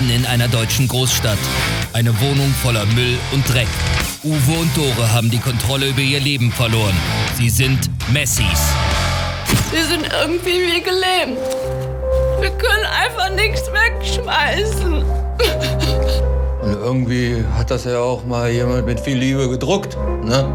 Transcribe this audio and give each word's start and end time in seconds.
Mitten 0.00 0.10
in 0.14 0.26
einer 0.26 0.48
deutschen 0.48 0.88
Großstadt. 0.88 1.38
Eine 1.92 2.18
Wohnung 2.20 2.52
voller 2.62 2.86
Müll 2.86 3.18
und 3.32 3.46
Dreck. 3.52 3.68
Uwe 4.22 4.58
und 4.58 4.76
Dore 4.76 5.12
haben 5.12 5.30
die 5.30 5.38
Kontrolle 5.38 5.88
über 5.88 6.00
ihr 6.00 6.20
Leben 6.20 6.50
verloren. 6.52 6.94
Sie 7.36 7.50
sind 7.50 7.78
Messis. 8.10 8.46
Wir 9.70 9.84
sind 9.84 10.08
irgendwie 10.22 10.50
wie 10.50 10.80
gelähmt. 10.80 11.38
Wir 12.40 12.50
können 12.50 12.84
einfach 13.02 13.30
nichts 13.34 13.62
wegschmeißen. 13.70 15.04
Und 16.62 16.72
irgendwie 16.72 17.44
hat 17.56 17.70
das 17.70 17.84
ja 17.84 17.98
auch 17.98 18.24
mal 18.24 18.50
jemand 18.50 18.86
mit 18.86 19.00
viel 19.00 19.18
Liebe 19.18 19.48
gedruckt, 19.48 19.96
ne? 20.24 20.46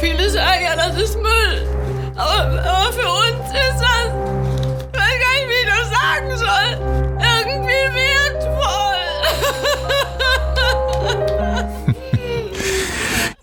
Viele 0.00 0.30
sagen 0.30 0.62
ja, 0.64 0.76
das 0.76 0.96
ist 1.00 1.16
Müll. 1.16 1.68
Aber, 2.16 2.62
aber 2.62 2.92
für 2.92 3.08
uns 3.08 3.50
ist 3.50 3.80
das, 3.80 4.08
ich 4.92 4.98
weiß 4.98 5.16
gar 5.20 5.34
nicht, 5.34 5.48
wie 5.48 5.60
ich 5.62 5.68
das 5.68 5.90
sagen 5.90 6.36
soll, 6.36 7.03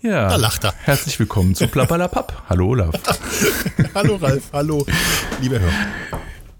Ja. 0.02 0.28
Da 0.28 0.36
lacht 0.36 0.64
er. 0.64 0.74
Herzlich 0.82 1.16
willkommen 1.20 1.54
zu 1.54 1.68
Plappalapapp. 1.68 2.42
Hallo 2.48 2.70
Olaf. 2.70 2.92
hallo 3.94 4.16
Ralf, 4.16 4.50
hallo, 4.52 4.84
liebe 5.40 5.60
Hörer. 5.60 5.72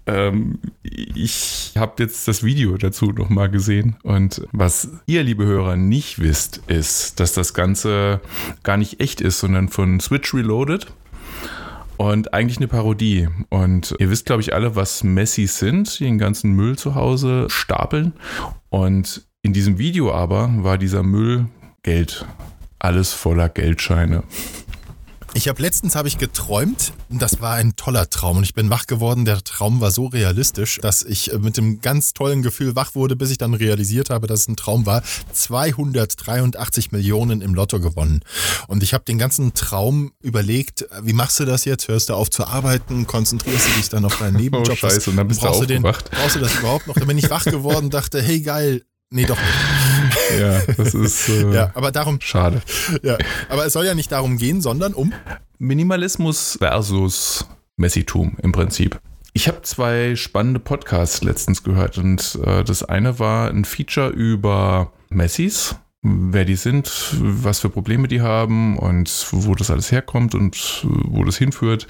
Ähm, 0.05 0.59
ich 0.81 1.73
habe 1.75 2.01
jetzt 2.01 2.25
das 2.29 2.43
Video 2.43 2.77
dazu 2.77 3.07
nochmal 3.07 3.49
gesehen 3.49 3.97
und 4.03 4.47
was 4.53 4.87
ihr, 5.07 5.23
liebe 5.23 5.45
Hörer, 5.45 5.75
nicht 5.75 6.19
wisst, 6.19 6.61
ist, 6.67 7.19
dass 7.19 7.33
das 7.33 7.53
Ganze 7.53 8.21
gar 8.63 8.77
nicht 8.77 9.01
echt 9.01 9.19
ist, 9.19 9.39
sondern 9.39 9.67
von 9.67 9.99
Switch 9.99 10.33
Reloaded 10.33 10.87
und 11.97 12.33
eigentlich 12.33 12.57
eine 12.57 12.69
Parodie. 12.69 13.27
Und 13.49 13.93
ihr 13.99 14.09
wisst, 14.09 14.25
glaube 14.25 14.41
ich, 14.41 14.53
alle, 14.53 14.77
was 14.77 15.03
Messis 15.03 15.59
sind, 15.59 15.99
die 15.99 16.05
den 16.05 16.17
ganzen 16.17 16.53
Müll 16.53 16.77
zu 16.77 16.95
Hause 16.95 17.47
stapeln. 17.49 18.13
Und 18.69 19.25
in 19.41 19.51
diesem 19.51 19.79
Video 19.79 20.13
aber 20.13 20.49
war 20.59 20.77
dieser 20.77 21.03
Müll 21.03 21.47
Geld. 21.81 22.25
Alles 22.83 23.13
voller 23.13 23.47
Geldscheine. 23.47 24.23
Ich 25.33 25.47
habe 25.47 25.61
letztens 25.61 25.95
habe 25.95 26.09
ich 26.09 26.17
geträumt, 26.17 26.91
das 27.09 27.39
war 27.39 27.53
ein 27.53 27.77
toller 27.77 28.09
Traum 28.09 28.37
und 28.37 28.43
ich 28.43 28.53
bin 28.53 28.69
wach 28.69 28.87
geworden. 28.87 29.23
Der 29.23 29.41
Traum 29.41 29.79
war 29.79 29.89
so 29.89 30.07
realistisch, 30.07 30.79
dass 30.81 31.01
ich 31.01 31.31
mit 31.39 31.55
dem 31.55 31.79
ganz 31.79 32.13
tollen 32.13 32.41
Gefühl 32.43 32.75
wach 32.75 32.93
wurde, 32.93 33.15
bis 33.15 33.31
ich 33.31 33.37
dann 33.37 33.53
realisiert 33.53 34.09
habe, 34.09 34.27
dass 34.27 34.41
es 34.41 34.47
ein 34.49 34.57
Traum 34.57 34.85
war. 34.85 35.01
283 35.31 36.91
Millionen 36.91 37.41
im 37.41 37.55
Lotto 37.55 37.79
gewonnen. 37.79 38.19
Und 38.67 38.83
ich 38.83 38.93
habe 38.93 39.05
den 39.05 39.17
ganzen 39.17 39.53
Traum 39.53 40.11
überlegt, 40.21 40.85
wie 41.01 41.13
machst 41.13 41.39
du 41.39 41.45
das 41.45 41.63
jetzt? 41.63 41.87
Hörst 41.87 42.09
du 42.09 42.15
auf 42.15 42.29
zu 42.29 42.45
arbeiten? 42.45 43.07
Konzentrierst 43.07 43.69
du 43.69 43.71
dich 43.77 43.87
dann 43.89 44.03
auf 44.03 44.19
deinen 44.19 44.35
Nebenjob? 44.41 44.73
Oh, 44.73 44.75
scheiße, 44.75 45.09
und 45.09 45.15
dann 45.15 45.29
bist 45.29 45.39
brauchst 45.39 45.61
du 45.61 45.65
den, 45.65 45.85
aufgewacht. 45.85 46.11
brauchst 46.11 46.35
du 46.35 46.39
das 46.41 46.53
überhaupt 46.59 46.85
noch? 46.87 46.95
Da 46.95 47.05
bin 47.05 47.17
ich 47.17 47.29
wach 47.29 47.45
geworden, 47.45 47.89
dachte, 47.89 48.21
hey 48.21 48.41
geil, 48.41 48.83
Nee, 49.15 49.25
doch 49.25 49.37
nicht. 49.37 50.02
Ja, 50.39 50.61
das 50.77 50.93
ist 50.93 51.29
äh, 51.29 51.53
ja, 51.53 51.71
aber 51.73 51.91
darum. 51.91 52.19
schade. 52.21 52.61
Ja, 53.01 53.17
aber 53.49 53.65
es 53.65 53.73
soll 53.73 53.85
ja 53.85 53.95
nicht 53.95 54.11
darum 54.11 54.37
gehen, 54.37 54.61
sondern 54.61 54.93
um. 54.93 55.13
Minimalismus 55.59 56.57
versus 56.59 57.47
Messitum 57.77 58.37
im 58.41 58.51
Prinzip. 58.51 58.99
Ich 59.33 59.47
habe 59.47 59.61
zwei 59.63 60.15
spannende 60.15 60.59
Podcasts 60.59 61.23
letztens 61.23 61.63
gehört 61.63 61.97
und 61.97 62.39
äh, 62.45 62.63
das 62.63 62.83
eine 62.83 63.17
war 63.17 63.49
ein 63.49 63.65
Feature 63.65 64.09
über 64.09 64.91
Messis, 65.09 65.75
wer 66.03 66.43
die 66.43 66.55
sind, 66.55 67.15
was 67.19 67.59
für 67.61 67.69
Probleme 67.69 68.09
die 68.09 68.21
haben 68.21 68.77
und 68.77 69.27
wo 69.31 69.55
das 69.55 69.71
alles 69.71 69.91
herkommt 69.91 70.35
und 70.35 70.85
wo 70.85 71.23
das 71.23 71.37
hinführt. 71.37 71.87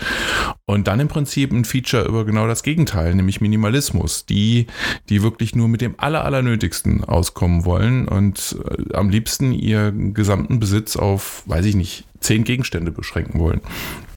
Und 0.66 0.88
dann 0.88 1.00
im 1.00 1.08
Prinzip 1.08 1.52
ein 1.52 1.66
Feature 1.66 2.06
über 2.06 2.24
genau 2.24 2.48
das 2.48 2.62
Gegenteil, 2.62 3.16
nämlich 3.16 3.42
Minimalismus. 3.42 4.26
Die, 4.26 4.68
die 5.10 5.24
wirklich 5.24 5.56
nur 5.56 5.68
mit 5.68 5.82
dem 5.82 5.96
Aller, 5.98 6.24
Allernötigsten 6.24 7.04
auskommen 7.04 7.66
wollen 7.66 8.08
und 8.08 8.56
äh, 8.70 8.94
am 8.94 9.10
liebsten 9.10 9.52
ihren 9.52 10.14
gesamten 10.14 10.60
Besitz 10.60 10.96
auf, 10.96 11.44
weiß 11.48 11.66
ich 11.66 11.76
nicht, 11.76 12.06
zehn 12.20 12.44
Gegenstände 12.44 12.92
beschränken 12.92 13.40
wollen. 13.40 13.62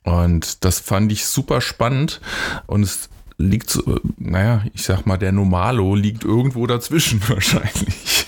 Und 0.04 0.64
das 0.64 0.78
fand 0.78 1.10
ich 1.10 1.26
super 1.26 1.60
spannend 1.60 2.20
und 2.66 2.82
es 2.82 3.08
liegt, 3.38 3.70
so, 3.70 3.98
naja, 4.18 4.62
ich 4.72 4.82
sag 4.82 5.06
mal, 5.06 5.16
der 5.16 5.32
Normalo 5.32 5.94
liegt 5.94 6.24
irgendwo 6.24 6.66
dazwischen 6.66 7.20
wahrscheinlich. 7.28 8.26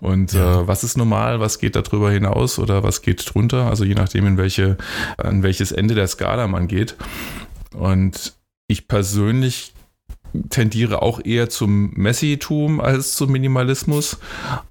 Und 0.00 0.32
ja. 0.32 0.60
äh, 0.60 0.68
was 0.68 0.84
ist 0.84 0.96
normal, 0.96 1.40
was 1.40 1.58
geht 1.58 1.76
darüber 1.76 2.10
hinaus 2.10 2.58
oder 2.58 2.82
was 2.82 3.02
geht 3.02 3.24
drunter? 3.32 3.66
Also 3.66 3.84
je 3.84 3.94
nachdem, 3.94 4.26
in 4.26 4.36
welche, 4.36 4.76
an 5.16 5.42
welches 5.42 5.72
Ende 5.72 5.94
der 5.94 6.06
Skala 6.06 6.46
man 6.46 6.68
geht. 6.68 6.96
Und 7.74 8.34
ich 8.68 8.86
persönlich 8.86 9.74
tendiere 10.50 11.02
auch 11.02 11.24
eher 11.24 11.48
zum 11.48 11.90
Messitum 11.94 12.80
als 12.80 13.16
zum 13.16 13.32
Minimalismus, 13.32 14.18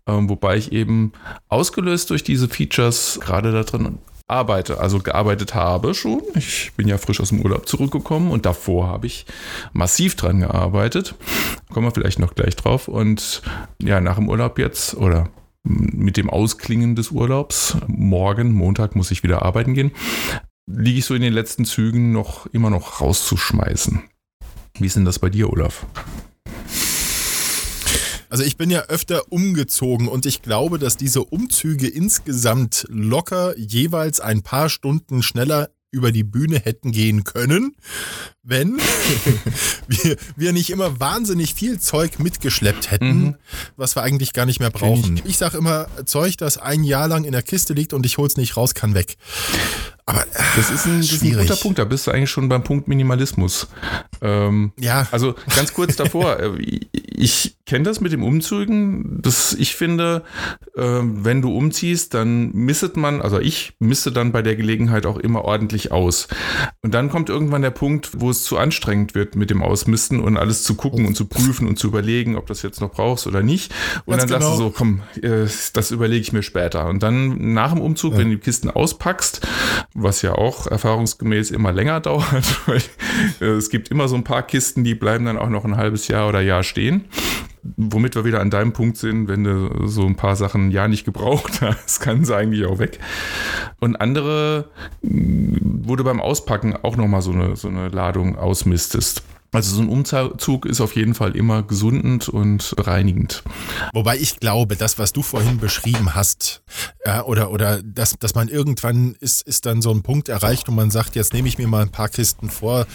ähm, 0.08 0.30
wobei 0.30 0.58
ich 0.58 0.72
eben 0.72 1.14
ausgelöst 1.50 2.10
durch 2.10 2.24
diese 2.24 2.48
Features 2.48 3.20
gerade 3.22 3.52
da 3.52 3.64
drin 3.64 3.98
arbeite, 4.28 4.80
also 4.80 5.00
gearbeitet 5.00 5.56
habe 5.56 5.94
schon. 5.94 6.22
Ich 6.36 6.72
bin 6.76 6.88
ja 6.88 6.98
frisch 6.98 7.22
aus 7.22 7.30
dem 7.30 7.42
Urlaub 7.42 7.68
zurückgekommen 7.68 8.32
und 8.32 8.46
davor 8.46 8.88
habe 8.88 9.08
ich 9.08 9.26
massiv 9.74 10.16
dran 10.16 10.42
gearbeitet. 10.42 11.16
Kommen 11.72 11.88
wir 11.88 11.92
vielleicht 11.92 12.20
noch 12.20 12.36
gleich 12.36 12.56
drauf. 12.56 12.88
Und 12.88 13.42
ja, 13.82 14.02
nach 14.02 14.16
dem 14.16 14.30
Urlaub 14.30 14.60
jetzt 14.60 14.96
oder 14.96 15.30
mit 15.64 16.18
dem 16.18 16.30
Ausklingen 16.30 16.96
des 16.96 17.12
Urlaubs, 17.12 17.78
morgen, 17.88 18.52
Montag 18.52 18.96
muss 18.96 19.12
ich 19.12 19.24
wieder 19.24 19.44
arbeiten 19.44 19.74
gehen, 19.74 19.92
liege 20.70 21.00
ich 21.00 21.06
so 21.06 21.14
in 21.14 21.22
den 21.22 21.34
letzten 21.34 21.66
Zügen 21.66 22.12
noch 22.12 22.48
immer 22.48 22.70
noch 22.70 23.02
rauszuschmeißen. 23.02 24.04
Wie 24.80 24.86
ist 24.86 24.96
denn 24.96 25.06
das 25.06 25.20
bei 25.20 25.30
dir, 25.30 25.52
Olaf? 25.52 25.86
Also 28.30 28.44
ich 28.44 28.58
bin 28.58 28.70
ja 28.70 28.82
öfter 28.84 29.32
umgezogen 29.32 30.08
und 30.08 30.26
ich 30.26 30.42
glaube, 30.42 30.80
dass 30.80 30.98
diese 30.98 31.24
Umzüge 31.24 31.88
insgesamt 31.88 32.86
locker 32.90 33.58
jeweils 33.58 34.20
ein 34.20 34.42
paar 34.44 34.70
Stunden 34.70 35.24
schneller 35.24 35.70
über 35.90 36.12
die 36.12 36.24
Bühne 36.24 36.60
hätten 36.60 36.92
gehen 36.92 37.24
können, 37.24 37.76
wenn 38.44 38.78
wir, 39.88 40.18
wir 40.36 40.52
nicht 40.52 40.70
immer 40.70 41.00
wahnsinnig 41.00 41.54
viel 41.54 41.80
Zeug 41.80 42.20
mitgeschleppt 42.20 42.92
hätten, 42.92 43.24
mhm. 43.24 43.36
was 43.78 43.96
wir 43.96 44.04
eigentlich 44.04 44.34
gar 44.34 44.46
nicht 44.46 44.60
mehr 44.60 44.70
brauchen. 44.70 45.22
Ich, 45.24 45.38
sage 45.38 45.58
immer, 45.58 45.88
Zeug, 46.06 46.38
das 46.38 46.58
ein 46.58 46.84
Jahr 46.84 47.08
lang 47.08 47.24
in 47.24 47.32
der 47.32 47.42
Kiste 47.42 47.74
liegt 47.74 47.94
und 47.94 48.06
ich 48.06 48.18
hol's 48.18 48.36
nicht 48.36 48.58
raus, 48.58 48.74
kann 48.74 48.96
weg. 48.96 49.16
Aber 50.06 50.22
äh, 50.22 50.26
das, 50.56 50.70
ist 50.70 50.86
ein, 50.86 51.02
das 51.02 51.12
ist 51.12 51.24
ein, 51.24 51.38
guter 51.38 51.56
Punkt. 51.56 51.80
Da 51.80 51.86
bist 51.86 52.08
du 52.08 52.12
eigentlich 52.12 52.32
schon 52.32 52.48
beim 52.50 52.64
Punkt 52.64 52.88
Minimalismus. 52.88 53.68
Ähm, 54.22 54.72
ja. 54.80 55.08
Also 55.12 55.36
ganz 55.56 55.74
kurz 55.74 55.96
davor. 55.96 56.38
Äh, 57.18 57.22
ich 57.22 57.58
kenne 57.66 57.84
das 57.84 58.00
mit 58.00 58.12
dem 58.12 58.24
Umzügen. 58.24 59.22
Das, 59.22 59.54
ich 59.54 59.76
finde, 59.76 60.24
äh, 60.76 60.82
wenn 60.82 61.42
du 61.42 61.56
umziehst, 61.56 62.14
dann 62.14 62.52
misset 62.54 62.96
man, 62.96 63.22
also 63.22 63.40
ich 63.40 63.74
misse 63.80 64.12
dann 64.12 64.32
bei 64.32 64.42
der 64.42 64.56
Gelegenheit 64.56 65.06
auch 65.06 65.18
immer 65.18 65.44
ordentlich 65.44 65.92
aus. 65.92 66.28
Und 66.82 66.94
dann 66.94 67.10
kommt 67.10 67.30
irgendwann 67.30 67.62
der 67.62 67.72
Punkt, 67.72 68.22
wo 68.22 68.30
es 68.30 68.44
zu 68.44 68.58
anstrengend 68.58 69.16
wird 69.16 69.36
mit 69.36 69.50
dem 69.50 69.62
Ausmisten 69.62 70.20
und 70.20 70.38
alles 70.38 70.64
zu 70.64 70.76
gucken 70.76 71.06
und 71.06 71.16
zu 71.16 71.26
prüfen 71.26 71.68
und 71.68 71.78
zu 71.78 71.88
überlegen, 71.88 72.38
ob 72.38 72.48
das 72.48 72.62
jetzt 72.62 72.80
noch 72.80 72.92
brauchst 72.92 73.28
oder 73.28 73.44
nicht. 73.44 73.74
Und 74.06 74.18
ganz 74.18 74.30
dann 74.30 74.40
genau. 74.40 74.50
sagst 74.50 74.60
du 74.60 74.64
so, 74.64 74.70
komm, 74.70 75.02
das 75.74 75.92
überlege 75.92 76.22
ich 76.22 76.32
mir 76.32 76.44
später. 76.44 76.88
Und 76.88 77.04
dann 77.04 77.54
nach 77.54 77.74
dem 77.74 77.82
Umzug, 77.82 78.14
ja. 78.14 78.20
wenn 78.20 78.30
du 78.30 78.36
die 78.38 78.42
Kisten 78.42 78.70
auspackst, 78.70 79.46
was 79.94 80.22
ja 80.22 80.34
auch 80.34 80.68
erfahrungsgemäß 80.68 81.52
immer 81.52 81.72
länger 81.72 82.00
dauert, 82.08 82.68
weil 82.68 82.82
äh, 83.42 83.46
es 83.54 83.70
gibt 83.70 83.90
immer 83.90 84.08
so 84.08 84.16
ein 84.16 84.24
paar 84.24 84.44
Kisten, 84.44 84.84
die 84.84 84.96
bleiben 84.96 85.26
dann 85.26 85.38
auch 85.38 85.50
noch 85.50 85.66
ein 85.66 85.76
halbes 85.76 86.08
Jahr 86.08 86.30
oder 86.30 86.42
Jahr 86.42 86.64
stehen. 86.64 87.07
Womit 87.76 88.16
wir 88.16 88.24
wieder 88.24 88.40
an 88.40 88.50
deinem 88.50 88.72
Punkt 88.72 88.98
sind, 88.98 89.28
wenn 89.28 89.44
du 89.44 89.88
so 89.88 90.06
ein 90.06 90.16
paar 90.16 90.36
Sachen 90.36 90.72
ja 90.72 90.88
nicht 90.88 91.04
gebraucht 91.06 91.62
hast, 91.62 92.00
kann 92.00 92.24
sie 92.24 92.36
eigentlich 92.36 92.66
auch 92.66 92.80
weg. 92.80 93.00
Und 93.80 93.98
andere, 93.98 94.70
wo 95.02 95.96
du 95.96 96.04
beim 96.04 96.22
Auspacken 96.22 96.76
auch 96.76 96.96
nochmal 96.96 97.22
so 97.22 97.32
eine, 97.32 97.56
so 97.56 97.68
eine 97.68 97.90
Ladung 97.90 98.38
ausmistest. 98.38 99.24
Also 99.54 99.76
so 99.76 99.82
ein 99.82 99.90
Umzug 99.90 100.66
ist 100.66 100.82
auf 100.82 100.96
jeden 100.96 101.14
Fall 101.14 101.36
immer 101.36 101.64
gesundend 101.64 102.28
und 102.28 102.76
reinigend. 102.78 103.44
Wobei 103.94 104.18
ich 104.18 104.40
glaube, 104.40 104.76
das, 104.76 105.00
was 105.00 105.14
du 105.14 105.24
vorhin 105.24 105.58
beschrieben 105.58 106.16
hast, 106.16 106.62
ja, 107.06 107.24
oder, 107.24 107.50
oder 107.52 107.82
dass, 107.82 108.18
dass 108.20 108.36
man 108.36 108.50
irgendwann 108.50 109.16
ist, 109.20 109.48
ist 109.48 109.66
dann 109.66 109.82
so 109.82 109.92
ein 109.92 110.04
Punkt 110.04 110.28
erreicht, 110.28 110.68
wo 110.68 110.74
man 110.74 110.92
sagt, 110.92 111.16
jetzt 111.16 111.34
nehme 111.34 111.48
ich 111.48 111.58
mir 111.58 111.68
mal 111.68 111.82
ein 111.82 111.92
paar 111.92 112.10
Kisten 112.10 112.50
vor, 112.50 112.86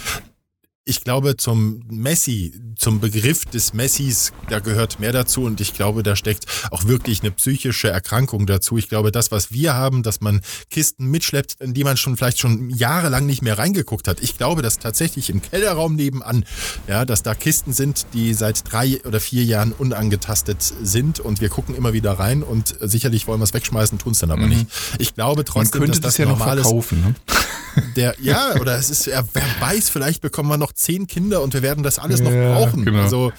ich 0.85 1.01
glaube, 1.01 1.37
zum 1.37 1.81
Messi, 1.89 2.59
zum 2.75 2.99
Begriff 2.99 3.45
des 3.45 3.73
Messis, 3.73 4.33
da 4.49 4.59
gehört 4.59 4.99
mehr 4.99 5.13
dazu 5.13 5.43
und 5.43 5.61
ich 5.61 5.73
glaube, 5.73 6.03
da 6.03 6.17
steckt 6.17 6.45
auch 6.71 6.85
wirklich 6.85 7.21
eine 7.21 7.31
psychische 7.31 7.89
Erkrankung 7.89 8.45
dazu. 8.45 8.77
Ich 8.77 8.89
glaube, 8.89 9.13
das, 9.13 9.31
was 9.31 9.53
wir 9.53 9.75
haben, 9.75 10.03
dass 10.03 10.19
man 10.19 10.41
Kisten 10.69 11.05
mitschleppt, 11.05 11.61
in 11.61 11.73
die 11.73 11.85
man 11.85 11.95
schon 11.95 12.17
vielleicht 12.17 12.39
schon 12.39 12.69
jahrelang 12.69 13.25
nicht 13.25 13.41
mehr 13.41 13.57
reingeguckt 13.57 14.09
hat. 14.09 14.21
Ich 14.21 14.37
glaube, 14.37 14.61
dass 14.61 14.77
tatsächlich 14.77 15.29
im 15.29 15.41
Kellerraum 15.41 15.95
nebenan, 15.95 16.43
ja, 16.87 17.05
dass 17.05 17.23
da 17.23 17.33
Kisten 17.33 17.71
sind, 17.71 18.07
die 18.13 18.33
seit 18.33 18.69
drei 18.69 19.01
oder 19.05 19.21
vier 19.21 19.45
Jahren 19.45 19.71
unangetastet 19.71 20.61
sind 20.61 21.21
und 21.21 21.39
wir 21.39 21.47
gucken 21.47 21.75
immer 21.75 21.93
wieder 21.93 22.11
rein 22.19 22.43
und 22.43 22.75
sicherlich 22.81 23.25
wollen 23.27 23.39
wir 23.39 23.45
es 23.45 23.53
wegschmeißen, 23.53 23.99
tun 23.99 24.11
es 24.11 24.19
dann 24.19 24.31
aber 24.31 24.43
mhm. 24.43 24.49
nicht. 24.49 24.65
Ich 24.97 25.15
glaube 25.15 25.45
trotzdem, 25.45 25.79
man 25.79 25.87
könnte 25.87 26.01
dass 26.01 26.01
das, 26.01 26.15
das 26.15 26.17
ja 26.17 26.25
noch 26.25 26.43
verkaufen, 26.43 27.01
ne? 27.01 27.15
der, 27.95 28.15
ja, 28.19 28.55
oder 28.59 28.77
es 28.77 28.89
ist, 28.89 29.07
wer 29.07 29.45
weiß, 29.59 29.89
vielleicht 29.89 30.21
bekommen 30.21 30.49
wir 30.49 30.57
noch 30.57 30.72
zehn 30.73 31.07
Kinder 31.07 31.41
und 31.41 31.53
wir 31.53 31.61
werden 31.61 31.83
das 31.83 31.99
alles 31.99 32.21
noch 32.21 32.31
Ja, 32.31 32.53
brauchen. 32.59 32.85
genau. 32.85 33.01
Also, 33.03 33.31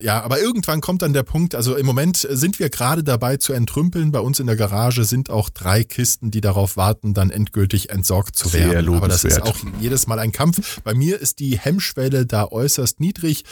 ja, 0.00 0.22
aber 0.22 0.40
irgendwann 0.40 0.80
kommt 0.80 1.02
dann 1.02 1.12
der 1.12 1.22
Punkt, 1.22 1.54
also 1.54 1.76
im 1.76 1.86
Moment 1.86 2.26
sind 2.30 2.58
wir 2.58 2.70
gerade 2.70 3.04
dabei 3.04 3.36
zu 3.36 3.52
entrümpeln. 3.52 4.12
Bei 4.12 4.20
uns 4.20 4.40
in 4.40 4.46
der 4.46 4.56
Garage 4.56 5.04
sind 5.04 5.30
auch 5.30 5.48
drei 5.50 5.84
Kisten, 5.84 6.30
die 6.30 6.40
darauf 6.40 6.76
warten, 6.76 7.14
dann 7.14 7.30
endgültig 7.30 7.90
entsorgt 7.90 8.36
zu 8.36 8.48
Sehr 8.48 8.70
werden. 8.70 8.94
Aber 8.94 9.08
das 9.08 9.24
ist 9.24 9.42
auch 9.42 9.56
jedes 9.80 10.06
Mal 10.06 10.18
ein 10.18 10.32
Kampf. 10.32 10.80
Bei 10.82 10.94
mir 10.94 11.20
ist 11.20 11.38
die 11.38 11.58
Hemmschwelle 11.58 12.26
da 12.26 12.46
äußerst 12.46 13.00
niedrig. 13.00 13.44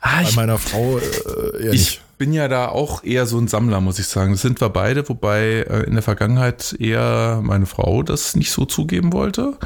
Ah, 0.00 0.22
Bei 0.22 0.32
meiner 0.32 0.58
Frau 0.58 0.98
äh, 0.98 1.74
ich 1.74 2.00
bin 2.18 2.32
ja 2.32 2.48
da 2.48 2.68
auch 2.68 3.04
eher 3.04 3.26
so 3.26 3.38
ein 3.38 3.48
Sammler, 3.48 3.80
muss 3.80 3.98
ich 3.98 4.06
sagen. 4.06 4.32
Das 4.32 4.42
sind 4.42 4.60
wir 4.60 4.70
beide, 4.70 5.08
wobei 5.08 5.66
äh, 5.68 5.82
in 5.84 5.92
der 5.92 6.02
Vergangenheit 6.02 6.74
eher 6.78 7.40
meine 7.42 7.66
Frau 7.66 8.02
das 8.02 8.36
nicht 8.36 8.50
so 8.50 8.64
zugeben 8.64 9.12
wollte. 9.12 9.58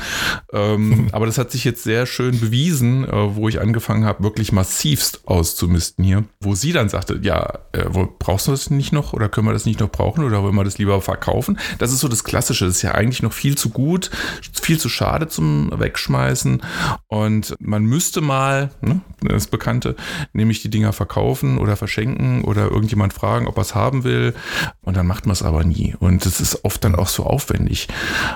Ähm, 0.52 1.08
aber 1.12 1.26
das 1.26 1.38
hat 1.38 1.52
sich 1.52 1.64
jetzt 1.64 1.84
sehr 1.84 2.06
schön 2.06 2.40
bewiesen, 2.40 3.04
äh, 3.04 3.36
wo 3.36 3.48
ich 3.48 3.60
angefangen 3.60 4.04
habe, 4.04 4.24
wirklich 4.24 4.52
massivst 4.52 5.20
auszumisten 5.26 5.89
hier. 5.98 6.24
Wo 6.40 6.54
sie 6.54 6.72
dann 6.72 6.88
sagte, 6.88 7.18
ja, 7.22 7.58
äh, 7.72 7.84
wo, 7.88 8.08
brauchst 8.18 8.46
du 8.46 8.50
das 8.50 8.70
nicht 8.70 8.92
noch 8.92 9.12
oder 9.12 9.28
können 9.28 9.46
wir 9.46 9.52
das 9.52 9.66
nicht 9.66 9.80
noch 9.80 9.90
brauchen 9.90 10.24
oder 10.24 10.42
wollen 10.42 10.54
wir 10.54 10.64
das 10.64 10.78
lieber 10.78 11.00
verkaufen? 11.00 11.58
Das 11.78 11.92
ist 11.92 12.00
so 12.00 12.08
das 12.08 12.24
Klassische. 12.24 12.66
Das 12.66 12.76
ist 12.76 12.82
ja 12.82 12.92
eigentlich 12.92 13.22
noch 13.22 13.32
viel 13.32 13.56
zu 13.56 13.70
gut, 13.70 14.10
viel 14.52 14.78
zu 14.78 14.88
schade 14.88 15.28
zum 15.28 15.70
Wegschmeißen. 15.78 16.62
Und 17.08 17.54
man 17.60 17.84
müsste 17.84 18.20
mal, 18.20 18.70
ne, 18.80 19.00
das 19.22 19.46
Bekannte, 19.46 19.96
nämlich 20.32 20.62
die 20.62 20.70
Dinger 20.70 20.92
verkaufen 20.92 21.58
oder 21.58 21.76
verschenken 21.76 22.42
oder 22.44 22.70
irgendjemand 22.70 23.12
fragen, 23.12 23.46
ob 23.46 23.56
er 23.56 23.62
es 23.62 23.74
haben 23.74 24.04
will. 24.04 24.34
Und 24.82 24.96
dann 24.96 25.06
macht 25.06 25.26
man 25.26 25.32
es 25.32 25.42
aber 25.42 25.64
nie. 25.64 25.94
Und 25.98 26.26
das 26.26 26.40
ist 26.40 26.64
oft 26.64 26.84
dann 26.84 26.94
auch 26.94 27.08
so 27.08 27.24
aufwendig, 27.24 27.88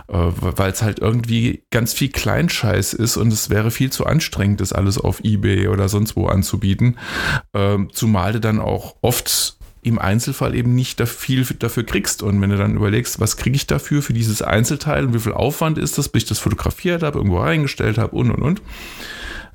äh, 0.09 0.15
weil 0.15 0.71
es 0.71 0.83
halt 0.83 0.99
irgendwie 0.99 1.65
ganz 1.71 1.93
viel 1.93 2.09
Kleinscheiß 2.09 2.95
ist 2.95 3.17
und 3.17 3.33
es 3.33 3.51
wäre 3.51 3.71
viel 3.71 3.91
zu 3.91 4.07
anstrengend, 4.07 4.61
das 4.61 4.73
alles 4.73 4.99
auf 4.99 5.21
Ebay 5.25 5.69
oder 5.69 5.89
sonst 5.89 6.17
wo 6.17 6.27
anzubieten. 6.27 6.99
Ähm, 7.53 7.91
zumal 7.93 8.33
du 8.33 8.41
dann 8.41 8.61
auch 8.61 8.97
oft 9.01 9.57
im 9.83 9.99
Einzelfall 9.99 10.55
eben 10.55 10.75
nicht 10.75 10.99
da 10.99 11.07
viel 11.07 11.45
dafür 11.45 11.85
kriegst. 11.85 12.23
Und 12.23 12.41
wenn 12.41 12.51
du 12.51 12.57
dann 12.57 12.75
überlegst, 12.75 13.21
was 13.21 13.37
kriege 13.37 13.55
ich 13.55 13.67
dafür 13.67 14.03
für 14.03 14.15
dieses 14.15 14.41
Einzelteil 14.41 15.05
und 15.05 15.15
wie 15.15 15.19
viel 15.19 15.35
Aufwand 15.35 15.77
ist 15.77 15.99
das, 15.99 16.09
bis 16.09 16.23
ich 16.23 16.29
das 16.31 16.39
fotografiert 16.39 17.03
habe, 17.03 17.19
irgendwo 17.19 17.39
reingestellt 17.39 17.99
habe 17.99 18.17
und 18.17 18.31
und 18.31 18.43
und. 18.43 18.63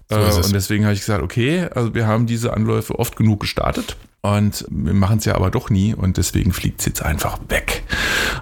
So 0.09 0.17
Äh, 0.17 0.33
und 0.35 0.53
deswegen 0.53 0.85
habe 0.85 0.93
ich 0.93 0.99
gesagt, 0.99 1.23
okay, 1.23 1.67
also 1.73 1.95
wir 1.95 2.05
haben 2.05 2.27
diese 2.27 2.53
Anläufe 2.53 2.97
oft 2.97 3.15
genug 3.15 3.39
gestartet 3.39 3.97
und 4.21 4.65
wir 4.69 4.93
machen 4.93 5.17
es 5.17 5.25
ja 5.25 5.35
aber 5.35 5.49
doch 5.49 5.69
nie 5.69 5.93
und 5.93 6.17
deswegen 6.17 6.51
fliegt 6.51 6.79
es 6.81 6.85
jetzt 6.85 7.01
einfach 7.01 7.39
weg. 7.47 7.83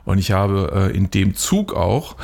Und 0.03 0.17
ich 0.17 0.31
habe 0.31 0.89
äh, 0.91 0.97
in 0.97 1.09
dem 1.09 1.35
Zug 1.35 1.73
auch, 1.73 2.17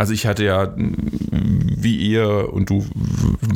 also 0.00 0.14
ich 0.14 0.26
hatte 0.26 0.44
ja, 0.44 0.72
wie 0.76 1.96
ihr 1.96 2.54
und 2.54 2.70
du, 2.70 2.86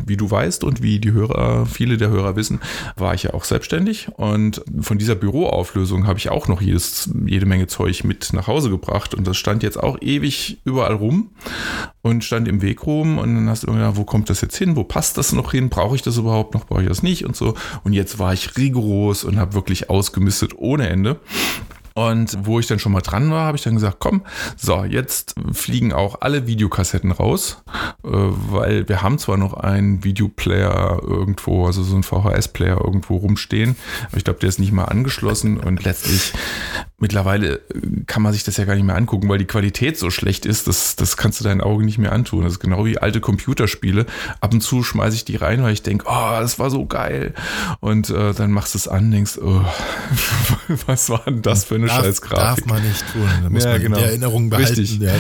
wie 0.05 0.19
du 0.19 0.31
weißt 0.31 0.63
und 0.63 0.83
wie 0.83 0.99
die 0.99 1.13
Hörer, 1.13 1.65
viele 1.65 1.97
der 1.97 2.11
Hörer 2.11 2.37
wissen, 2.37 2.61
war 2.97 3.15
ich 3.15 3.23
ja 3.23 3.33
auch 3.33 3.45
selbstständig 3.45 4.09
und 4.17 4.63
von 4.83 4.99
dieser 4.99 5.15
Büroauflösung 5.15 6.07
habe 6.07 6.19
ich 6.19 6.29
auch 6.29 6.47
noch 6.47 6.61
jedes, 6.61 7.09
jede 7.25 7.47
Menge 7.47 7.67
Zeug 7.67 8.05
mit 8.05 8.35
nach 8.35 8.47
Hause 8.47 8.69
gebracht 8.69 9.15
und 9.15 9.27
das 9.27 9.39
stand 9.39 9.63
jetzt 9.63 9.83
auch 9.83 9.97
ewig 10.03 10.59
überall 10.67 10.93
rum 10.93 11.31
und 12.03 12.23
stand 12.25 12.47
im 12.47 12.61
Weg 12.61 12.87
rum 12.87 13.17
und 13.17 13.35
dann 13.35 13.49
hast 13.49 13.63
du 13.63 13.69
immer 13.69 13.79
gedacht, 13.79 13.97
wo 13.97 14.05
kommt 14.05 14.29
das 14.29 14.43
jetzt 14.43 14.59
hin, 14.59 14.77
wo 14.77 14.85
passt 14.85 15.17
das 15.17 15.33
noch 15.33 15.53
hin, 15.53 15.71
brauche 15.71 15.97
ich 15.97 16.03
das 16.03 16.19
überhaupt 16.19 16.53
noch, 16.53 16.67
brauche 16.67 16.83
ich 16.83 16.89
das 16.89 17.03
nicht? 17.03 17.25
Und 17.25 17.35
so. 17.35 17.55
Und 17.85 17.95
jetzt 17.95 18.19
war 18.19 18.35
ich 18.35 18.59
rigoros 18.59 19.25
und 19.25 19.39
habe 19.39 19.55
wirklich 19.55 19.89
ausgemistet 19.89 20.53
ohne 20.55 20.91
Ende. 20.91 21.19
Und 21.95 22.37
wo 22.45 22.59
ich 22.59 22.67
dann 22.67 22.81
schon 22.81 22.91
mal 22.91 23.03
dran 23.03 23.31
war, 23.31 23.47
habe 23.47 23.57
ich 23.57 23.63
dann 23.63 23.75
gesagt, 23.75 23.99
komm, 24.01 24.23
so, 24.57 24.83
jetzt 24.85 25.37
fliegen 25.53 25.93
auch 25.93 26.21
alle 26.23 26.49
Videokassetten 26.49 27.13
raus, 27.13 27.63
äh, 28.03 28.09
weil 28.11 28.89
wir 28.89 29.03
haben 29.03 29.19
zwar 29.19 29.37
noch 29.37 29.55
einen 29.55 30.03
Videoplayer 30.03 31.01
irgendwo, 31.03 31.67
also 31.67 31.85
so 31.85 31.95
einen 31.95 32.03
VHS-Player 32.03 32.81
irgendwo 32.83 33.17
rumstehen, 33.17 33.77
aber 34.09 34.17
ich 34.17 34.25
glaube, 34.25 34.41
der 34.41 34.49
ist 34.49 34.59
nicht 34.59 34.73
mal 34.73 34.87
angeschlossen 34.87 35.59
und 35.59 35.85
letztlich 35.85 36.33
mittlerweile 36.99 37.57
äh, 37.57 37.61
kann 38.07 38.23
man 38.23 38.33
sich 38.33 38.45
das 38.45 38.57
ja 38.57 38.65
gar 38.65 38.75
nicht 38.75 38.85
mehr 38.85 38.97
angucken, 38.97 39.29
weil 39.29 39.39
die 39.39 39.45
Qualität 39.47 39.99
so 39.99 40.11
schlecht 40.11 40.47
ist, 40.47 40.67
das, 40.69 40.97
das 40.97 41.17
kannst 41.17 41.41
du 41.41 41.45
deinen 41.45 41.61
Augen 41.61 41.85
nicht 41.85 41.99
mehr 41.99 42.13
antun. 42.13 42.45
Das 42.45 42.55
ist 42.55 42.61
genau 42.61 42.85
wie 42.87 42.99
alte 42.99 43.21
Computerspiele. 43.21 44.07
Ab 44.41 44.53
und 44.55 44.61
zu 44.61 44.83
schmeiße 44.83 45.17
ich 45.17 45.25
die 45.25 45.37
rein, 45.37 45.63
weil 45.63 45.73
ich 45.73 45.83
denke, 45.83 46.07
oh, 46.09 46.37
das 46.41 46.59
war 46.59 46.71
so 46.71 46.87
geil. 46.87 47.35
Und 47.81 48.11
äh, 48.11 48.33
dann 48.33 48.53
machst 48.53 48.75
du 48.75 48.79
es 48.79 48.89
an, 48.89 49.11
denkst, 49.11 49.39
oh, 49.39 49.63
was 50.87 51.11
war 51.11 51.23
denn 51.27 51.43
das 51.43 51.65
für 51.65 51.75
eine 51.77 51.87
Darf, 51.87 52.05
Scheißgrafik? 52.05 52.65
darf 52.65 52.67
man 52.67 52.83
nicht 52.87 53.05
tun. 53.13 53.29
Da 53.43 53.51
muss 53.51 53.65
Ja, 53.65 53.71
man 53.73 53.83
genau. 53.83 53.97
der 53.99 54.07
Erinnerung 54.07 54.51
behalten. 54.51 54.69
Richtig. 54.81 54.99
Ja. 55.01 55.13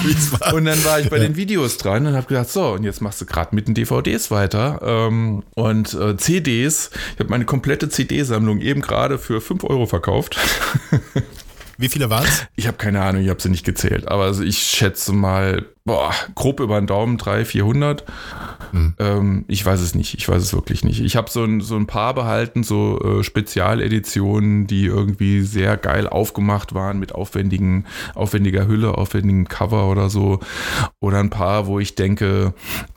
Und 0.52 0.64
dann 0.66 0.84
war 0.84 1.00
ich 1.00 1.08
bei 1.10 1.18
den 1.18 1.36
Videos 1.36 1.76
dran 1.78 2.06
und 2.06 2.14
habe 2.14 2.26
gedacht, 2.26 2.50
so, 2.50 2.72
und 2.72 2.84
jetzt 2.84 3.00
machst 3.00 3.20
du 3.20 3.26
gerade 3.26 3.54
mit 3.54 3.68
den 3.68 3.74
DVDs 3.74 4.30
weiter 4.30 4.80
ähm, 4.82 5.42
und 5.54 5.94
äh, 5.94 6.16
CDs. 6.16 6.90
Ich 7.14 7.20
habe 7.20 7.30
meine 7.30 7.44
komplette 7.44 7.88
CD-Sammlung 7.88 8.60
eben 8.60 8.80
gerade 8.80 9.18
für 9.18 9.40
5 9.40 9.64
Euro 9.64 9.86
verkauft. 9.86 10.36
Wie 11.78 11.88
viele 11.88 12.10
waren 12.10 12.24
es? 12.24 12.46
Ich 12.56 12.66
habe 12.66 12.76
keine 12.76 13.02
Ahnung, 13.02 13.22
ich 13.22 13.28
habe 13.28 13.40
sie 13.40 13.48
nicht 13.48 13.64
gezählt, 13.64 14.08
aber 14.08 14.24
also 14.24 14.42
ich 14.42 14.58
schätze 14.58 15.12
mal, 15.12 15.66
boah, 15.84 16.12
grob 16.34 16.60
über 16.60 16.80
den 16.80 16.86
Daumen 16.86 17.18
300, 17.18 17.46
400. 17.46 18.04
Ähm, 18.98 19.44
ich 19.48 19.64
weiß 19.64 19.80
es 19.80 19.94
nicht, 19.94 20.14
ich 20.14 20.28
weiß 20.28 20.42
es 20.42 20.54
wirklich 20.54 20.84
nicht. 20.84 21.00
Ich 21.00 21.16
habe 21.16 21.30
so 21.30 21.44
ein, 21.44 21.60
so 21.60 21.76
ein 21.76 21.86
paar 21.86 22.14
behalten, 22.14 22.62
so 22.62 22.98
äh, 23.00 23.24
Spezialeditionen, 23.24 24.66
die 24.66 24.86
irgendwie 24.86 25.42
sehr 25.42 25.76
geil 25.76 26.08
aufgemacht 26.08 26.74
waren 26.74 26.98
mit 26.98 27.14
aufwendigen, 27.14 27.84
aufwendiger 28.14 28.66
Hülle, 28.66 28.96
aufwendigem 28.96 29.48
Cover 29.48 29.90
oder 29.90 30.08
so. 30.08 30.40
Oder 31.00 31.18
ein 31.18 31.30
paar, 31.30 31.66
wo 31.66 31.78
ich 31.78 31.94
denke, 31.94 32.54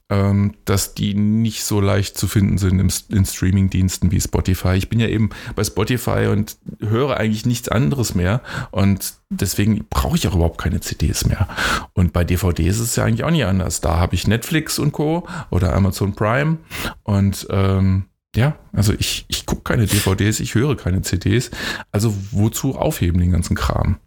ähm, 0.10 0.54
dass 0.66 0.94
die 0.94 1.16
nicht 1.16 1.64
so 1.64 1.82
leicht 1.82 2.18
zu 2.18 2.28
finden 2.28 2.58
sind 2.58 2.80
im, 2.80 2.90
in 3.10 3.26
Streamingdiensten 3.26 4.12
wie 4.12 4.22
Spotify. 4.22 4.76
Ich 4.76 4.90
bin 4.90 5.00
ja 5.00 5.08
eben 5.08 5.32
bei 5.56 5.64
Spotify 5.64 6.28
und 6.32 6.58
höre 6.80 7.18
eigentlich 7.18 7.46
nichts 7.46 7.70
anderes 7.70 8.14
mehr 8.14 8.42
und 8.72 9.16
deswegen 9.30 9.86
brauche 9.90 10.16
ich 10.18 10.28
auch 10.28 10.36
überhaupt 10.36 10.60
keine 10.62 10.82
CDs 10.82 11.26
mehr. 11.26 11.48
Und 11.94 12.14
bei 12.14 12.24
DVDs 12.24 12.76
ist 12.76 12.80
es 12.82 12.96
ja 12.96 13.06
eigentlich 13.06 13.24
auch 13.24 13.32
nicht 13.32 13.46
anders. 13.46 13.82
Da 13.82 13.98
habe 13.98 14.16
ich 14.16 14.28
Netflix 14.28 14.80
und 14.80 14.92
Co. 14.92 15.28
oder 15.50 15.74
Amazon 15.74 16.14
Prime 16.16 16.58
und 17.04 17.48
ähm, 17.50 18.06
ja, 18.36 18.58
also 18.74 18.92
ich, 18.94 19.26
ich 19.30 19.46
gucke 19.46 19.62
keine 19.64 19.86
DVDs, 19.88 20.40
ich 20.42 20.56
höre 20.56 20.76
keine 20.76 21.02
CDs. 21.02 21.52
Also 21.92 22.14
wozu 22.32 22.76
aufheben 22.76 23.20
den 23.22 23.32
ganzen 23.32 23.56
Kram? 23.56 23.98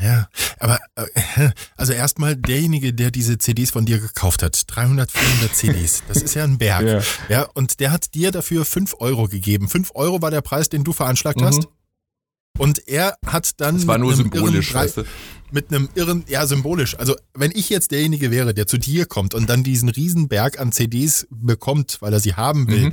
Ja, 0.00 0.28
aber 0.60 0.78
äh, 0.94 1.50
also 1.76 1.92
erstmal 1.92 2.36
derjenige, 2.36 2.92
der 2.94 3.10
diese 3.10 3.38
CDs 3.38 3.70
von 3.72 3.84
dir 3.84 3.98
gekauft 3.98 4.44
hat, 4.44 4.62
300, 4.68 5.10
400 5.10 5.54
CDs, 5.56 6.02
das 6.06 6.22
ist 6.22 6.34
ja 6.34 6.44
ein 6.44 6.58
Berg. 6.58 6.84
Ja. 6.86 7.00
Ja. 7.28 7.42
und 7.54 7.80
der 7.80 7.90
hat 7.90 8.14
dir 8.14 8.30
dafür 8.30 8.64
5 8.64 8.94
Euro 9.00 9.26
gegeben. 9.26 9.68
5 9.68 9.90
Euro 9.94 10.22
war 10.22 10.30
der 10.30 10.40
Preis, 10.42 10.68
den 10.68 10.84
du 10.84 10.92
veranschlagt 10.92 11.40
Mhm. 11.40 11.44
hast. 11.44 11.68
Und 12.56 12.86
er 12.88 13.16
hat 13.26 13.60
dann 13.60 13.76
Das 13.76 13.86
war 13.86 13.98
mit 13.98 14.02
nur 14.06 14.12
einem 14.12 14.22
symbolisch, 14.32 14.70
irren 14.70 14.80
weißt 14.84 14.96
du? 14.98 15.04
mit 15.50 15.70
einem 15.72 15.88
irren, 15.94 16.24
ja, 16.28 16.46
symbolisch. 16.46 16.98
Also, 16.98 17.16
wenn 17.34 17.50
ich 17.52 17.68
jetzt 17.70 17.90
derjenige 17.90 18.30
wäre, 18.30 18.52
der 18.54 18.66
zu 18.66 18.78
dir 18.78 19.06
kommt 19.06 19.34
und 19.34 19.48
dann 19.48 19.62
diesen 19.62 19.88
Riesenberg 19.88 20.58
an 20.60 20.72
CDs 20.72 21.26
bekommt, 21.30 21.98
weil 22.00 22.12
er 22.12 22.20
sie 22.20 22.34
haben 22.34 22.68
will, 22.68 22.86
Mhm. 22.86 22.92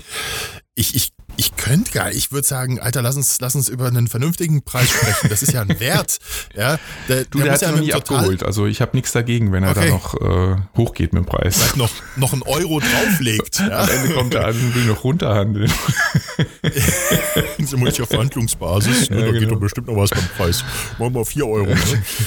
Ich, 0.77 0.93
ich, 0.95 1.13
ich 1.37 1.55
könnte 1.55 1.91
gar 1.91 2.07
nicht. 2.07 2.17
Ich 2.17 2.31
würde 2.33 2.45
sagen, 2.45 2.79
Alter, 2.81 3.01
lass 3.01 3.15
uns, 3.15 3.39
lass 3.39 3.55
uns 3.55 3.69
über 3.69 3.87
einen 3.87 4.07
vernünftigen 4.07 4.61
Preis 4.63 4.89
sprechen. 4.89 5.29
Das 5.29 5.41
ist 5.41 5.53
ja 5.53 5.61
ein 5.61 5.79
Wert. 5.79 6.19
Ja, 6.53 6.77
der, 7.07 7.23
Du, 7.25 7.39
der, 7.39 7.53
hat 7.53 7.61
ja 7.61 7.71
noch 7.71 7.79
nie 7.79 7.93
abgeholt. 7.93 8.43
Also 8.43 8.65
ich 8.65 8.81
habe 8.81 8.91
nichts 8.95 9.13
dagegen, 9.13 9.51
wenn 9.53 9.63
er 9.63 9.71
Okay. 9.71 9.87
da 9.87 9.93
noch 9.93 10.13
äh, 10.21 10.55
hochgeht 10.77 11.13
mit 11.13 11.23
dem 11.23 11.25
Preis. 11.25 11.55
vielleicht 11.57 11.77
noch, 11.77 11.91
noch 12.17 12.33
einen 12.33 12.41
Euro 12.43 12.79
drauflegt. 12.81 13.59
Ja. 13.59 13.83
Am 13.83 13.89
Ende 13.89 14.13
kommt 14.13 14.33
er 14.33 14.47
an 14.47 14.55
und 14.55 14.75
will 14.75 14.85
noch 14.85 15.03
runterhandeln. 15.03 15.71
Simuliert 17.59 17.95
Verhandlungsbasis. 17.95 19.09
Ne? 19.09 19.19
Ja, 19.19 19.25
da 19.25 19.31
geht 19.31 19.41
genau. 19.41 19.53
doch 19.55 19.61
bestimmt 19.61 19.87
noch 19.87 19.95
was 19.95 20.09
beim 20.09 20.27
Preis. 20.37 20.63
Machen 20.99 21.13
wir 21.13 21.21
auf 21.21 21.29
4 21.29 21.47
Euro. 21.47 21.67
Ne? 21.67 21.77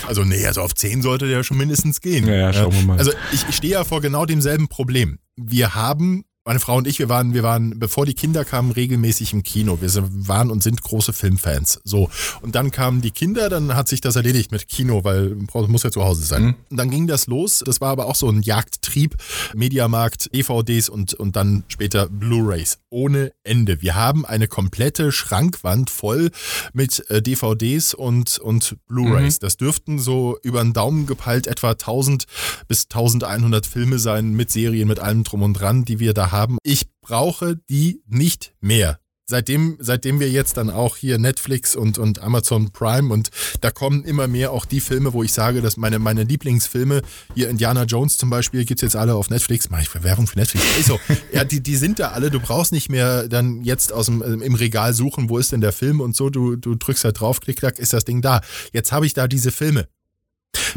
Also, 0.06 0.24
nee, 0.24 0.46
also 0.46 0.62
auf 0.62 0.74
10 0.74 1.02
sollte 1.02 1.28
der 1.28 1.42
schon 1.44 1.58
mindestens 1.58 2.00
gehen. 2.00 2.26
Ja, 2.26 2.34
ja, 2.34 2.52
schauen 2.52 2.72
wir 2.72 2.82
mal. 2.82 2.98
Also, 2.98 3.12
ich, 3.32 3.44
ich 3.48 3.56
stehe 3.56 3.74
ja 3.74 3.84
vor 3.84 4.00
genau 4.00 4.24
demselben 4.26 4.68
Problem. 4.68 5.18
Wir 5.36 5.74
haben, 5.74 6.24
meine 6.48 6.60
Frau 6.60 6.78
und 6.78 6.86
ich, 6.86 6.98
wir 6.98 7.10
waren, 7.10 7.34
wir 7.34 7.42
waren, 7.42 7.78
bevor 7.78 8.06
die 8.06 8.14
Kinder 8.14 8.42
kamen, 8.42 8.70
regelmäßig 8.70 9.34
im 9.34 9.42
Kino. 9.42 9.82
Wir 9.82 9.90
waren 10.26 10.50
und 10.50 10.62
sind 10.62 10.82
große 10.82 11.12
Filmfans. 11.12 11.78
So. 11.84 12.08
Und 12.40 12.54
dann 12.54 12.70
kamen 12.70 13.02
die 13.02 13.10
Kinder, 13.10 13.50
dann 13.50 13.76
hat 13.76 13.86
sich 13.86 14.00
das 14.00 14.16
erledigt 14.16 14.50
mit 14.50 14.66
Kino, 14.66 15.04
weil 15.04 15.36
man 15.52 15.70
muss 15.70 15.82
ja 15.82 15.90
zu 15.90 16.02
Hause 16.02 16.22
sein. 16.22 16.42
Mhm. 16.42 16.54
Und 16.70 16.76
dann 16.78 16.88
ging 16.88 17.06
das 17.06 17.26
los. 17.26 17.62
Das 17.66 17.82
war 17.82 17.90
aber 17.90 18.06
auch 18.06 18.14
so 18.14 18.30
ein 18.30 18.40
Jagdtrieb. 18.40 19.16
Mediamarkt, 19.54 20.34
DVDs 20.34 20.88
und, 20.88 21.12
und 21.12 21.36
dann 21.36 21.64
später 21.68 22.08
Blu-Rays. 22.08 22.78
Ohne 22.88 23.32
Ende. 23.44 23.82
Wir 23.82 23.94
haben 23.94 24.24
eine 24.24 24.48
komplette 24.48 25.12
Schrankwand 25.12 25.90
voll 25.90 26.30
mit 26.72 27.10
äh, 27.10 27.20
DVDs 27.20 27.92
und, 27.92 28.38
und 28.38 28.78
Blu-Rays. 28.86 29.38
Das 29.38 29.58
dürften 29.58 29.98
so 29.98 30.38
über 30.42 30.62
den 30.62 30.72
Daumen 30.72 31.04
gepeilt 31.06 31.46
etwa 31.46 31.72
1000 31.72 32.24
bis 32.68 32.84
1100 32.84 33.66
Filme 33.66 33.98
sein 33.98 34.32
mit 34.32 34.50
Serien, 34.50 34.88
mit 34.88 34.98
allem 34.98 35.24
drum 35.24 35.42
und 35.42 35.52
dran, 35.52 35.84
die 35.84 35.98
wir 35.98 36.14
da 36.14 36.30
haben. 36.30 36.37
Ich 36.62 36.86
brauche 37.00 37.56
die 37.56 38.02
nicht 38.06 38.54
mehr. 38.60 39.00
seitdem, 39.30 39.76
seitdem 39.78 40.20
wir 40.20 40.30
jetzt 40.30 40.56
dann 40.56 40.70
auch 40.70 40.96
hier 40.96 41.18
Netflix 41.18 41.76
und, 41.76 41.98
und 41.98 42.20
Amazon 42.20 42.70
Prime 42.72 43.12
und 43.12 43.30
da 43.60 43.70
kommen 43.70 44.04
immer 44.04 44.26
mehr 44.26 44.52
auch 44.52 44.64
die 44.64 44.80
Filme, 44.80 45.12
wo 45.12 45.22
ich 45.22 45.32
sage, 45.32 45.60
dass 45.60 45.76
meine, 45.76 45.98
meine 45.98 46.24
Lieblingsfilme, 46.24 47.02
hier 47.34 47.50
Indiana 47.50 47.84
Jones 47.84 48.16
zum 48.16 48.30
Beispiel, 48.30 48.64
gibt's 48.64 48.82
jetzt 48.82 48.96
alle 48.96 49.14
auf 49.14 49.30
Netflix. 49.30 49.68
Mach 49.68 49.80
ich 49.80 50.02
Werbung 50.02 50.26
für 50.26 50.38
Netflix? 50.38 50.64
Also, 50.76 50.98
ja, 51.32 51.44
die, 51.44 51.62
die 51.62 51.76
sind 51.76 51.98
da 51.98 52.08
alle. 52.08 52.30
Du 52.30 52.40
brauchst 52.40 52.72
nicht 52.72 52.88
mehr 52.88 53.28
dann 53.28 53.62
jetzt 53.62 53.92
aus 53.92 54.06
dem, 54.06 54.22
im 54.22 54.54
Regal 54.54 54.94
suchen, 54.94 55.28
wo 55.28 55.38
ist 55.38 55.52
denn 55.52 55.60
der 55.60 55.72
Film 55.72 56.00
und 56.00 56.16
so. 56.16 56.30
Du, 56.30 56.56
du 56.56 56.74
drückst 56.74 57.04
halt 57.04 57.20
drauf, 57.20 57.40
klick, 57.40 57.58
klack, 57.58 57.78
ist 57.78 57.92
das 57.92 58.04
Ding 58.04 58.22
da. 58.22 58.40
Jetzt 58.72 58.92
habe 58.92 59.04
ich 59.04 59.12
da 59.12 59.28
diese 59.28 59.50
Filme 59.50 59.88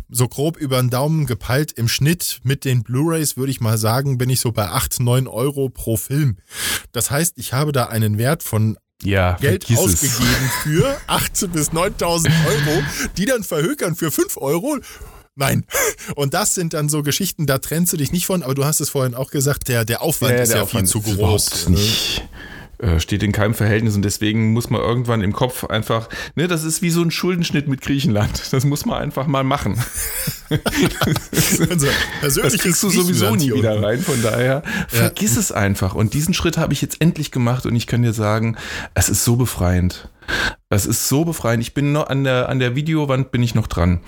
so 0.09 0.27
grob 0.27 0.57
über 0.57 0.81
den 0.81 0.89
Daumen 0.89 1.25
gepeilt 1.25 1.71
im 1.71 1.87
Schnitt 1.87 2.41
mit 2.43 2.65
den 2.65 2.83
Blu-rays 2.83 3.37
würde 3.37 3.51
ich 3.51 3.61
mal 3.61 3.77
sagen, 3.77 4.17
bin 4.17 4.29
ich 4.29 4.39
so 4.39 4.51
bei 4.51 4.67
8, 4.67 4.99
9 4.99 5.27
Euro 5.27 5.69
pro 5.69 5.97
Film. 5.97 6.37
Das 6.91 7.11
heißt, 7.11 7.37
ich 7.37 7.53
habe 7.53 7.71
da 7.71 7.85
einen 7.85 8.17
Wert 8.17 8.43
von 8.43 8.77
ja, 9.03 9.37
Geld 9.39 9.65
ausgegeben 9.71 10.45
es. 10.45 10.63
für 10.63 10.97
8 11.07 11.51
bis 11.51 11.71
9.000 11.71 12.29
Euro, 12.47 12.83
die 13.17 13.25
dann 13.25 13.43
verhökern 13.43 13.95
für 13.95 14.11
5 14.11 14.37
Euro. 14.37 14.77
Nein. 15.35 15.65
Und 16.15 16.33
das 16.33 16.55
sind 16.55 16.73
dann 16.73 16.89
so 16.89 17.03
Geschichten, 17.03 17.47
da 17.47 17.57
trennst 17.57 17.93
du 17.93 17.97
dich 17.97 18.11
nicht 18.11 18.25
von, 18.25 18.43
aber 18.43 18.53
du 18.53 18.65
hast 18.65 18.81
es 18.81 18.89
vorhin 18.89 19.15
auch 19.15 19.31
gesagt, 19.31 19.69
der, 19.69 19.85
der 19.85 20.01
Aufwand 20.01 20.33
ja, 20.33 20.43
ist 20.43 20.49
der 20.49 20.57
ja 20.57 20.63
Aufwand 20.63 20.91
viel 20.91 21.01
zu 21.01 21.15
groß. 21.15 21.69
Nicht 21.69 22.23
äh, 22.81 22.99
steht 22.99 23.21
in 23.21 23.31
keinem 23.31 23.53
Verhältnis 23.53 23.95
und 23.95 24.03
deswegen 24.03 24.53
muss 24.53 24.71
man 24.71 24.81
irgendwann 24.81 25.21
im 25.21 25.33
Kopf 25.33 25.65
einfach, 25.65 26.09
ne, 26.35 26.47
das 26.47 26.63
ist 26.63 26.81
wie 26.81 26.89
so 26.89 27.03
ein 27.03 27.11
Schuldenschnitt 27.11 27.67
mit 27.67 27.81
Griechenland. 27.81 28.41
Das 28.51 28.65
muss 28.65 28.85
man 28.85 29.01
einfach 29.01 29.27
mal 29.27 29.43
machen. 29.43 29.77
also, 32.21 32.41
das 32.41 32.57
kriegst 32.57 32.81
du 32.81 32.89
sowieso 32.89 33.35
nie 33.35 33.53
wieder 33.53 33.81
rein, 33.81 33.99
von 34.01 34.21
daher 34.23 34.63
ja. 34.65 34.85
vergiss 34.87 35.37
es 35.37 35.51
einfach. 35.51 35.93
Und 35.93 36.15
diesen 36.15 36.33
Schritt 36.33 36.57
habe 36.57 36.73
ich 36.73 36.81
jetzt 36.81 36.99
endlich 37.01 37.31
gemacht 37.31 37.67
und 37.67 37.75
ich 37.75 37.85
kann 37.85 38.01
dir 38.01 38.13
sagen, 38.13 38.57
es 38.95 39.09
ist 39.09 39.23
so 39.23 39.35
befreiend. 39.35 40.09
Es 40.69 40.85
ist 40.85 41.07
so 41.07 41.23
befreiend. 41.23 41.61
Ich 41.61 41.73
bin 41.73 41.91
noch 41.91 42.07
an 42.07 42.23
der, 42.23 42.49
an 42.49 42.59
der 42.59 42.75
Videowand 42.75 43.31
bin 43.31 43.43
ich 43.43 43.53
noch 43.53 43.67
dran. 43.67 43.99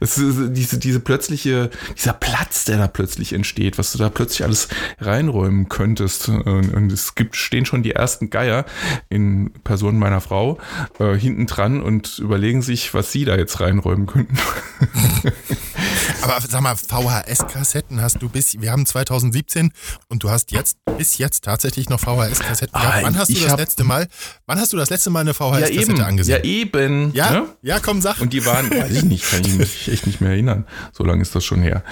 Das 0.00 0.18
ist 0.18 0.52
diese, 0.52 0.78
diese 0.78 1.00
plötzliche, 1.00 1.70
dieser 1.96 2.12
Platz, 2.12 2.64
der 2.64 2.78
da 2.78 2.88
plötzlich 2.88 3.32
entsteht, 3.32 3.78
was 3.78 3.92
du 3.92 3.98
da 3.98 4.08
plötzlich 4.08 4.44
alles 4.44 4.68
reinräumen 5.00 5.68
könntest. 5.68 6.28
Und, 6.28 6.92
es 6.92 7.14
gibt, 7.14 7.36
stehen 7.36 7.66
schon 7.66 7.82
die 7.82 7.92
ersten 7.92 8.30
Geier 8.30 8.64
in 9.08 9.52
Person 9.64 9.98
meiner 9.98 10.20
Frau 10.20 10.58
äh, 10.98 11.14
hinten 11.14 11.46
dran 11.46 11.82
und 11.82 12.18
überlegen 12.18 12.62
sich, 12.62 12.94
was 12.94 13.12
sie 13.12 13.24
da 13.24 13.36
jetzt 13.36 13.60
reinräumen 13.60 14.06
könnten. 14.06 14.36
Aber 16.22 16.40
sag 16.40 16.60
mal, 16.60 16.74
VHS-Kassetten 16.76 18.00
hast 18.00 18.22
du 18.22 18.28
bis, 18.28 18.60
wir 18.60 18.72
haben 18.72 18.86
2017 18.86 19.72
und 20.08 20.22
du 20.22 20.30
hast 20.30 20.52
jetzt, 20.52 20.78
bis 20.96 21.18
jetzt 21.18 21.44
tatsächlich 21.44 21.88
noch 21.88 22.00
VHS-Kassetten 22.00 22.72
gehabt. 22.72 22.96
Ah, 22.96 23.02
wann 23.02 23.18
hast 23.18 23.30
du 23.30 23.40
das 23.40 23.56
letzte 23.56 23.84
Mal, 23.84 24.08
wann 24.46 24.58
hast 24.58 24.72
du 24.72 24.76
das 24.76 24.90
letzte 24.90 25.10
Mal 25.10 25.20
eine 25.20 25.34
VHS-Kassette 25.34 25.98
ja, 25.98 26.06
angesehen? 26.06 26.36
Ja, 26.36 26.44
eben. 26.44 27.12
Ja, 27.14 27.30
ne? 27.30 27.46
ja, 27.62 27.78
komm, 27.80 28.00
sag. 28.00 28.20
Und 28.20 28.32
die 28.32 28.44
waren, 28.46 28.70
weiß 28.70 28.92
ich 28.92 29.04
nicht, 29.04 29.30
kann 29.30 29.42
ich 29.44 29.54
mich 29.54 29.88
echt 29.88 30.06
nicht 30.06 30.20
mehr 30.20 30.30
erinnern. 30.30 30.66
So 30.92 31.04
lange 31.04 31.22
ist 31.22 31.34
das 31.34 31.44
schon 31.44 31.62
her. 31.62 31.82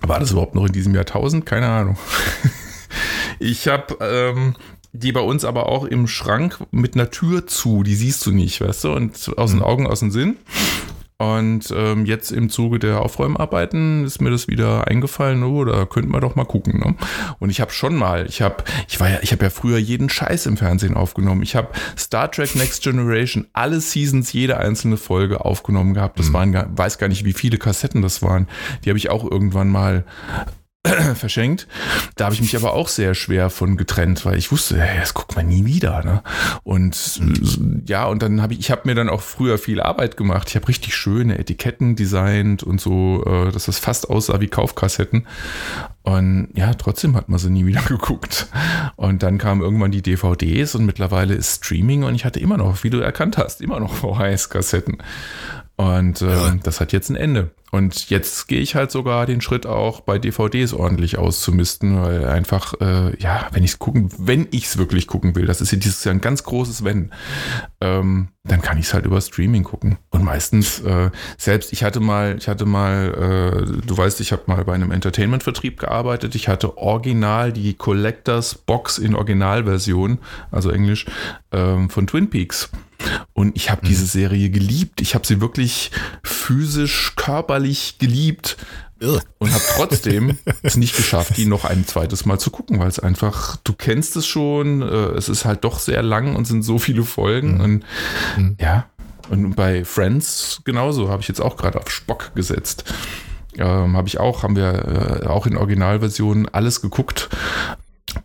War 0.00 0.20
das 0.20 0.32
überhaupt 0.32 0.54
noch 0.54 0.66
in 0.66 0.72
diesem 0.72 0.94
Jahrtausend? 0.94 1.46
Keine 1.46 1.68
Ahnung. 1.68 1.98
Ich 3.40 3.66
habe 3.66 3.96
ähm, 4.00 4.54
die 4.92 5.10
bei 5.10 5.20
uns 5.20 5.44
aber 5.44 5.66
auch 5.68 5.84
im 5.84 6.06
Schrank 6.06 6.58
mit 6.70 6.94
einer 6.94 7.10
Tür 7.10 7.46
zu, 7.46 7.82
die 7.82 7.96
siehst 7.96 8.24
du 8.26 8.30
nicht, 8.30 8.60
weißt 8.60 8.84
du, 8.84 8.92
und 8.92 9.36
aus 9.36 9.50
den 9.50 9.58
mhm. 9.58 9.64
Augen, 9.64 9.86
aus 9.88 10.00
dem 10.00 10.12
Sinn. 10.12 10.36
Und 11.16 11.72
ähm, 11.76 12.06
jetzt 12.06 12.32
im 12.32 12.50
Zuge 12.50 12.80
der 12.80 13.00
Aufräumarbeiten 13.00 14.04
ist 14.04 14.20
mir 14.20 14.30
das 14.30 14.48
wieder 14.48 14.88
eingefallen, 14.88 15.44
oh, 15.44 15.64
da 15.64 15.86
könnten 15.86 16.12
wir 16.12 16.20
doch 16.20 16.34
mal 16.34 16.44
gucken. 16.44 16.80
Ne? 16.80 16.96
Und 17.38 17.50
ich 17.50 17.60
habe 17.60 17.70
schon 17.70 17.94
mal, 17.94 18.26
ich 18.26 18.42
habe, 18.42 18.64
ich 18.88 18.98
war 18.98 19.08
ja, 19.08 19.18
ich 19.22 19.30
habe 19.30 19.44
ja 19.44 19.50
früher 19.50 19.78
jeden 19.78 20.10
Scheiß 20.10 20.46
im 20.46 20.56
Fernsehen 20.56 20.94
aufgenommen. 20.94 21.42
Ich 21.42 21.54
habe 21.54 21.68
Star 21.96 22.30
Trek 22.32 22.56
Next 22.56 22.82
Generation, 22.82 23.46
alle 23.52 23.80
Seasons, 23.80 24.32
jede 24.32 24.58
einzelne 24.58 24.96
Folge 24.96 25.44
aufgenommen 25.44 25.94
gehabt. 25.94 26.18
Das 26.18 26.30
mhm. 26.30 26.34
waren, 26.34 26.78
weiß 26.78 26.98
gar 26.98 27.08
nicht, 27.08 27.24
wie 27.24 27.32
viele 27.32 27.58
Kassetten 27.58 28.02
das 28.02 28.20
waren. 28.20 28.48
Die 28.84 28.90
habe 28.90 28.98
ich 28.98 29.08
auch 29.08 29.24
irgendwann 29.30 29.68
mal 29.68 30.04
verschenkt. 31.14 31.66
Da 32.16 32.26
habe 32.26 32.34
ich 32.34 32.42
mich 32.42 32.56
aber 32.56 32.74
auch 32.74 32.88
sehr 32.88 33.14
schwer 33.14 33.48
von 33.48 33.76
getrennt, 33.76 34.24
weil 34.26 34.36
ich 34.36 34.52
wusste, 34.52 34.80
hey, 34.80 35.00
das 35.00 35.14
guckt 35.14 35.34
man 35.34 35.46
nie 35.46 35.64
wieder. 35.64 36.04
Ne? 36.04 36.22
Und 36.62 37.20
ja, 37.86 38.04
und 38.06 38.22
dann 38.22 38.42
habe 38.42 38.52
ich, 38.52 38.60
ich 38.60 38.70
habe 38.70 38.82
mir 38.84 38.94
dann 38.94 39.08
auch 39.08 39.22
früher 39.22 39.56
viel 39.56 39.80
Arbeit 39.80 40.16
gemacht. 40.16 40.48
Ich 40.50 40.56
habe 40.56 40.68
richtig 40.68 40.94
schöne 40.94 41.38
Etiketten 41.38 41.96
designt 41.96 42.62
und 42.62 42.80
so, 42.80 43.24
äh, 43.26 43.50
dass 43.50 43.64
das 43.64 43.78
fast 43.78 44.10
aussah 44.10 44.40
wie 44.40 44.48
Kaufkassetten. 44.48 45.26
Und 46.02 46.48
ja, 46.54 46.74
trotzdem 46.74 47.16
hat 47.16 47.30
man 47.30 47.38
sie 47.38 47.50
nie 47.50 47.64
wieder 47.64 47.82
geguckt. 47.88 48.48
Und 48.96 49.22
dann 49.22 49.38
kamen 49.38 49.62
irgendwann 49.62 49.90
die 49.90 50.02
DVDs 50.02 50.74
und 50.74 50.84
mittlerweile 50.84 51.34
ist 51.34 51.64
Streaming 51.64 52.04
und 52.04 52.14
ich 52.14 52.26
hatte 52.26 52.40
immer 52.40 52.58
noch, 52.58 52.84
wie 52.84 52.90
du 52.90 52.98
erkannt 52.98 53.38
hast, 53.38 53.62
immer 53.62 53.80
noch 53.80 53.94
VHS-Kassetten. 53.94 54.98
Und 55.76 56.22
äh, 56.22 56.26
ja. 56.26 56.54
das 56.62 56.80
hat 56.80 56.92
jetzt 56.92 57.10
ein 57.10 57.16
Ende. 57.16 57.50
Und 57.74 58.08
jetzt 58.08 58.46
gehe 58.46 58.60
ich 58.60 58.76
halt 58.76 58.92
sogar 58.92 59.26
den 59.26 59.40
Schritt 59.40 59.66
auch 59.66 60.00
bei 60.00 60.20
DVDs 60.20 60.72
ordentlich 60.72 61.18
auszumisten, 61.18 62.00
weil 62.00 62.24
einfach, 62.24 62.74
äh, 62.80 63.20
ja, 63.20 63.48
wenn 63.50 63.64
ich 63.64 63.72
es 63.72 63.78
gucken, 63.80 64.10
wenn 64.16 64.46
ich 64.52 64.66
es 64.66 64.78
wirklich 64.78 65.08
gucken 65.08 65.34
will, 65.34 65.46
das 65.46 65.60
ist 65.60 65.72
ja 65.72 65.78
dieses 65.78 66.04
Jahr 66.04 66.14
ein 66.14 66.20
ganz 66.20 66.44
großes 66.44 66.84
Wenn, 66.84 67.10
ähm, 67.80 68.28
dann 68.44 68.62
kann 68.62 68.78
ich 68.78 68.86
es 68.86 68.94
halt 68.94 69.06
über 69.06 69.20
Streaming 69.20 69.64
gucken. 69.64 69.98
Und 70.10 70.22
meistens, 70.22 70.78
äh, 70.82 71.10
selbst 71.36 71.72
ich 71.72 71.82
hatte 71.82 71.98
mal, 71.98 72.36
ich 72.38 72.46
hatte 72.46 72.64
mal, 72.64 73.66
äh, 73.66 73.82
du 73.84 73.98
weißt, 73.98 74.20
ich 74.20 74.30
habe 74.30 74.42
mal 74.46 74.62
bei 74.64 74.74
einem 74.74 74.92
Entertainment-Vertrieb 74.92 75.80
gearbeitet. 75.80 76.36
Ich 76.36 76.46
hatte 76.46 76.78
original 76.78 77.52
die 77.52 77.74
Collectors 77.74 78.54
Box 78.54 78.98
in 78.98 79.16
Originalversion, 79.16 80.18
also 80.52 80.70
Englisch, 80.70 81.06
ähm, 81.50 81.90
von 81.90 82.06
Twin 82.06 82.30
Peaks. 82.30 82.70
Und 83.34 83.56
ich 83.56 83.70
habe 83.70 83.82
mhm. 83.84 83.88
diese 83.88 84.06
Serie 84.06 84.48
geliebt. 84.48 85.00
Ich 85.00 85.14
habe 85.14 85.26
sie 85.26 85.40
wirklich 85.40 85.90
physisch, 86.22 87.14
körperlich 87.16 87.98
geliebt 87.98 88.56
und 89.00 89.52
habe 89.52 89.64
trotzdem 89.76 90.38
es 90.62 90.76
nicht 90.76 90.96
geschafft, 90.96 91.36
die 91.36 91.46
noch 91.46 91.64
ein 91.64 91.86
zweites 91.86 92.24
Mal 92.24 92.38
zu 92.38 92.50
gucken, 92.50 92.78
weil 92.78 92.88
es 92.88 92.98
einfach, 92.98 93.56
du 93.64 93.72
kennst 93.74 94.16
es 94.16 94.26
schon, 94.26 94.82
äh, 94.82 94.86
es 95.16 95.28
ist 95.28 95.44
halt 95.44 95.64
doch 95.64 95.78
sehr 95.78 96.02
lang 96.02 96.36
und 96.36 96.46
sind 96.46 96.62
so 96.62 96.78
viele 96.78 97.02
Folgen. 97.02 97.54
Mhm. 97.54 97.60
Und 97.60 97.84
mhm. 98.36 98.56
ja, 98.60 98.86
und 99.30 99.56
bei 99.56 99.84
Friends 99.84 100.60
genauso 100.64 101.08
habe 101.08 101.22
ich 101.22 101.28
jetzt 101.28 101.40
auch 101.40 101.56
gerade 101.56 101.80
auf 101.80 101.90
Spock 101.90 102.34
gesetzt. 102.34 102.84
Ähm, 103.56 103.96
habe 103.96 104.08
ich 104.08 104.18
auch, 104.18 104.42
haben 104.42 104.56
wir 104.56 105.22
äh, 105.22 105.26
auch 105.26 105.46
in 105.46 105.56
Originalversion 105.56 106.48
alles 106.50 106.80
geguckt. 106.80 107.28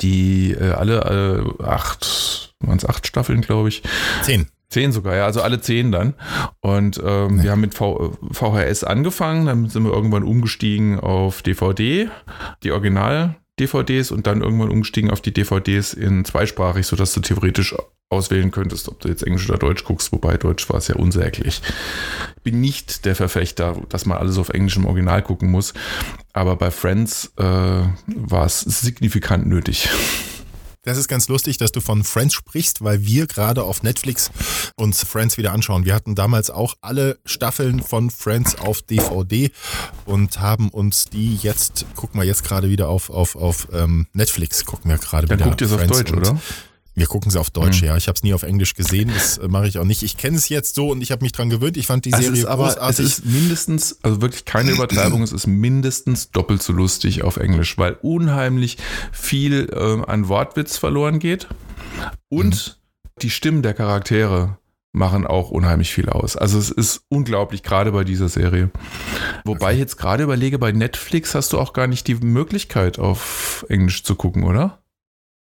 Die 0.02 0.52
äh, 0.52 0.72
alle 0.72 1.54
äh, 1.60 1.64
acht, 1.64 2.54
waren 2.60 2.78
es 2.78 2.86
acht 2.86 3.08
Staffeln, 3.08 3.42
glaube 3.42 3.70
ich. 3.70 3.84
Zehn. 4.24 4.48
Zehn 4.70 4.92
sogar, 4.92 5.16
ja, 5.16 5.26
also 5.26 5.42
alle 5.42 5.62
zehn 5.62 5.92
dann. 5.92 6.14
Und 6.62 7.02
ähm, 7.04 7.38
ja. 7.38 7.44
wir 7.44 7.52
haben 7.52 7.62
mit 7.62 7.74
v 7.74 8.18
VHS 8.32 8.84
angefangen, 8.84 9.48
dann 9.48 9.68
sind 9.68 9.84
wir 9.84 9.92
irgendwann 9.92 10.24
umgestiegen 10.24 11.00
auf 11.00 11.42
DVD, 11.42 12.10
die 12.64 12.72
Original-DVDs 12.72 14.12
und 14.12 14.28
dann 14.28 14.42
irgendwann 14.42 14.70
umgestiegen 14.70 15.10
auf 15.10 15.22
die 15.22 15.34
DVDs 15.34 15.94
in 15.94 16.24
zweisprachig, 16.24 16.86
sodass 16.86 17.14
du 17.14 17.22
theoretisch 17.22 17.76
auswählen 18.10 18.52
könntest, 18.52 18.90
ob 18.90 19.00
du 19.00 19.08
jetzt 19.08 19.24
Englisch 19.24 19.50
oder 19.50 19.60
Deutsch 19.60 19.84
guckst, 19.84 20.12
wobei 20.12 20.38
Deutsch 20.38 20.68
war 20.70 20.78
es 20.78 20.88
ja 20.88 20.96
unsäglich. 20.96 21.62
Ich 22.38 22.44
bin 22.44 22.60
nicht 22.60 23.06
der 23.06 23.16
Verfechter, 23.16 23.76
dass 23.90 24.06
man 24.06 24.18
alles 24.18 24.38
auf 24.38 24.50
Englisch 24.50 24.78
im 24.78 24.86
Original 24.86 25.22
gucken 25.22 25.52
muss, 25.52 25.74
aber 26.34 26.56
bei 26.56 26.72
Friends 26.72 27.34
äh, 27.38 27.44
war 27.44 28.46
es 28.46 28.62
signifikant 28.62 29.46
nötig. 29.46 29.90
Das 30.84 30.98
ist 30.98 31.10
ganz 31.10 31.28
lustig, 31.28 31.58
dass 31.58 31.74
du 31.74 31.82
von 31.82 32.06
Friends 32.06 32.34
sprichst, 32.34 32.82
weil 32.82 33.06
wir 33.06 33.28
gerade 33.28 33.64
auf 33.64 33.84
Netflix 33.84 34.32
uns 34.76 35.04
Friends 35.04 35.38
wieder 35.38 35.52
anschauen. 35.52 35.84
Wir 35.84 35.94
hatten 35.94 36.16
damals 36.16 36.50
auch 36.50 36.76
alle 36.80 37.20
Staffeln 37.26 37.82
von 37.82 38.10
Friends 38.10 38.56
auf 38.56 38.82
DVD 38.82 39.52
und 40.06 40.40
haben 40.40 40.70
uns 40.70 41.06
die 41.06 41.36
jetzt, 41.36 41.86
gucken 41.96 42.22
wir 42.22 42.26
jetzt 42.26 42.46
gerade 42.46 42.70
wieder 42.70 42.88
auf, 42.88 43.10
auf, 43.10 43.36
auf 43.36 43.68
ähm, 43.74 44.08
Netflix, 44.14 44.64
gucken 44.64 44.90
wir 44.90 44.98
gerade 44.98 45.28
wieder. 45.28 45.36
Dann 45.36 45.50
guckt 45.50 45.62
ihr 45.62 45.68
es 45.68 45.74
auf 45.74 45.86
Deutsch, 45.86 46.14
oder? 46.14 46.40
Wir 47.00 47.08
gucken 47.08 47.32
sie 47.32 47.40
auf 47.40 47.50
Deutsch, 47.50 47.82
mhm. 47.82 47.88
ja. 47.88 47.98
Ich 47.98 48.10
habe 48.10 48.18
es 48.18 48.24
nie 48.24 48.34
auf 48.34 48.44
Englisch 48.44 48.74
gesehen, 48.74 49.10
das 49.14 49.38
äh, 49.38 49.48
mache 49.48 49.70
ich 49.70 49.80
auch 49.80 49.86
nicht. 49.86 50.04
Ich 50.04 50.18
kenne 50.18 50.36
es 50.36 50.50
jetzt 50.50 50.76
so 50.76 50.90
und 50.90 51.02
ich 51.02 51.12
habe 51.12 51.24
mich 51.24 51.32
dran 51.32 51.50
gewöhnt. 51.50 51.78
Ich 51.78 51.88
fand 51.88 52.04
die 52.04 52.14
also 52.14 52.26
Serie 52.26 52.50
aber, 52.50 52.66
großartig. 52.66 53.06
Es 53.06 53.20
ist 53.20 53.26
mindestens, 53.26 54.00
also 54.04 54.22
wirklich 54.22 54.44
keine 54.44 54.72
Übertreibung, 54.72 55.24
es 55.24 55.32
ist 55.32 55.48
mindestens 55.48 56.30
doppelt 56.32 56.62
so 56.62 56.74
lustig 56.74 57.24
auf 57.24 57.38
Englisch, 57.38 57.78
weil 57.78 57.98
unheimlich 58.02 58.78
viel 59.14 59.70
äh, 59.72 60.12
an 60.12 60.28
Wortwitz 60.28 60.76
verloren 60.76 61.20
geht 61.20 61.48
und 62.28 62.78
mhm. 62.78 63.22
die 63.22 63.30
Stimmen 63.30 63.62
der 63.62 63.74
Charaktere 63.74 64.58
machen 64.92 65.26
auch 65.26 65.52
unheimlich 65.52 65.94
viel 65.94 66.10
aus. 66.10 66.36
Also 66.36 66.60
es 66.60 66.70
ist 66.70 67.04
unglaublich, 67.08 67.64
gerade 67.64 67.94
bei 67.94 68.04
dieser 68.04 68.28
Serie. 68.28 68.72
Wobei 69.46 69.68
okay. 69.68 69.74
ich 69.76 69.80
jetzt 69.80 69.98
gerade 69.98 70.24
überlege, 70.24 70.60
bei 70.60 70.74
Netflix 70.74 71.34
hast 71.34 71.54
du 71.54 71.60
auch 71.60 71.72
gar 71.72 71.88
nicht 71.88 72.08
die 72.08 72.16
Möglichkeit, 72.16 73.00
auf 73.00 73.66
Englisch 73.70 74.04
zu 74.04 74.16
gucken, 74.16 74.44
oder? 74.44 74.79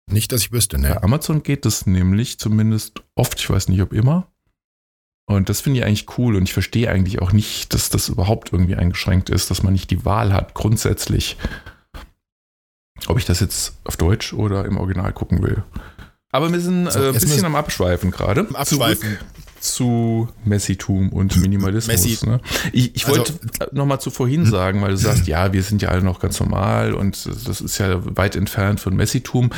Nicht, 0.07 0.33
dass 0.33 0.43
ich 0.43 0.53
wüsste, 0.53 0.79
ne? 0.79 0.91
Bei 0.95 1.03
Amazon 1.03 1.43
geht 1.43 1.65
das 1.65 1.87
nämlich 1.87 2.39
zumindest 2.39 3.03
oft, 3.15 3.39
ich 3.39 3.49
weiß 3.49 3.69
nicht, 3.69 3.81
ob 3.83 3.93
immer. 3.93 4.27
Und 5.27 5.49
das 5.49 5.61
finde 5.61 5.79
ich 5.79 5.87
eigentlich 5.87 6.19
cool 6.19 6.35
und 6.35 6.43
ich 6.43 6.53
verstehe 6.53 6.91
eigentlich 6.91 7.23
auch 7.23 7.33
nicht, 7.33 7.73
dass 7.73 7.89
das 7.89 8.09
überhaupt 8.09 8.53
irgendwie 8.53 8.75
eingeschränkt 8.75 9.31
ist, 9.31 9.51
dass 9.51 9.63
man 9.63 9.73
nicht 9.73 9.91
die 9.91 10.05
Wahl 10.05 10.33
hat, 10.33 10.55
grundsätzlich, 10.55 11.37
ob 13.07 13.17
ich 13.19 13.27
das 13.27 13.39
jetzt 13.39 13.79
auf 13.85 13.97
Deutsch 13.97 14.33
oder 14.33 14.65
im 14.65 14.77
Original 14.77 15.13
gucken 15.13 15.43
will. 15.43 15.63
Aber 16.33 16.53
wir 16.53 16.61
sind 16.61 16.89
äh, 16.89 17.09
ein 17.09 17.13
bisschen 17.13 17.45
am 17.45 17.55
Abschweifen 17.55 18.11
gerade. 18.11 18.41
Am 18.41 18.57
Abschweifen. 18.57 19.19
Zurück 19.19 19.50
zu 19.61 20.29
Messitum 20.45 21.11
und 21.11 21.37
Minimalismus. 21.37 21.93
Messi. 22.05 22.27
Ne? 22.27 22.41
Ich, 22.73 22.95
ich 22.97 23.07
Also- 23.07 23.19
wollte 23.19 23.35
nochmal 23.73 24.01
zu 24.01 24.11
vorhin 24.11 24.47
sagen, 24.47 24.81
weil 24.83 24.91
du 24.93 24.97
sagst, 24.97 25.27
ja, 25.27 25.53
wir 25.53 25.63
sind 25.63 25.83
ja 25.83 25.91
alle 25.91 26.03
noch 26.03 26.21
ganz 26.21 26.41
normal 26.41 26.95
und 26.95 27.29
das 27.47 27.61
ist 27.61 27.79
ja 27.79 28.01
weit 28.17 28.37
entfernt 28.37 28.81
von 28.81 28.97
Messitum. 28.97 29.51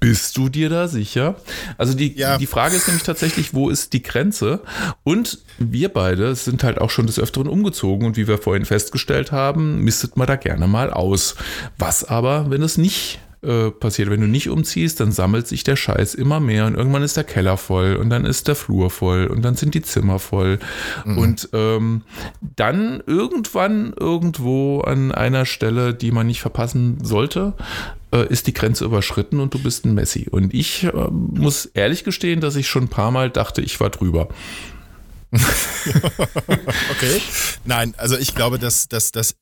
Bist 0.00 0.36
du 0.36 0.48
dir 0.50 0.68
da 0.68 0.86
sicher? 0.88 1.36
Also 1.78 1.94
die, 1.94 2.14
Ja. 2.18 2.36
die 2.36 2.46
Frage 2.46 2.76
ist 2.76 2.86
nämlich 2.88 3.04
tatsächlich, 3.04 3.54
wo 3.54 3.70
ist 3.70 3.92
die 3.94 4.02
Grenze? 4.02 4.60
Und 5.02 5.38
wir 5.58 5.88
beide 5.88 6.34
sind 6.34 6.62
halt 6.62 6.78
auch 6.80 6.90
schon 6.90 7.06
des 7.06 7.18
Öfteren 7.18 7.48
umgezogen 7.48 8.06
und 8.06 8.16
wie 8.18 8.28
wir 8.28 8.38
vorhin 8.38 8.64
festgestellt 8.66 9.32
haben, 9.32 9.80
mistet 9.82 10.16
man 10.16 10.26
da 10.26 10.36
gerne 10.36 10.66
mal 10.66 10.90
aus. 10.90 11.36
Was 11.78 12.04
aber, 12.04 12.50
wenn 12.50 12.62
es 12.62 12.76
nicht 12.76 13.20
äh, 13.44 13.70
passiert. 13.70 14.10
Wenn 14.10 14.20
du 14.20 14.26
nicht 14.26 14.48
umziehst, 14.48 15.00
dann 15.00 15.12
sammelt 15.12 15.46
sich 15.46 15.64
der 15.64 15.76
Scheiß 15.76 16.14
immer 16.14 16.40
mehr 16.40 16.66
und 16.66 16.74
irgendwann 16.74 17.02
ist 17.02 17.16
der 17.16 17.24
Keller 17.24 17.56
voll 17.56 17.96
und 17.96 18.10
dann 18.10 18.24
ist 18.24 18.48
der 18.48 18.54
Flur 18.54 18.90
voll 18.90 19.26
und 19.26 19.42
dann 19.42 19.56
sind 19.56 19.74
die 19.74 19.82
Zimmer 19.82 20.18
voll. 20.18 20.58
Und 21.04 21.48
ähm, 21.52 22.02
dann 22.40 23.02
irgendwann 23.06 23.92
irgendwo 23.98 24.80
an 24.80 25.12
einer 25.12 25.46
Stelle, 25.46 25.94
die 25.94 26.10
man 26.10 26.26
nicht 26.26 26.40
verpassen 26.40 26.98
sollte, 27.02 27.54
äh, 28.12 28.26
ist 28.28 28.46
die 28.46 28.54
Grenze 28.54 28.84
überschritten 28.84 29.40
und 29.40 29.54
du 29.54 29.58
bist 29.58 29.84
ein 29.84 29.94
Messi. 29.94 30.28
Und 30.30 30.54
ich 30.54 30.84
äh, 30.84 30.92
muss 31.10 31.66
ehrlich 31.66 32.04
gestehen, 32.04 32.40
dass 32.40 32.56
ich 32.56 32.68
schon 32.68 32.84
ein 32.84 32.88
paar 32.88 33.10
Mal 33.10 33.30
dachte, 33.30 33.60
ich 33.60 33.80
war 33.80 33.90
drüber. 33.90 34.28
Okay. 36.90 37.20
Nein, 37.64 37.94
also 37.96 38.16
ich 38.16 38.34
glaube, 38.34 38.58
dass, 38.58 38.88
dass, 38.88 39.10
dass 39.12 39.34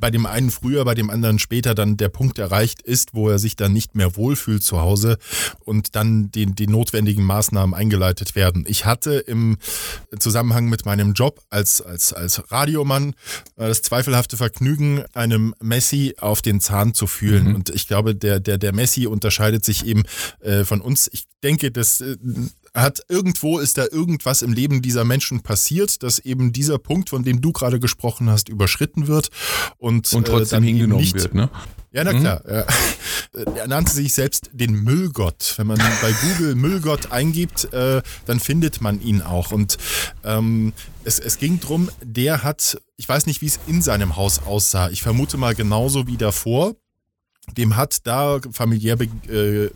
bei 0.00 0.10
dem 0.10 0.26
einen 0.26 0.50
früher, 0.50 0.84
bei 0.84 0.94
dem 0.94 1.10
anderen 1.10 1.38
später 1.38 1.74
dann 1.74 1.96
der 1.96 2.08
Punkt 2.08 2.38
erreicht 2.38 2.82
ist, 2.82 3.14
wo 3.14 3.28
er 3.28 3.38
sich 3.38 3.56
dann 3.56 3.72
nicht 3.72 3.94
mehr 3.94 4.16
wohlfühlt 4.16 4.62
zu 4.62 4.80
Hause 4.80 5.18
und 5.60 5.94
dann 5.96 6.30
die, 6.30 6.46
die 6.46 6.66
notwendigen 6.66 7.24
Maßnahmen 7.24 7.74
eingeleitet 7.74 8.34
werden. 8.34 8.64
Ich 8.66 8.84
hatte 8.84 9.14
im 9.14 9.58
Zusammenhang 10.18 10.68
mit 10.68 10.84
meinem 10.84 11.12
Job 11.12 11.40
als, 11.50 11.80
als, 11.80 12.12
als 12.12 12.50
Radiomann 12.50 13.10
äh, 13.56 13.68
das 13.68 13.82
zweifelhafte 13.82 14.36
Vergnügen, 14.36 15.04
einem 15.14 15.54
Messi 15.60 16.14
auf 16.18 16.42
den 16.42 16.60
Zahn 16.60 16.94
zu 16.94 17.06
fühlen. 17.06 17.54
Und 17.54 17.70
ich 17.70 17.88
glaube, 17.88 18.14
der, 18.14 18.40
der, 18.40 18.58
der 18.58 18.74
Messi 18.74 19.06
unterscheidet 19.06 19.64
sich 19.64 19.86
eben 19.86 20.02
äh, 20.40 20.64
von 20.64 20.80
uns. 20.80 21.08
Ich 21.12 21.24
denke, 21.42 21.70
das 21.70 22.00
äh, 22.00 22.16
hat 22.74 23.02
irgendwo 23.08 23.58
ist 23.58 23.78
da 23.78 23.84
irgendwas 23.90 24.42
im 24.42 24.52
Leben 24.52 24.82
dieser 24.82 25.04
Menschen 25.04 25.42
passiert, 25.42 26.02
dass 26.02 26.18
eben 26.18 26.52
dieser 26.52 26.78
Punkt, 26.78 27.10
von 27.10 27.22
dem 27.22 27.40
du 27.40 27.52
gerade 27.52 27.78
gesprochen 27.78 28.30
hast, 28.30 28.48
überschritten 28.48 29.06
wird 29.06 29.30
und, 29.78 30.12
Und 30.12 30.28
äh, 30.28 30.30
trotzdem 30.30 30.56
dann 30.56 30.64
eben 30.64 30.78
hingenommen 30.78 31.02
nicht, 31.02 31.14
wird, 31.14 31.34
ne? 31.34 31.50
Ja, 31.92 32.04
na 32.04 32.14
klar. 32.14 32.42
Ja. 32.48 32.66
Er 33.54 33.66
nannte 33.66 33.92
sich 33.92 34.12
selbst 34.12 34.50
den 34.52 34.72
Müllgott. 34.84 35.54
Wenn 35.56 35.66
man 35.66 35.78
bei 35.78 36.12
Google 36.12 36.54
Müllgott 36.54 37.12
eingibt, 37.12 37.72
äh, 37.72 38.02
dann 38.26 38.40
findet 38.40 38.82
man 38.82 39.00
ihn 39.00 39.22
auch. 39.22 39.52
Und 39.52 39.78
ähm, 40.22 40.74
es, 41.04 41.18
es 41.18 41.38
ging 41.38 41.58
drum, 41.58 41.90
der 42.02 42.42
hat, 42.42 42.78
ich 42.98 43.08
weiß 43.08 43.24
nicht, 43.24 43.40
wie 43.40 43.46
es 43.46 43.58
in 43.66 43.80
seinem 43.80 44.16
Haus 44.16 44.42
aussah. 44.44 44.90
Ich 44.90 45.00
vermute 45.00 45.38
mal 45.38 45.54
genauso 45.54 46.06
wie 46.06 46.18
davor. 46.18 46.74
Dem 47.56 47.76
hat 47.76 48.06
da 48.06 48.38
familiär, 48.52 48.96
äh, 49.00 49.68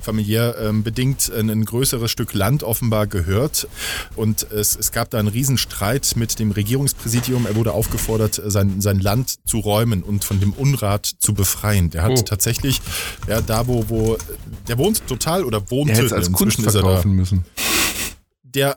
familiär 0.00 0.56
ähm, 0.60 0.82
bedingt 0.82 1.30
ein, 1.32 1.48
ein 1.48 1.64
größeres 1.64 2.10
Stück 2.10 2.34
Land 2.34 2.64
offenbar 2.64 3.06
gehört. 3.06 3.68
Und 4.16 4.50
es, 4.50 4.76
es 4.76 4.90
gab 4.90 5.10
da 5.10 5.18
einen 5.20 5.28
Riesenstreit 5.28 6.14
mit 6.16 6.38
dem 6.40 6.50
Regierungspräsidium. 6.50 7.46
Er 7.46 7.54
wurde 7.54 7.72
aufgefordert, 7.72 8.42
sein, 8.44 8.80
sein 8.80 8.98
Land 8.98 9.36
zu 9.46 9.60
räumen 9.60 10.02
und 10.02 10.24
von 10.24 10.40
dem 10.40 10.52
Unrat 10.52 11.06
zu 11.18 11.34
befreien. 11.34 11.90
Der 11.90 12.02
hat 12.02 12.10
Oh. 12.18 12.22
tatsächlich, 12.22 12.80
ja, 13.28 13.40
da 13.40 13.66
wo, 13.68 13.88
wo, 13.88 14.18
der 14.68 14.76
wohnt 14.78 15.06
total 15.06 15.44
oder 15.44 15.70
wohnte, 15.70 15.92
Er 15.94 16.04
es 16.04 16.12
als 16.12 16.30
Kunst 16.32 16.58
inzwischen 16.58 16.64
da 16.64 16.70
verkaufen 16.84 17.12
müssen. 17.12 17.44
der 18.42 18.76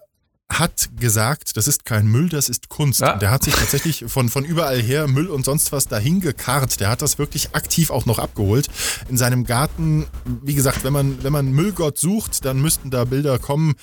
hat 0.50 0.90
gesagt, 0.98 1.58
das 1.58 1.68
ist 1.68 1.84
kein 1.86 2.08
Müll, 2.08 2.30
das 2.30 2.48
ist 2.48 2.70
Kunst. 2.70 3.02
Ja. 3.02 3.14
Und 3.14 3.22
Der 3.22 3.32
hat 3.32 3.44
sich 3.44 3.54
tatsächlich 3.54 4.06
von, 4.08 4.30
von 4.30 4.46
überall 4.46 4.82
her 4.82 5.08
Müll 5.08 5.28
und 5.28 5.44
sonst 5.46 5.72
was 5.74 5.88
dahin 5.88 6.22
gekarrt. 6.22 6.80
Der 6.80 6.90
hat 6.90 7.02
das 7.02 7.20
wirklich 7.20 7.54
aktiv 7.54 7.90
auch 7.92 8.06
noch 8.06 8.18
abgeholt. 8.18 8.68
In 9.10 9.18
seinem 9.18 9.44
Garten, 9.44 10.06
wie 10.44 10.56
gesagt, 10.56 10.84
wenn 10.86 10.94
man, 10.94 11.22
wenn 11.24 11.34
man 11.34 11.52
Müllgott 11.52 11.98
sucht, 11.98 12.46
dann 12.46 12.62
müssten 12.62 12.90
da 12.90 13.04
Bilder 13.04 13.40
kommen. 13.40 13.76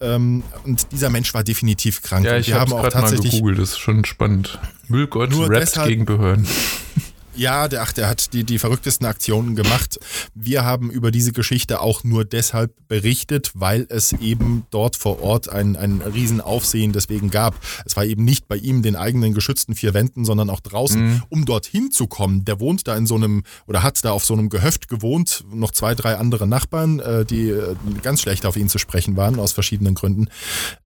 Ähm, 0.00 0.42
und 0.64 0.90
dieser 0.92 1.08
Mensch 1.08 1.32
war 1.34 1.44
definitiv 1.44 2.02
krank. 2.02 2.24
Ja, 2.26 2.36
ich 2.36 2.52
habe 2.52 2.74
auch 2.74 2.82
gerade 2.82 2.96
mal 2.96 3.00
tatsächlich. 3.02 3.32
gegoogelt, 3.34 3.58
das 3.60 3.70
ist 3.70 3.78
schon 3.78 4.04
spannend. 4.04 4.58
Müllgott 4.88 5.30
Nur 5.30 5.48
rappt 5.48 5.62
deshalb- 5.62 5.88
gegen 5.88 6.04
Behörden. 6.04 6.46
Ja, 7.38 7.68
der, 7.68 7.82
ach, 7.82 7.92
der 7.92 8.08
hat 8.08 8.32
die, 8.32 8.42
die 8.42 8.58
verrücktesten 8.58 9.06
Aktionen 9.06 9.54
gemacht. 9.54 10.00
Wir 10.34 10.64
haben 10.64 10.90
über 10.90 11.12
diese 11.12 11.30
Geschichte 11.30 11.80
auch 11.80 12.02
nur 12.02 12.24
deshalb 12.24 12.74
berichtet, 12.88 13.52
weil 13.54 13.86
es 13.90 14.12
eben 14.12 14.66
dort 14.72 14.96
vor 14.96 15.22
Ort 15.22 15.48
ein, 15.48 15.76
ein 15.76 16.00
Riesenaufsehen 16.00 16.92
deswegen 16.92 17.30
gab. 17.30 17.54
Es 17.86 17.96
war 17.96 18.04
eben 18.04 18.24
nicht 18.24 18.48
bei 18.48 18.56
ihm 18.56 18.82
den 18.82 18.96
eigenen 18.96 19.34
geschützten 19.34 19.76
vier 19.76 19.94
Wänden, 19.94 20.24
sondern 20.24 20.50
auch 20.50 20.58
draußen, 20.58 21.22
um 21.28 21.44
dorthin 21.44 21.92
zu 21.92 22.08
kommen. 22.08 22.44
Der 22.44 22.58
wohnt 22.58 22.88
da 22.88 22.96
in 22.96 23.06
so 23.06 23.14
einem 23.14 23.44
oder 23.68 23.84
hat 23.84 24.04
da 24.04 24.10
auf 24.10 24.24
so 24.24 24.34
einem 24.34 24.48
Gehöft 24.48 24.88
gewohnt, 24.88 25.44
noch 25.48 25.70
zwei, 25.70 25.94
drei 25.94 26.16
andere 26.16 26.48
Nachbarn, 26.48 26.98
äh, 26.98 27.24
die 27.24 27.50
äh, 27.50 27.76
ganz 28.02 28.20
schlecht 28.20 28.46
auf 28.46 28.56
ihn 28.56 28.68
zu 28.68 28.78
sprechen 28.78 29.16
waren, 29.16 29.38
aus 29.38 29.52
verschiedenen 29.52 29.94
Gründen. 29.94 30.26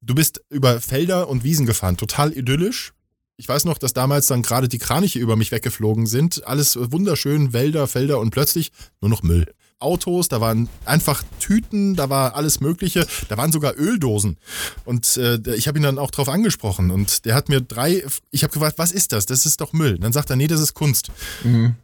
Du 0.02 0.14
bist 0.14 0.42
über 0.50 0.82
Felder 0.82 1.30
und 1.30 1.44
Wiesen 1.44 1.64
gefahren, 1.64 1.96
total 1.96 2.30
idyllisch. 2.36 2.92
Ich 3.36 3.48
weiß 3.48 3.64
noch, 3.64 3.78
dass 3.78 3.92
damals 3.92 4.26
dann 4.26 4.42
gerade 4.42 4.68
die 4.68 4.78
Kraniche 4.78 5.18
über 5.18 5.36
mich 5.36 5.52
weggeflogen 5.52 6.06
sind. 6.06 6.46
Alles 6.46 6.78
wunderschön, 6.80 7.52
Wälder, 7.52 7.86
Felder 7.86 8.20
und 8.20 8.30
plötzlich 8.30 8.72
nur 9.00 9.08
noch 9.08 9.22
Müll. 9.22 9.46
Autos, 9.78 10.28
da 10.28 10.40
waren 10.40 10.68
einfach 10.84 11.24
Tüten, 11.40 11.96
da 11.96 12.08
war 12.08 12.36
alles 12.36 12.60
Mögliche, 12.60 13.04
da 13.28 13.36
waren 13.36 13.50
sogar 13.50 13.76
Öldosen. 13.76 14.38
Und 14.84 15.16
äh, 15.16 15.38
ich 15.56 15.66
habe 15.66 15.78
ihn 15.78 15.82
dann 15.82 15.98
auch 15.98 16.12
drauf 16.12 16.28
angesprochen 16.28 16.90
und 16.90 17.24
der 17.24 17.34
hat 17.34 17.48
mir 17.48 17.60
drei, 17.60 18.04
ich 18.30 18.44
habe 18.44 18.52
gefragt, 18.52 18.78
was 18.78 18.92
ist 18.92 19.12
das? 19.12 19.26
Das 19.26 19.44
ist 19.44 19.60
doch 19.60 19.72
Müll. 19.72 19.98
Dann 19.98 20.12
sagt 20.12 20.30
er, 20.30 20.36
nee, 20.36 20.46
das 20.46 20.60
ist 20.60 20.74
Kunst. 20.74 21.10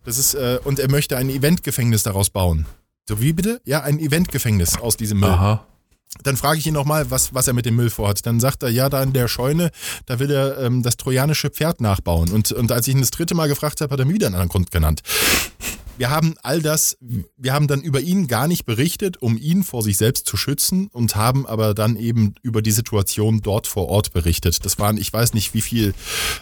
Das 0.04 0.16
ist, 0.16 0.34
äh, 0.34 0.60
und 0.62 0.78
er 0.78 0.90
möchte 0.90 1.16
ein 1.16 1.28
Eventgefängnis 1.28 2.04
daraus 2.04 2.30
bauen. 2.30 2.66
So, 3.08 3.20
wie 3.20 3.32
bitte? 3.32 3.60
Ja, 3.64 3.82
ein 3.82 3.98
Eventgefängnis 3.98 4.78
aus 4.78 4.96
diesem 4.96 5.20
Müll. 5.20 5.30
Aha. 5.30 5.66
Dann 6.22 6.36
frage 6.36 6.58
ich 6.58 6.66
ihn 6.66 6.74
nochmal, 6.74 7.10
was, 7.10 7.34
was 7.34 7.46
er 7.46 7.52
mit 7.52 7.66
dem 7.66 7.76
Müll 7.76 7.90
vorhat. 7.90 8.24
Dann 8.26 8.40
sagt 8.40 8.62
er, 8.62 8.70
ja, 8.70 8.88
da 8.88 9.02
in 9.02 9.12
der 9.12 9.28
Scheune, 9.28 9.70
da 10.06 10.18
will 10.18 10.30
er 10.30 10.58
ähm, 10.58 10.82
das 10.82 10.96
trojanische 10.96 11.50
Pferd 11.50 11.80
nachbauen. 11.80 12.30
Und, 12.30 12.52
und 12.52 12.72
als 12.72 12.88
ich 12.88 12.94
ihn 12.94 13.00
das 13.00 13.10
dritte 13.10 13.34
Mal 13.34 13.48
gefragt 13.48 13.80
habe, 13.80 13.92
hat 13.92 14.00
er 14.00 14.06
mir 14.06 14.14
wieder 14.14 14.26
einen 14.26 14.36
anderen 14.36 14.48
Grund 14.48 14.70
genannt. 14.70 15.02
Wir 15.98 16.10
haben 16.10 16.36
all 16.44 16.62
das, 16.62 16.96
wir 17.36 17.52
haben 17.52 17.66
dann 17.66 17.82
über 17.82 18.00
ihn 18.00 18.28
gar 18.28 18.46
nicht 18.46 18.64
berichtet, 18.64 19.20
um 19.20 19.36
ihn 19.36 19.64
vor 19.64 19.82
sich 19.82 19.96
selbst 19.96 20.26
zu 20.26 20.36
schützen 20.36 20.86
und 20.92 21.16
haben 21.16 21.44
aber 21.44 21.74
dann 21.74 21.96
eben 21.96 22.36
über 22.40 22.62
die 22.62 22.70
Situation 22.70 23.40
dort 23.42 23.66
vor 23.66 23.88
Ort 23.88 24.12
berichtet. 24.12 24.64
Das 24.64 24.78
waren, 24.78 24.96
ich 24.96 25.12
weiß 25.12 25.34
nicht, 25.34 25.54
wie 25.54 25.60
viel 25.60 25.94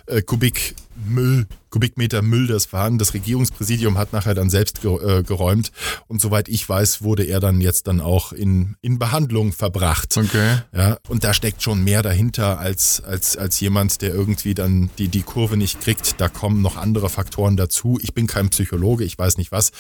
äh, 0.07 0.21
Kubik 0.21 0.75
Müll, 1.05 1.47
Kubikmeter 1.71 2.23
Müll 2.23 2.47
das 2.47 2.73
waren. 2.73 2.99
Das 2.99 3.13
Regierungspräsidium 3.13 3.99
hat 3.99 4.13
nachher 4.13 4.35
dann 4.35 4.49
selbst 4.51 4.85
äh, 4.85 5.23
geräumt 5.23 5.73
und 6.09 6.21
soweit 6.21 6.49
ich 6.49 6.67
weiß, 6.67 7.03
wurde 7.03 7.25
er 7.25 7.41
dann 7.41 7.61
jetzt 7.61 7.87
dann 7.87 8.01
auch 8.01 8.33
in, 8.33 8.77
in 8.81 8.99
Behandlung 8.99 9.53
verbracht. 9.53 10.17
Okay. 10.17 10.59
Ja, 10.75 10.97
und 11.09 11.25
da 11.25 11.35
steckt 11.35 11.63
schon 11.63 11.85
mehr 11.85 12.03
dahinter 12.03 12.59
als, 12.59 13.03
als, 13.05 13.37
als 13.37 13.61
jemand, 13.61 14.01
der 14.01 14.15
irgendwie 14.15 14.55
dann 14.55 14.91
die, 14.99 15.09
die 15.09 15.23
Kurve 15.23 15.57
nicht 15.57 15.81
kriegt. 15.81 16.21
Da 16.21 16.29
kommen 16.29 16.63
noch 16.63 16.77
andere 16.77 17.11
Faktoren 17.11 17.57
dazu. 17.57 17.99
Ich 18.03 18.15
bin 18.15 18.27
kein 18.27 18.49
Psychologe, 18.49 19.05
ich 19.05 19.19
weiß 19.19 19.37
nicht 19.37 19.53
was, 19.53 19.73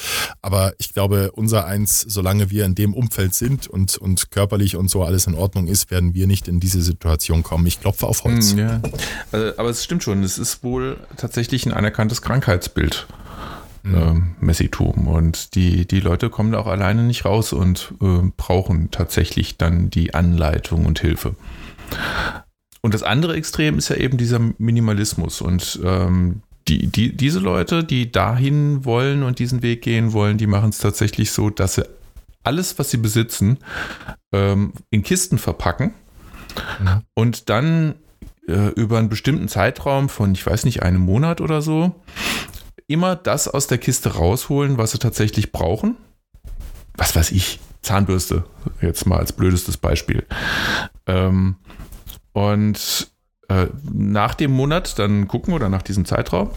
aber 0.42 0.74
ich 0.78 0.92
glaube, 0.92 1.32
unser 1.32 1.66
eins, 1.66 2.00
solange 2.00 2.50
wir 2.50 2.64
in 2.66 2.74
dem 2.74 2.92
Umfeld 2.94 3.34
sind 3.34 3.68
und, 3.68 3.96
und 3.96 4.30
körperlich 4.30 4.76
und 4.76 4.90
so 4.90 5.02
alles 5.02 5.26
in 5.26 5.34
Ordnung 5.34 5.66
ist, 5.66 5.90
werden 5.90 6.14
wir 6.14 6.26
nicht 6.26 6.48
in 6.48 6.60
diese 6.60 6.82
Situation 6.82 7.42
kommen. 7.42 7.66
Ich 7.66 7.80
klopfe 7.80 8.06
auf 8.06 8.24
Holz. 8.24 8.50
Hm, 8.50 8.58
Ja. 8.58 8.82
Also, 9.32 9.58
aber 9.58 9.70
es 9.70 9.82
stimmt 9.84 10.02
schon, 10.02 10.22
es 10.22 10.36
ist 10.38 10.62
wohl 10.62 10.98
tatsächlich 11.16 11.66
ein 11.66 11.72
anerkanntes 11.72 12.22
Krankheitsbild. 12.22 13.06
Ähm, 13.84 14.34
Messitum. 14.40 15.06
Und 15.06 15.54
die, 15.54 15.86
die 15.86 16.00
Leute 16.00 16.28
kommen 16.28 16.50
da 16.50 16.58
auch 16.58 16.66
alleine 16.66 17.04
nicht 17.04 17.24
raus 17.24 17.52
und 17.52 17.94
äh, 18.02 18.30
brauchen 18.36 18.90
tatsächlich 18.90 19.58
dann 19.58 19.90
die 19.90 20.12
Anleitung 20.12 20.86
und 20.86 20.98
Hilfe. 20.98 21.36
Und 22.80 22.94
das 22.94 23.04
andere 23.04 23.36
Extrem 23.36 23.78
ist 23.78 23.88
ja 23.88 23.96
eben 23.96 24.18
dieser 24.18 24.40
Minimalismus. 24.58 25.40
Und 25.40 25.78
ähm, 25.84 26.42
die, 26.66 26.88
die, 26.88 27.16
diese 27.16 27.38
Leute, 27.38 27.84
die 27.84 28.10
dahin 28.10 28.84
wollen 28.84 29.22
und 29.22 29.38
diesen 29.38 29.62
Weg 29.62 29.82
gehen 29.82 30.12
wollen, 30.12 30.36
die 30.36 30.48
machen 30.48 30.70
es 30.70 30.78
tatsächlich 30.78 31.30
so, 31.30 31.50
dass 31.50 31.76
sie 31.76 31.84
alles, 32.42 32.80
was 32.80 32.90
sie 32.90 32.96
besitzen, 32.96 33.58
ähm, 34.32 34.72
in 34.90 35.04
Kisten 35.04 35.38
verpacken 35.38 35.94
Mhm. 36.80 37.02
und 37.14 37.50
dann 37.50 37.94
äh, 38.48 38.68
über 38.70 38.98
einen 38.98 39.08
bestimmten 39.08 39.48
Zeitraum 39.48 40.08
von, 40.08 40.32
ich 40.32 40.46
weiß 40.46 40.64
nicht, 40.64 40.82
einem 40.82 41.00
Monat 41.00 41.40
oder 41.40 41.62
so, 41.62 41.94
immer 42.86 43.16
das 43.16 43.48
aus 43.48 43.66
der 43.66 43.78
Kiste 43.78 44.14
rausholen, 44.14 44.78
was 44.78 44.92
sie 44.92 44.98
tatsächlich 44.98 45.52
brauchen. 45.52 45.96
Was 46.96 47.14
weiß 47.14 47.32
ich, 47.32 47.60
Zahnbürste, 47.82 48.44
jetzt 48.80 49.06
mal 49.06 49.18
als 49.18 49.32
blödestes 49.32 49.76
Beispiel. 49.76 50.24
Ähm, 51.06 51.56
und 52.32 53.10
äh, 53.48 53.66
nach 53.92 54.34
dem 54.34 54.52
Monat 54.52 54.98
dann 54.98 55.28
gucken 55.28 55.54
oder 55.54 55.68
nach 55.68 55.82
diesem 55.82 56.04
Zeitraum, 56.04 56.50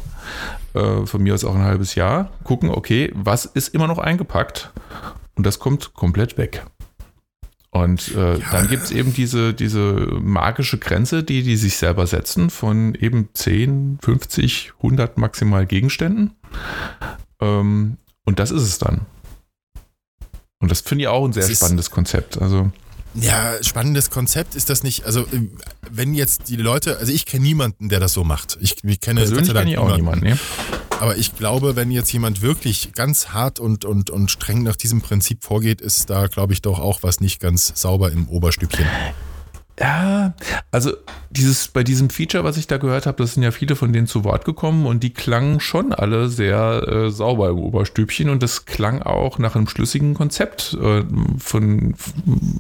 äh, 0.74 1.06
von 1.06 1.22
mir 1.22 1.34
aus 1.34 1.44
auch 1.44 1.56
ein 1.56 1.64
halbes 1.64 1.96
Jahr, 1.96 2.32
gucken, 2.44 2.70
okay, 2.70 3.12
was 3.16 3.46
ist 3.46 3.74
immer 3.74 3.88
noch 3.88 4.00
eingepackt? 4.00 4.72
Und 5.36 5.46
das 5.46 5.60
kommt 5.60 5.94
komplett 5.94 6.38
weg. 6.38 6.66
Und 7.84 8.14
äh, 8.16 8.38
ja. 8.38 8.52
dann 8.52 8.68
gibt 8.68 8.84
es 8.84 8.92
eben 8.92 9.14
diese, 9.14 9.54
diese 9.54 9.82
magische 10.22 10.78
Grenze, 10.78 11.24
die 11.24 11.44
die 11.44 11.56
sich 11.56 11.78
selber 11.78 12.08
setzen 12.08 12.50
von 12.50 12.96
eben 12.96 13.30
10, 13.34 14.00
50, 14.02 14.74
100 14.78 15.18
maximal 15.18 15.66
Gegenständen. 15.66 16.34
Ähm, 17.42 17.98
und 18.26 18.40
das 18.40 18.52
ist 18.52 18.64
es 18.64 18.78
dann. 18.78 19.02
Und 20.60 20.72
das 20.72 20.82
finde 20.82 21.04
ich 21.04 21.08
auch 21.08 21.26
ein 21.26 21.34
sehr 21.34 21.50
spannendes 21.50 21.90
Konzept. 21.90 22.42
Also 22.42 22.72
ja, 23.16 23.56
spannendes 23.64 24.12
Konzept 24.12 24.56
ist 24.56 24.70
das 24.70 24.84
nicht. 24.84 25.06
Also, 25.06 25.26
wenn 25.90 26.14
jetzt 26.14 26.48
die 26.50 26.58
Leute, 26.58 26.98
also 26.98 27.12
ich 27.12 27.26
kenne 27.26 27.44
niemanden, 27.44 27.90
der 27.90 28.00
das 28.00 28.14
so 28.14 28.24
macht. 28.24 28.58
Ich, 28.62 28.84
ich 28.84 29.00
kenne 29.02 29.22
Persönlich 29.22 29.52
kenne 29.52 29.72
ich 29.72 29.78
auch 29.78 29.96
niemanden. 29.96 30.26
Ne? 30.26 30.40
Aber 31.00 31.18
ich 31.18 31.36
glaube, 31.36 31.78
wenn 31.78 31.92
jetzt 31.92 32.12
jemand 32.12 32.42
wirklich 32.42 32.92
ganz 32.94 33.30
hart 33.30 33.60
und, 33.60 33.86
und, 33.86 34.10
und 34.10 34.30
streng 34.30 34.64
nach 34.64 34.76
diesem 34.76 35.02
Prinzip 35.02 35.46
vorgeht, 35.46 35.80
ist 35.80 36.10
da, 36.10 36.28
glaube 36.28 36.52
ich, 36.52 36.62
doch 36.62 36.80
auch 36.80 37.04
was 37.04 37.22
nicht 37.22 37.40
ganz 37.40 37.72
sauber 37.76 38.12
im 38.12 38.28
Oberstübchen. 38.28 38.86
Ja, 39.80 40.34
also 40.72 40.92
dieses 41.30 41.70
bei 41.70 41.84
diesem 41.84 42.10
Feature, 42.10 42.44
was 42.44 42.58
ich 42.58 42.68
da 42.68 42.78
gehört 42.78 43.06
habe, 43.06 43.24
das 43.24 43.36
sind 43.36 43.44
ja 43.44 43.52
viele 43.52 43.76
von 43.78 43.94
denen 43.94 44.08
zu 44.08 44.26
Wort 44.26 44.44
gekommen 44.44 44.86
und 44.86 45.04
die 45.04 45.14
klangen 45.14 45.62
schon 45.62 45.94
alle 45.94 46.28
sehr 46.28 46.86
äh, 46.88 47.12
sauber 47.12 47.50
im 47.50 47.60
Oberstübchen 47.60 48.30
und 48.30 48.44
das 48.44 48.66
klang 48.66 49.02
auch 49.02 49.38
nach 49.38 49.56
einem 49.56 49.70
schlüssigen 49.70 50.16
Konzept 50.16 50.78
äh, 50.82 51.04
von 51.38 51.94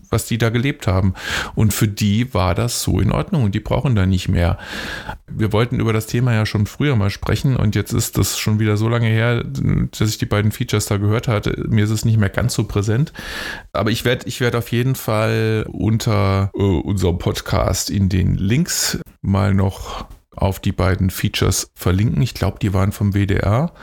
was 0.10 0.27
die 0.27 0.38
da 0.38 0.49
gelebt 0.49 0.88
haben 0.88 1.13
und 1.55 1.73
für 1.73 1.88
die 1.89 2.34
war 2.34 2.55
das 2.55 2.84
so 2.84 3.01
in 3.01 3.12
Ordnung 3.12 3.43
und 3.43 3.55
die 3.55 3.60
brauchen 3.60 3.95
da 3.95 4.05
nicht 4.05 4.29
mehr. 4.29 4.58
Wir 5.27 5.51
wollten 5.51 5.79
über 5.79 5.91
das 5.91 6.05
Thema 6.05 6.34
ja 6.34 6.45
schon 6.45 6.67
früher 6.67 6.95
mal 6.95 7.10
sprechen 7.10 7.58
und 7.58 7.75
jetzt 7.75 7.91
ist 7.91 8.17
das 8.17 8.38
schon 8.39 8.60
wieder 8.60 8.77
so 8.77 8.88
lange 8.88 9.08
her, 9.08 9.43
dass 9.43 10.10
ich 10.10 10.17
die 10.19 10.25
beiden 10.25 10.51
Features 10.51 10.86
da 10.86 10.97
gehört 10.97 11.27
hatte. 11.27 11.65
Mir 11.67 11.84
ist 11.84 11.91
es 11.91 12.05
nicht 12.05 12.17
mehr 12.17 12.29
ganz 12.29 12.53
so 12.53 12.63
präsent, 12.63 13.12
aber 13.73 13.91
ich 13.91 14.05
werde 14.05 14.27
ich 14.27 14.39
werde 14.39 14.60
auf 14.60 14.71
jeden 14.71 14.95
Fall 14.95 15.65
unter 15.69 16.51
äh, 16.55 16.62
unserem 16.62 17.09
unserem 17.10 17.17
Podcast 17.17 17.89
in 17.89 18.08
den 18.08 18.36
Links 18.36 19.00
mal 19.22 19.54
noch 19.54 20.06
auf 20.36 20.60
die 20.60 20.72
beiden 20.72 21.10
Features 21.10 21.72
verlinken. 21.74 22.22
Ich 22.22 22.36
glaube, 22.36 22.60
die 22.62 22.74
waren 22.74 22.91
vom 22.91 23.13
WDR. 23.13 23.74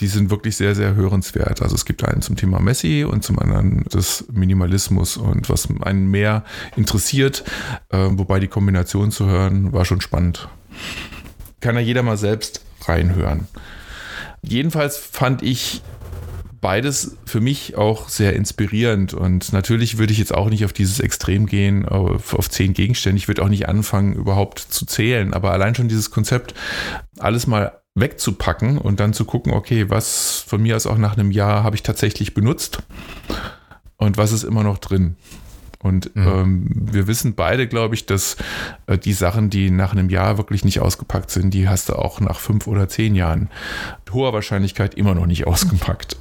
Die 0.00 0.06
sind 0.06 0.30
wirklich 0.30 0.56
sehr, 0.56 0.74
sehr 0.74 0.94
hörenswert. 0.94 1.62
Also 1.62 1.74
es 1.74 1.84
gibt 1.84 2.04
einen 2.04 2.22
zum 2.22 2.36
Thema 2.36 2.60
Messi 2.60 3.04
und 3.04 3.24
zum 3.24 3.38
anderen 3.38 3.84
des 3.84 4.26
Minimalismus 4.32 5.16
und 5.16 5.48
was 5.48 5.68
einen 5.82 6.10
mehr 6.10 6.44
interessiert, 6.76 7.44
äh, 7.90 8.08
wobei 8.12 8.38
die 8.40 8.48
Kombination 8.48 9.10
zu 9.10 9.26
hören 9.26 9.72
war 9.72 9.84
schon 9.84 10.00
spannend. 10.00 10.48
Kann 11.60 11.74
ja 11.74 11.80
jeder 11.80 12.02
mal 12.02 12.16
selbst 12.16 12.64
reinhören. 12.86 13.48
Jedenfalls 14.42 14.96
fand 14.96 15.42
ich 15.42 15.82
beides 16.64 17.18
für 17.26 17.42
mich 17.42 17.76
auch 17.76 18.08
sehr 18.08 18.32
inspirierend. 18.32 19.12
Und 19.12 19.52
natürlich 19.52 19.98
würde 19.98 20.14
ich 20.14 20.18
jetzt 20.18 20.32
auch 20.32 20.48
nicht 20.48 20.64
auf 20.64 20.72
dieses 20.72 20.98
Extrem 20.98 21.44
gehen, 21.44 21.86
auf, 21.86 22.32
auf 22.32 22.48
zehn 22.48 22.72
Gegenstände. 22.72 23.18
Ich 23.18 23.28
würde 23.28 23.42
auch 23.42 23.50
nicht 23.50 23.68
anfangen, 23.68 24.14
überhaupt 24.14 24.60
zu 24.60 24.86
zählen. 24.86 25.34
Aber 25.34 25.52
allein 25.52 25.74
schon 25.74 25.88
dieses 25.88 26.10
Konzept, 26.10 26.54
alles 27.18 27.46
mal 27.46 27.82
wegzupacken 27.94 28.78
und 28.78 28.98
dann 28.98 29.12
zu 29.12 29.26
gucken, 29.26 29.52
okay, 29.52 29.90
was 29.90 30.42
von 30.46 30.62
mir 30.62 30.74
aus 30.74 30.86
auch 30.86 30.96
nach 30.96 31.18
einem 31.18 31.32
Jahr 31.32 31.64
habe 31.64 31.76
ich 31.76 31.82
tatsächlich 31.82 32.32
benutzt 32.32 32.78
und 33.98 34.16
was 34.16 34.32
ist 34.32 34.42
immer 34.42 34.62
noch 34.62 34.78
drin. 34.78 35.16
Und 35.84 36.16
mhm. 36.16 36.26
ähm, 36.26 36.66
wir 36.72 37.06
wissen 37.06 37.34
beide, 37.34 37.68
glaube 37.68 37.94
ich, 37.94 38.06
dass 38.06 38.38
äh, 38.86 38.96
die 38.96 39.12
Sachen, 39.12 39.50
die 39.50 39.70
nach 39.70 39.92
einem 39.92 40.08
Jahr 40.08 40.38
wirklich 40.38 40.64
nicht 40.64 40.80
ausgepackt 40.80 41.30
sind, 41.30 41.52
die 41.52 41.68
hast 41.68 41.90
du 41.90 41.94
auch 41.94 42.20
nach 42.20 42.40
fünf 42.40 42.66
oder 42.66 42.88
zehn 42.88 43.14
Jahren 43.14 43.50
mit 44.04 44.14
hoher 44.14 44.32
Wahrscheinlichkeit 44.32 44.94
immer 44.94 45.14
noch 45.14 45.26
nicht 45.26 45.46
ausgepackt. 45.46 46.16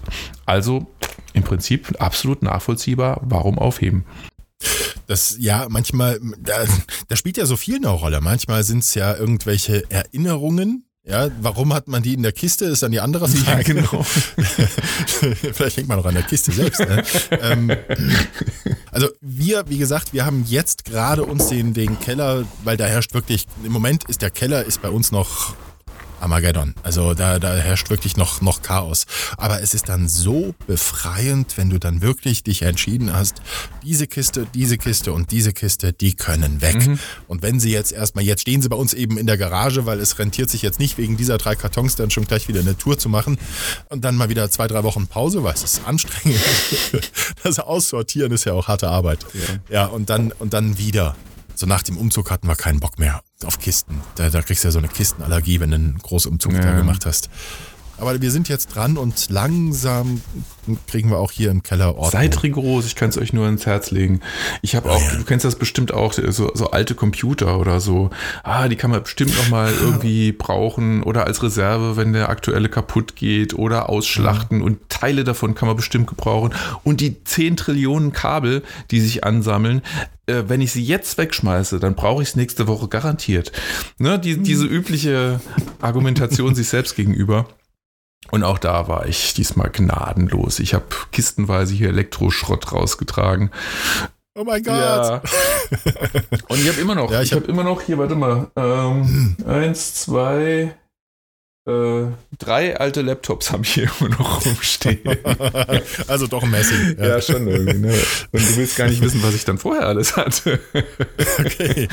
Also 0.46 0.88
im 1.32 1.44
Prinzip 1.44 1.96
absolut 2.00 2.44
nachvollziehbar, 2.44 3.22
warum 3.24 3.58
aufheben. 3.58 4.04
Das 5.08 5.38
ja, 5.40 5.68
manchmal, 5.70 6.20
da, 6.38 6.66
da 7.08 7.16
spielt 7.16 7.38
ja 7.38 7.46
so 7.46 7.56
viel 7.56 7.78
eine 7.78 7.88
Rolle. 7.88 8.20
Manchmal 8.20 8.66
sind 8.66 8.80
es 8.80 8.94
ja 8.96 9.16
irgendwelche 9.16 9.90
Erinnerungen, 9.90 10.86
ja, 11.06 11.30
warum 11.42 11.74
hat 11.74 11.90
man 11.90 12.02
die 12.02 12.14
in 12.14 12.24
der 12.24 12.32
Kiste? 12.32 12.64
Ist 12.66 12.82
dann 12.82 12.94
die 12.94 13.02
andere 13.02 13.28
Frage. 13.28 13.74
Ja, 13.74 13.82
genau. 13.82 14.04
Vielleicht 15.54 15.76
hängt 15.76 15.90
man 15.90 15.98
noch 15.98 16.06
an 16.06 16.14
der 16.14 16.24
Kiste 16.24 16.54
selbst. 16.54 16.80
Ne? 16.80 17.04
ähm, 17.42 17.72
also 18.90 19.10
wir, 19.20 19.66
wie 19.68 19.78
gesagt, 19.78 20.14
wir 20.14 20.26
haben 20.26 20.46
jetzt 20.48 20.86
gerade 20.86 21.24
uns 21.24 21.50
den, 21.50 21.74
den 21.74 22.00
Keller, 22.00 22.46
weil 22.64 22.78
da 22.78 22.86
herrscht 22.86 23.14
wirklich, 23.14 23.48
im 23.66 23.74
Moment 23.74 24.06
ist 24.06 24.22
der 24.22 24.30
Keller 24.30 24.64
ist 24.64 24.82
bei 24.82 24.90
uns 24.90 25.12
noch 25.12 25.56
Armageddon. 26.24 26.74
Also 26.84 27.14
da, 27.14 27.38
da 27.38 27.56
herrscht 27.56 27.90
wirklich 27.90 28.18
noch, 28.18 28.42
noch 28.42 28.62
Chaos. 28.62 29.06
Aber 29.38 29.62
es 29.62 29.74
ist 29.74 29.90
dann 29.90 30.08
so 30.08 30.56
befreiend, 30.68 31.58
wenn 31.58 31.70
du 31.70 31.80
dann 31.80 32.02
wirklich 32.02 32.44
dich 32.44 32.62
entschieden 32.62 33.14
hast, 33.14 33.42
diese 33.84 34.08
Kiste, 34.08 34.48
diese 34.54 34.78
Kiste 34.78 35.12
und 35.12 35.32
diese 35.32 35.54
Kiste, 35.54 35.94
die 35.94 36.14
können 36.14 36.62
weg. 36.62 36.88
Mhm. 36.88 37.00
Und 37.28 37.42
wenn 37.42 37.60
sie 37.60 37.72
jetzt 37.72 37.92
erstmal, 37.92 38.24
jetzt 38.24 38.42
stehen 38.42 38.62
sie 38.62 38.70
bei 38.70 38.78
uns 38.78 38.94
eben 38.94 39.18
in 39.18 39.28
der 39.28 39.38
Garage, 39.38 39.86
weil 39.86 40.00
es 40.00 40.18
rentiert 40.18 40.50
sich 40.50 40.62
jetzt 40.62 40.80
nicht 40.80 40.98
wegen 40.98 41.18
dieser 41.18 41.38
drei 41.38 41.56
Kartons 41.56 41.96
dann 41.96 42.10
schon 42.10 42.26
gleich 42.26 42.48
wieder 42.48 42.62
eine 42.62 42.78
Tour 42.78 42.98
zu 42.98 43.10
machen 43.10 43.38
und 43.90 44.04
dann 44.06 44.16
mal 44.16 44.30
wieder 44.30 44.50
zwei, 44.50 44.68
drei 44.68 44.84
Wochen 44.84 45.08
Pause, 45.08 45.44
weil 45.44 45.54
es 45.54 45.64
ist 45.64 45.82
anstrengend. 45.86 46.40
das 47.44 47.60
Aussortieren 47.60 48.32
ist 48.32 48.46
ja 48.46 48.54
auch 48.54 48.68
harte 48.68 48.88
Arbeit. 48.88 49.26
Ja, 49.34 49.76
ja 49.82 49.86
und 49.88 50.10
dann, 50.10 50.32
und 50.32 50.54
dann 50.54 50.78
wieder. 50.78 51.16
So 51.56 51.66
nach 51.66 51.84
dem 51.84 51.98
Umzug 51.98 52.32
hatten 52.32 52.48
wir 52.48 52.56
keinen 52.56 52.80
Bock 52.80 53.00
mehr 53.00 53.22
auf 53.44 53.60
Kisten. 53.60 54.02
Da, 54.16 54.30
da 54.30 54.42
kriegst 54.42 54.64
du 54.64 54.68
ja 54.68 54.72
so 54.72 54.80
eine 54.80 54.88
Kistenallergie, 54.88 55.60
wenn 55.60 55.70
du 55.70 55.76
einen 55.76 55.98
Großumzug 56.00 56.54
ja. 56.54 56.62
da 56.62 56.74
gemacht 56.76 57.06
hast. 57.06 57.30
Aber 57.98 58.22
wir 58.22 58.32
sind 58.32 58.50
jetzt 58.50 58.76
dran 58.76 58.98
und 58.98 59.30
langsam 59.30 60.22
kriegen 60.88 61.10
wir 61.10 61.18
auch 61.18 61.32
hier 61.32 61.52
im 61.52 61.62
Keller 61.62 61.96
Ordnung. 61.96 62.12
Seid 62.12 62.42
rigoros, 62.44 62.86
ich 62.86 62.96
kann 62.96 63.10
es 63.10 63.18
euch 63.18 63.34
nur 63.34 63.48
ins 63.48 63.66
Herz 63.66 63.92
legen. 63.92 64.22
Ich 64.62 64.76
habe 64.76 64.92
auch, 64.92 65.02
ja. 65.02 65.18
du 65.18 65.24
kennst 65.24 65.46
das 65.46 65.56
bestimmt 65.56 65.94
auch, 65.94 66.14
so, 66.14 66.52
so, 66.54 66.72
alte 66.72 66.96
Computer 66.96 67.60
oder 67.60 67.80
so. 67.80 68.10
Ah, 68.44 68.68
die 68.68 68.76
kann 68.76 68.92
man 68.92 69.04
bestimmt 69.04 69.36
noch 69.38 69.50
mal 69.50 69.72
irgendwie 69.82 70.32
brauchen 70.32 71.04
oder 71.04 71.28
als 71.28 71.44
Reserve, 71.44 71.98
wenn 71.98 72.14
der 72.14 72.30
aktuelle 72.30 72.70
kaputt 72.70 73.16
geht 73.16 73.54
oder 73.54 73.90
ausschlachten 73.90 74.60
ja. 74.60 74.66
und 74.66 74.90
Teile 74.90 75.24
davon 75.24 75.56
kann 75.56 75.68
man 75.68 75.76
bestimmt 75.76 76.08
gebrauchen. 76.08 76.54
Und 76.84 77.02
die 77.02 77.24
10 77.24 77.58
Trillionen 77.58 78.14
Kabel, 78.14 78.64
die 78.92 79.02
sich 79.02 79.24
ansammeln, 79.24 79.82
äh, 80.26 80.44
wenn 80.48 80.62
ich 80.62 80.72
sie 80.72 80.84
jetzt 80.84 81.18
wegschmeiße, 81.18 81.80
dann 81.80 81.96
brauche 81.96 82.24
ich 82.24 82.30
es 82.30 82.36
nächste 82.36 82.68
Woche 82.68 82.88
garantiert. 82.88 83.52
Ne, 83.98 84.18
die, 84.18 84.38
diese 84.38 84.66
übliche 84.66 85.42
Argumentation 85.82 86.56
sich 86.56 86.70
selbst 86.70 86.96
gegenüber. 86.96 87.48
Und 88.34 88.44
auch 88.44 88.58
da 88.58 88.88
war 88.88 89.06
ich 89.06 89.36
diesmal 89.36 89.70
gnadenlos. 89.70 90.58
Ich 90.58 90.74
habe 90.74 90.86
kistenweise 91.12 91.76
hier 91.76 91.90
Elektroschrott 91.90 92.72
rausgetragen. 92.72 93.52
Oh 94.34 94.44
mein 94.44 94.64
Gott. 94.64 94.74
Ja. 94.74 95.22
Und 96.48 96.60
ich 96.60 96.68
habe 96.68 96.82
immer 96.82 96.96
noch, 96.96 97.12
ja, 97.12 97.22
ich, 97.22 97.28
ich 97.28 97.34
habe 97.34 97.44
hab 97.44 97.50
immer 97.50 97.64
noch 97.64 97.82
hier, 97.82 98.00
warte 98.00 98.16
mal, 98.16 98.50
ähm, 98.56 99.38
eins, 99.46 99.94
zwei, 99.94 100.74
äh, 101.70 102.06
drei 102.40 102.76
alte 102.76 103.04
Laptops 103.04 103.52
habe 103.52 103.66
ich 103.66 103.74
hier 103.76 103.92
immer 104.00 104.10
noch 104.10 104.44
rumstehen. 104.44 105.16
also 106.08 106.26
doch 106.26 106.42
ein 106.42 106.50
Messi. 106.50 106.96
Ja. 106.98 107.10
ja, 107.10 107.22
schon 107.22 107.48
irgendwie. 107.48 107.78
Ne? 107.78 107.94
Und 108.32 108.50
du 108.50 108.58
willst 108.58 108.78
gar 108.78 108.88
nicht 108.88 109.04
wissen, 109.04 109.22
was 109.22 109.36
ich 109.36 109.46
dann 109.46 109.60
vorher 109.60 109.86
alles 109.86 110.18
hatte. 110.18 110.60
okay. 111.38 111.88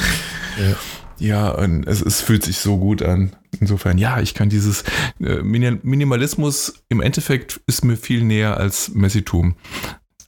Ja. 0.58 0.74
Ja, 1.20 1.50
und 1.50 1.86
es, 1.86 2.00
es 2.00 2.20
fühlt 2.20 2.44
sich 2.44 2.58
so 2.58 2.78
gut 2.78 3.02
an. 3.02 3.32
Insofern, 3.60 3.98
ja, 3.98 4.20
ich 4.20 4.34
kann 4.34 4.48
dieses 4.48 4.84
äh, 5.20 5.42
Minimalismus 5.42 6.82
im 6.88 7.00
Endeffekt 7.00 7.60
ist 7.66 7.84
mir 7.84 7.96
viel 7.96 8.24
näher 8.24 8.56
als 8.56 8.88
Messitum. 8.94 9.54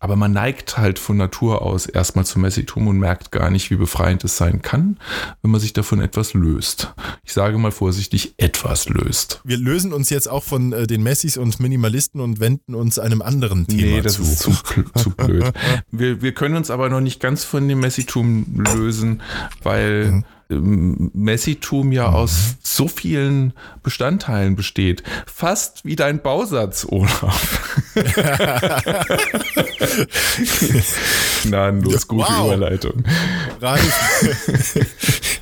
Aber 0.03 0.17
man 0.17 0.33
neigt 0.33 0.79
halt 0.79 0.99
von 0.99 1.17
Natur 1.17 1.63
aus 1.63 1.87
erstmal 1.87 2.27
zum 2.27 2.43
Messitum 2.43 2.89
und 2.89 2.99
merkt 2.99 3.31
gar 3.31 3.51
nicht, 3.51 3.71
wie 3.71 3.77
befreiend 3.77 4.25
es 4.25 4.37
sein 4.37 4.61
kann, 4.61 4.99
wenn 5.43 5.53
man 5.53 5.61
sich 5.61 5.75
davon 5.75 6.01
etwas 6.01 6.35
löst. 6.35 6.93
Ich 7.23 7.33
sage 7.33 7.57
mal 7.57 7.71
vorsichtig, 7.71 8.35
etwas 8.37 8.89
löst. 8.89 9.41
Wir 9.45 9.59
lösen 9.59 9.93
uns 9.93 10.11
jetzt 10.11 10.29
auch 10.29 10.43
von 10.43 10.73
äh, 10.73 10.89
den 10.89 11.05
Messis 11.05 11.37
und 11.37 11.61
Minimalisten 11.61 12.21
und 12.21 12.41
wenden 12.41 12.75
uns 12.75 12.99
einem 12.99 13.23
anderen 13.23 13.69
Thema 13.69 13.83
nee, 13.83 14.03
das 14.03 14.15
zu. 14.15 14.23
ist 14.23 14.39
zu, 14.41 14.53
zu 14.97 15.11
blöd. 15.11 15.53
wir, 15.93 16.21
wir 16.21 16.35
können 16.35 16.57
uns 16.57 16.73
aber 16.73 16.89
noch 16.89 17.01
nicht 17.01 17.21
ganz 17.21 17.45
von 17.45 17.69
dem 17.69 17.79
Messitum 17.79 18.45
lösen, 18.75 19.23
weil 19.63 20.11
mhm 20.11 20.25
Messitum 20.61 21.93
ja 21.93 22.09
mhm. 22.09 22.15
aus 22.15 22.57
so 22.63 22.89
vielen 22.89 23.53
Bestandteilen 23.83 24.57
besteht. 24.57 25.03
Fast 25.27 25.85
wie 25.85 25.97
dein 25.97 26.23
Bausatz, 26.23 26.87
Olaf. 26.89 27.81
Gnadenlos 31.45 32.09
gute 32.09 32.29
wow. 32.29 32.47
Überleitung. 32.47 33.05
Ralf. 33.61 33.93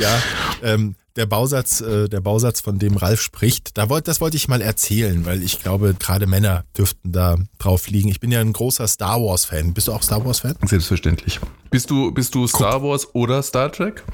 ja, 0.00 0.22
ähm, 0.62 0.96
der 1.16 1.26
Bausatz, 1.26 1.80
äh, 1.80 2.08
der 2.08 2.20
Bausatz, 2.20 2.60
von 2.60 2.78
dem 2.78 2.96
Ralf 2.96 3.20
spricht, 3.20 3.76
da 3.76 3.88
wollt, 3.88 4.08
das 4.08 4.20
wollte 4.20 4.36
ich 4.36 4.48
mal 4.48 4.62
erzählen, 4.62 5.26
weil 5.26 5.42
ich 5.42 5.60
glaube, 5.60 5.94
gerade 5.98 6.26
Männer 6.26 6.64
dürften 6.76 7.12
da 7.12 7.36
drauf 7.58 7.88
liegen. 7.88 8.08
Ich 8.08 8.20
bin 8.20 8.30
ja 8.32 8.40
ein 8.40 8.52
großer 8.52 8.86
Star 8.86 9.20
Wars-Fan. 9.20 9.74
Bist 9.74 9.88
du 9.88 9.92
auch 9.92 10.02
Star 10.02 10.24
Wars-Fan? 10.24 10.56
Selbstverständlich. 10.64 11.40
Bist 11.70 11.90
du, 11.90 12.12
bist 12.12 12.34
du 12.34 12.46
Star 12.46 12.82
Wars 12.82 13.14
oder 13.14 13.42
Star 13.42 13.70
Trek? 13.72 14.04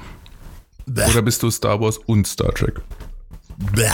Bäh. 0.85 1.09
Oder 1.09 1.21
bist 1.21 1.43
du 1.43 1.51
Star 1.51 1.79
Wars 1.79 1.97
und 1.97 2.27
Star 2.27 2.53
Trek? 2.53 2.81
Bäh. 3.73 3.91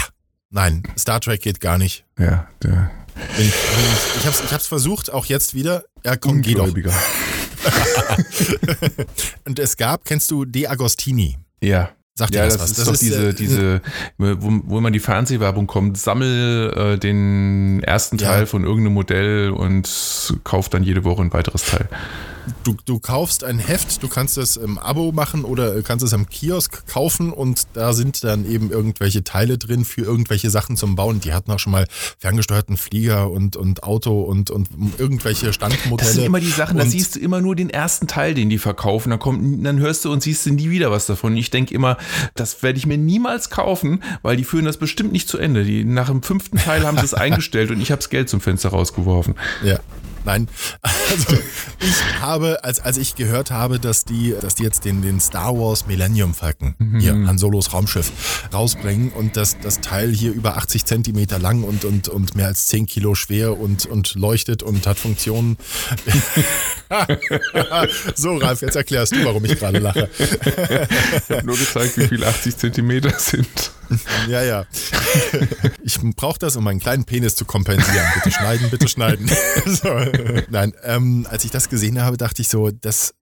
Nein, 0.49 0.84
Star 0.97 1.19
Trek 1.19 1.41
geht 1.41 1.60
gar 1.60 1.77
nicht. 1.77 2.06
Ja, 2.17 2.47
der. 2.62 2.91
Ich, 3.38 3.47
ich, 4.19 4.25
hab's, 4.25 4.41
ich 4.43 4.53
hab's 4.53 4.67
versucht, 4.67 5.12
auch 5.12 5.25
jetzt 5.25 5.53
wieder. 5.53 5.84
Ja, 6.03 6.15
komm, 6.15 6.41
geh 6.41 6.56
doch. 6.56 6.67
und 9.45 9.60
es 9.60 9.77
gab, 9.77 10.06
kennst 10.06 10.32
du 10.32 10.45
De 10.45 10.67
Agostini? 10.67 11.38
Ja. 11.63 11.89
Sagt 12.15 12.36
ja, 12.36 12.45
das, 12.45 12.58
das, 12.58 12.62
was? 12.62 12.69
ist 12.71 12.78
Das 12.78 12.86
doch 12.86 12.93
ist, 12.93 13.02
diese, 13.02 13.30
äh, 13.30 13.34
diese 13.34 13.82
wo, 14.19 14.36
wo 14.65 14.78
immer 14.78 14.91
die 14.91 14.99
Fernsehwerbung 14.99 15.65
kommt, 15.65 15.97
sammel 15.97 16.71
äh, 16.76 16.97
den 16.99 17.82
ersten 17.84 18.19
Ja. 18.19 18.30
Teil 18.30 18.45
von 18.45 18.63
irgendeinem 18.63 18.93
Modell 18.93 19.49
und 19.49 20.38
kauf 20.43 20.69
dann 20.69 20.84
jede 20.84 21.04
Woche 21.06 21.23
ein 21.23 21.34
weiteres 21.34 21.63
Teil. 21.63 21.89
Du, 22.63 22.75
du 22.86 22.99
kaufst 22.99 23.43
ein 23.43 23.60
Heft, 23.60 24.03
du 24.03 24.08
kannst 24.08 24.38
es 24.38 24.58
im 24.58 24.77
Abo 24.77 25.12
machen 25.12 25.45
oder 25.45 25.82
kannst 25.82 26.03
es 26.03 26.13
am 26.13 26.27
Kiosk 26.27 26.86
kaufen 26.88 27.32
und 27.32 27.67
da 27.73 27.93
sind 27.93 28.23
dann 28.23 28.49
eben 28.49 28.71
irgendwelche 28.71 29.23
Teile 29.23 29.58
drin 29.58 29.86
für 29.86 30.01
irgendwelche 30.01 30.49
Sachen 30.49 30.75
zum 30.75 30.95
Bauen. 30.95 31.19
Die 31.21 31.34
hatten 31.34 31.51
auch 31.51 31.60
schon 31.60 31.71
mal 31.71 31.88
ferngesteuerten 32.19 32.77
Flieger 32.77 33.32
und, 33.32 33.56
und 33.56 33.84
Auto 33.84 34.21
und, 34.21 34.51
und 34.51 34.69
irgendwelche 34.97 35.53
Standmodelle. 35.53 36.08
Das 36.08 36.15
sind 36.15 36.25
immer 36.25 36.39
die 36.39 36.49
Sachen, 36.49 36.77
da 36.77 36.86
siehst 36.86 37.15
du 37.15 37.19
immer 37.19 37.41
nur 37.41 37.56
den 37.56 37.69
ersten 37.69 38.08
Teil, 38.08 38.34
den 38.34 38.49
die 38.49 38.58
verkaufen. 38.58 39.10
Dann, 39.10 39.19
kommt, 39.19 39.65
dann 39.65 39.79
hörst 39.79 40.06
du 40.06 40.12
und 40.12 40.21
siehst 40.23 40.45
du 40.45 40.51
nie 40.51 40.69
wieder 40.69 40.91
was 40.91 41.06
davon. 41.06 41.38
Ich 41.38 41.49
denke 41.49 41.73
immer, 41.73 41.97
das 42.36 42.63
werde 42.63 42.77
ich 42.77 42.86
mir 42.86 42.97
niemals 42.97 43.49
kaufen, 43.49 44.03
weil 44.21 44.36
die 44.38 44.43
führen 44.43 44.65
das 44.65 44.77
bestimmt 44.77 45.12
nicht 45.12 45.27
zu 45.27 45.38
Ende. 45.38 45.63
Die, 45.63 45.86
nach 45.86 46.10
dem 46.10 46.23
fünften 46.23 46.58
Teil 46.58 46.86
haben 46.86 46.97
sie 46.97 47.06
es 47.06 47.13
eingestellt 47.13 47.71
und 47.71 47.82
ich 47.82 47.91
habe 47.91 47.99
das 47.99 48.10
Geld 48.10 48.29
zum 48.29 48.41
Fenster 48.41 48.69
rausgeworfen. 48.69 49.36
Ja. 49.63 49.79
Nein, 50.25 50.47
also 50.81 51.38
ich 51.79 52.21
habe, 52.21 52.63
als, 52.63 52.79
als 52.79 52.97
ich 52.97 53.15
gehört 53.15 53.51
habe, 53.51 53.79
dass 53.79 54.05
die, 54.05 54.36
dass 54.39 54.55
die 54.55 54.63
jetzt 54.63 54.86
den, 54.86 55.01
den 55.01 55.19
Star 55.19 55.57
Wars 55.57 55.88
Millennium 55.88 56.33
Falcon, 56.33 56.75
hier, 56.99 57.13
Han 57.13 57.38
Solos 57.38 57.73
Raumschiff, 57.73 58.12
rausbringen 58.53 59.12
und 59.12 59.38
dass 59.38 59.59
das 59.59 59.81
Teil 59.81 60.12
hier 60.12 60.31
über 60.31 60.57
80 60.57 60.86
Zentimeter 60.86 61.39
lang 61.39 61.63
und, 61.63 61.86
und, 61.86 62.07
und 62.09 62.36
mehr 62.36 62.47
als 62.47 62.67
10 62.67 62.86
Kilo 62.86 63.15
schwer 63.15 63.59
und, 63.59 63.86
und 63.86 64.15
leuchtet 64.15 64.63
und 64.63 64.88
hat 64.88 64.97
Funktionen. 64.97 65.57
so, 68.15 68.38
Ralf, 68.38 68.62
jetzt 68.62 68.75
erklärst 68.75 69.15
du, 69.15 69.25
warum 69.25 69.43
ich 69.45 69.59
gerade 69.59 69.79
lache. 69.79 70.09
Ich 70.17 71.29
habe 71.29 71.45
nur 71.45 71.57
gezeigt, 71.57 71.97
wie 71.97 72.07
viel 72.07 72.23
80 72.23 72.57
Zentimeter 72.57 73.17
sind. 73.17 73.71
Ja, 74.30 74.43
ja. 74.43 74.65
Ich 75.84 76.00
brauche 76.15 76.39
das, 76.39 76.56
um 76.56 76.63
meinen 76.63 76.80
kleinen 76.80 77.04
Penis 77.06 77.36
zu 77.36 77.46
kompensieren. 77.46 78.06
Bitte 78.15 78.32
schneiden, 78.32 78.69
bitte 78.69 78.88
schneiden. 78.88 79.30
So. 79.65 79.89
Nein, 80.50 80.74
ähm, 80.84 81.28
als 81.30 81.46
ich 81.46 81.52
das 81.52 81.69
gesehen 81.69 82.02
habe, 82.02 82.17
dachte 82.17 82.41
ich 82.41 82.48
so, 82.48 82.69
das, 82.72 83.13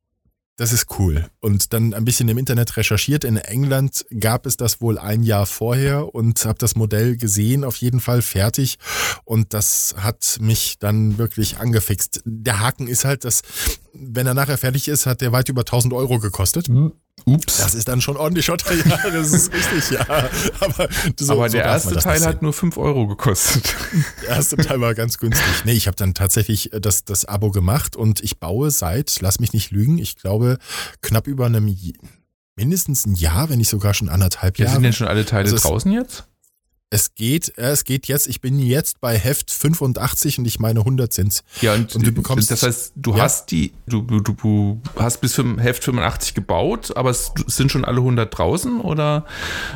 das 0.57 0.73
ist 0.73 0.87
cool. 0.99 1.27
Und 1.39 1.73
dann 1.73 1.93
ein 1.93 2.05
bisschen 2.05 2.29
im 2.29 2.37
Internet 2.37 2.77
recherchiert. 2.77 3.23
In 3.23 3.37
England 3.37 4.05
gab 4.19 4.45
es 4.45 4.57
das 4.57 4.81
wohl 4.81 4.97
ein 4.97 5.23
Jahr 5.23 5.45
vorher 5.45 6.13
und 6.13 6.43
habe 6.45 6.59
das 6.59 6.75
Modell 6.75 7.17
gesehen, 7.17 7.63
auf 7.63 7.77
jeden 7.77 7.99
Fall 7.99 8.21
fertig. 8.21 8.77
Und 9.23 9.53
das 9.53 9.95
hat 9.97 10.37
mich 10.39 10.77
dann 10.79 11.17
wirklich 11.17 11.57
angefixt. 11.57 12.21
Der 12.25 12.59
Haken 12.59 12.87
ist 12.87 13.05
halt, 13.05 13.23
dass, 13.25 13.41
wenn 13.93 14.25
er 14.27 14.33
nachher 14.33 14.57
fertig 14.57 14.87
ist, 14.87 15.05
hat 15.05 15.21
der 15.21 15.31
weit 15.31 15.49
über 15.49 15.61
1000 15.61 15.93
Euro 15.93 16.19
gekostet. 16.19 16.67
Ups. 17.25 17.57
Das 17.57 17.75
ist 17.75 17.87
dann 17.87 18.01
schon 18.01 18.17
ordentlich 18.17 18.45
Schotter, 18.45 18.73
ja, 18.73 18.97
das 19.11 19.31
ist 19.31 19.53
richtig, 19.53 19.91
ja. 19.91 20.01
Aber, 20.59 20.87
so, 21.19 21.33
Aber 21.33 21.49
so 21.49 21.57
der 21.57 21.65
darf 21.65 21.83
erste 21.85 21.95
Teil 21.97 22.25
hat 22.25 22.41
nur 22.41 22.53
5 22.53 22.77
Euro 22.77 23.05
gekostet. 23.07 23.75
Der 24.23 24.29
erste 24.37 24.57
Teil 24.57 24.81
war 24.81 24.95
ganz 24.95 25.17
günstig. 25.19 25.45
Nee, 25.65 25.73
ich 25.73 25.85
habe 25.87 25.95
dann 25.97 26.13
tatsächlich 26.15 26.73
äh, 26.73 26.81
das, 26.81 27.03
das 27.03 27.25
Abo 27.25 27.51
gemacht 27.51 27.95
und 27.95 28.21
ich 28.23 28.39
baue 28.39 28.71
seit, 28.71 29.17
lass 29.21 29.39
mich 29.39 29.53
nicht 29.53 29.71
lügen, 29.71 29.97
ich 29.99 30.15
glaube 30.15 30.57
knapp 31.01 31.27
über 31.27 31.45
einem, 31.45 31.75
mindestens 32.55 33.05
ein 33.05 33.15
Jahr, 33.15 33.49
wenn 33.49 33.57
nicht 33.59 33.69
sogar 33.69 33.93
schon 33.93 34.09
anderthalb 34.09 34.57
Ja, 34.57 34.65
Jahre. 34.65 34.75
sind 34.75 34.83
denn 34.83 34.93
schon 34.93 35.07
alle 35.07 35.25
Teile 35.25 35.51
Also 35.51 35.57
draußen 35.69 35.91
jetzt? 35.91 36.25
Es 36.93 37.15
geht, 37.15 37.57
äh, 37.57 37.71
es 37.71 37.85
geht 37.85 38.07
jetzt, 38.07 38.27
ich 38.27 38.41
bin 38.41 38.59
jetzt 38.59 38.99
bei 38.99 39.17
Heft 39.17 39.49
85 39.49 40.39
und 40.39 40.45
ich 40.45 40.59
meine 40.59 40.81
100 40.81 41.11
sind's. 41.13 41.41
Ja, 41.61 41.73
und, 41.73 41.95
Und 41.95 42.05
du 42.05 42.11
bekommst- 42.11 42.51
das 42.51 42.63
heißt, 42.63 42.91
du 42.97 43.15
Ja. 43.15 43.23
hast 43.23 43.49
die, 43.51 43.71
du, 43.87 44.01
du, 44.01 44.19
du- 44.19 44.81
hast 44.97 45.21
bis 45.21 45.31
zum 45.33 45.57
Heft 45.57 45.85
85 45.85 46.33
gebaut, 46.33 46.95
aber 46.97 47.09
es 47.09 47.31
sind 47.47 47.71
schon 47.71 47.85
alle 47.85 48.01
100 48.01 48.37
draußen 48.37 48.81
oder 48.81 49.25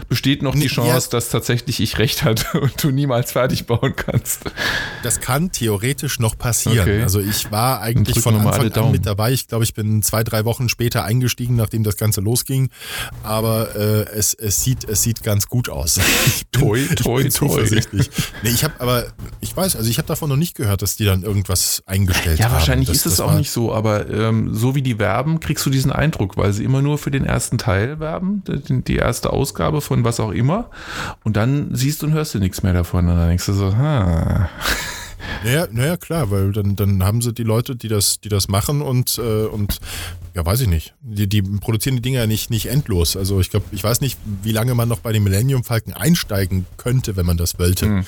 besteht 0.09 0.41
noch 0.43 0.55
die 0.55 0.67
Chance, 0.67 1.07
ja. 1.07 1.11
dass 1.11 1.29
tatsächlich 1.29 1.79
ich 1.79 1.97
recht 1.99 2.23
hatte 2.23 2.59
und 2.59 2.83
du 2.83 2.91
niemals 2.91 3.31
fertig 3.31 3.65
bauen 3.65 3.95
kannst? 3.95 4.41
Das 5.01 5.21
kann 5.21 5.51
theoretisch 5.53 6.19
noch 6.19 6.37
passieren. 6.37 6.79
Okay. 6.81 7.01
Also 7.01 7.21
ich 7.21 7.49
war 7.49 7.79
eigentlich 7.79 8.19
von 8.19 8.35
Anfang 8.35 8.71
an 8.73 8.91
mit 8.91 9.05
dabei. 9.05 9.31
Ich 9.31 9.47
glaube, 9.47 9.63
ich 9.63 9.73
bin 9.73 10.03
zwei, 10.03 10.25
drei 10.25 10.43
Wochen 10.43 10.67
später 10.67 11.05
eingestiegen, 11.05 11.55
nachdem 11.55 11.83
das 11.83 11.95
Ganze 11.95 12.19
losging. 12.19 12.69
Aber 13.23 13.73
äh, 13.73 14.03
es, 14.13 14.33
es, 14.33 14.61
sieht, 14.61 14.83
es 14.83 15.01
sieht 15.01 15.23
ganz 15.23 15.47
gut 15.47 15.69
aus. 15.69 15.97
Toi, 16.51 16.81
toi, 17.05 17.21
bin 17.23 17.31
toi. 17.31 17.47
zuversichtlich. 17.47 18.09
Nee, 18.43 18.49
ich 18.49 18.63
habe 18.63 18.73
aber, 18.79 19.05
ich 19.41 19.55
weiß, 19.55 19.75
also 19.75 19.89
ich 19.89 19.97
habe 19.97 20.07
davon 20.07 20.29
noch 20.29 20.35
nicht 20.35 20.55
gehört, 20.55 20.81
dass 20.81 20.95
die 20.95 21.05
dann 21.05 21.23
irgendwas 21.23 21.81
eingestellt 21.85 22.39
Ja, 22.39 22.45
haben. 22.45 22.53
wahrscheinlich 22.55 22.87
Das- 22.89 22.97
ist 22.97 23.05
es 23.05 23.19
auch 23.19 23.33
nicht 23.35 23.51
so, 23.51 23.73
aber 23.73 24.09
ähm, 24.09 24.53
so 24.53 24.75
wie 24.75 24.81
die 24.81 24.99
werben, 24.99 25.39
kriegst 25.39 25.65
du 25.65 25.69
diesen 25.69 25.91
Eindruck, 25.91 26.37
weil 26.37 26.51
sie 26.53 26.63
immer 26.63 26.81
nur 26.81 26.97
für 26.97 27.11
den 27.11 27.25
ersten 27.25 27.57
Teil 27.57 27.99
werben, 27.99 28.43
die, 28.47 28.83
die 28.83 28.95
erste 28.97 29.31
Ausgabe 29.31 29.81
von 29.81 30.03
was 30.03 30.19
auch 30.19 30.31
immer. 30.31 30.69
Und 31.23 31.37
dann 31.37 31.73
siehst 31.73 32.01
du 32.01 32.07
und 32.07 32.13
hörst 32.13 32.33
du 32.33 32.39
nichts 32.39 32.63
mehr 32.63 32.73
davon. 32.73 33.07
Und 33.07 33.15
dann 33.17 33.27
denkst 33.29 33.45
du 33.45 33.53
so, 33.53 33.75
ha. 33.77 34.49
Naja, 35.43 35.67
naja, 35.71 35.97
klar, 35.97 36.29
weil 36.31 36.51
dann, 36.51 36.75
dann 36.75 37.03
haben 37.03 37.21
sie 37.21 37.33
die 37.33 37.43
Leute, 37.43 37.75
die 37.75 37.87
das, 37.87 38.19
die 38.19 38.29
das 38.29 38.47
machen 38.47 38.81
und, 38.81 39.17
äh, 39.17 39.45
und 39.45 39.79
ja, 40.35 40.45
weiß 40.45 40.59
ich 40.61 40.67
nicht. 40.67 40.93
Die, 41.01 41.29
die 41.29 41.41
produzieren 41.41 41.95
die 41.95 42.01
Dinger 42.01 42.19
ja 42.19 42.27
nicht, 42.27 42.49
nicht 42.49 42.65
endlos. 42.65 43.15
Also 43.15 43.39
ich 43.39 43.49
glaube, 43.49 43.67
ich 43.71 43.81
weiß 43.81 44.01
nicht, 44.01 44.19
wie 44.43 44.51
lange 44.51 44.75
man 44.75 44.89
noch 44.89 44.99
bei 44.99 45.13
den 45.13 45.23
Millennium 45.23 45.63
Falken 45.63 45.93
einsteigen 45.93 46.65
könnte, 46.75 47.15
wenn 47.15 47.25
man 47.25 47.37
das 47.37 47.57
wollte. 47.57 47.85
Hm. 47.85 48.05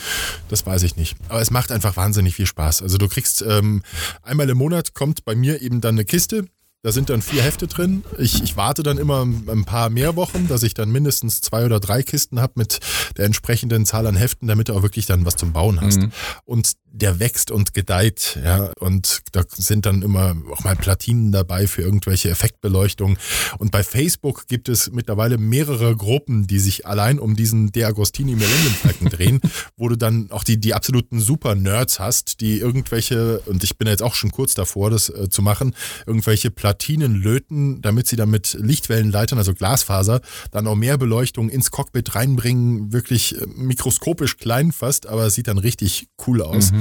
Das 0.50 0.66
weiß 0.66 0.84
ich 0.84 0.98
nicht. 0.98 1.16
Aber 1.30 1.40
es 1.42 1.52
macht 1.52 1.72
einfach 1.72 1.96
wahnsinnig 1.96 2.36
viel 2.36 2.46
Spaß. 2.46 2.82
Also 2.82 2.98
du 2.98 3.08
kriegst 3.08 3.42
ähm, 3.48 3.82
einmal 4.24 4.50
im 4.50 4.58
Monat 4.58 4.94
kommt 4.94 5.24
bei 5.24 5.36
mir 5.36 5.62
eben 5.62 5.80
dann 5.80 5.96
eine 5.96 6.04
Kiste. 6.04 6.46
Da 6.84 6.92
sind 6.92 7.10
dann 7.10 7.22
vier 7.22 7.42
Hefte 7.42 7.68
drin. 7.68 8.04
Ich, 8.18 8.44
ich 8.44 8.56
warte 8.56 8.84
dann 8.84 8.98
immer 8.98 9.22
ein 9.24 9.66
paar 9.66 9.90
mehr 9.90 10.16
Wochen, 10.16 10.48
dass 10.48 10.64
ich 10.64 10.74
dann 10.74 10.92
mindestens 10.92 11.42
zwei 11.42 11.66
oder 11.66 11.80
drei 11.80 12.04
Kisten 12.04 12.40
habe 12.40 12.54
mit 12.56 12.80
der 13.18 13.26
entsprechenden 13.26 13.86
Zahl 13.86 14.06
an 14.06 14.16
Heften, 14.16 14.48
damit 14.48 14.70
du 14.70 14.74
auch 14.74 14.84
wirklich 14.84 15.06
dann 15.06 15.26
was 15.26 15.38
zum 15.38 15.54
Bauen 15.54 15.82
hast. 15.82 16.02
Mhm. 16.02 16.12
Und 16.46 16.74
der 16.92 17.20
wächst 17.20 17.52
und 17.52 17.74
gedeiht, 17.74 18.40
ja. 18.44 18.72
Und 18.80 19.22
da 19.32 19.44
sind 19.56 19.86
dann 19.86 20.02
immer 20.02 20.36
auch 20.52 20.64
mal 20.64 20.76
Platinen 20.76 21.32
dabei 21.32 21.68
für 21.68 21.82
irgendwelche 21.82 22.30
Effektbeleuchtung. 22.30 23.18
Und 23.60 23.72
bei 23.72 23.84
Facebook 23.84 24.48
gibt 24.48 24.70
es 24.70 24.92
mittlerweile 24.92 25.38
mehrere 25.38 25.96
Gruppen, 25.96 26.48
die 26.48 26.60
sich 26.60 26.86
allein 26.86 27.20
um 27.20 27.36
diesen 27.36 27.72
De 27.72 27.84
Agostini 27.84 28.36
Millennium 28.36 28.74
Falcon 28.74 29.10
drehen, 29.12 29.42
wo 29.76 29.90
du 29.90 29.96
dann 29.96 30.32
auch 30.32 30.44
die, 30.44 30.60
die 30.60 30.74
absoluten 30.74 31.20
Super-Nerds 31.20 32.00
hast, 32.00 32.42
die 32.42 32.60
irgendwelche, 32.60 33.40
und 33.46 33.64
ich 33.64 33.78
bin 33.78 33.88
jetzt 33.88 34.04
auch 34.04 34.16
schon 34.16 34.32
kurz 34.32 34.54
davor, 34.54 34.90
das 34.90 35.10
äh, 35.10 35.30
zu 35.30 35.42
machen, 35.42 35.76
irgendwelche 36.06 36.52
Platinen 36.52 37.16
löten, 37.16 37.82
damit 37.82 38.08
sie 38.08 38.16
dann 38.16 38.30
mit 38.30 38.58
Lichtwellenleitern, 38.60 39.38
also 39.38 39.54
Glasfaser, 39.54 40.22
dann 40.52 40.68
auch 40.68 40.76
mehr 40.76 40.98
Beleuchtung 40.98 41.50
ins 41.50 41.72
Cockpit 41.72 42.16
reinbringen, 42.16 42.92
wirklich 42.92 43.40
äh, 43.40 43.46
mikroskopisch 43.56 44.38
klein 44.38 44.72
fast, 44.72 45.08
aber 45.08 45.28
es 45.28 45.36
sieht 45.36 45.48
dann 45.48 45.58
richtig 45.58 46.08
cool 46.26 46.42
aus. 46.42 46.72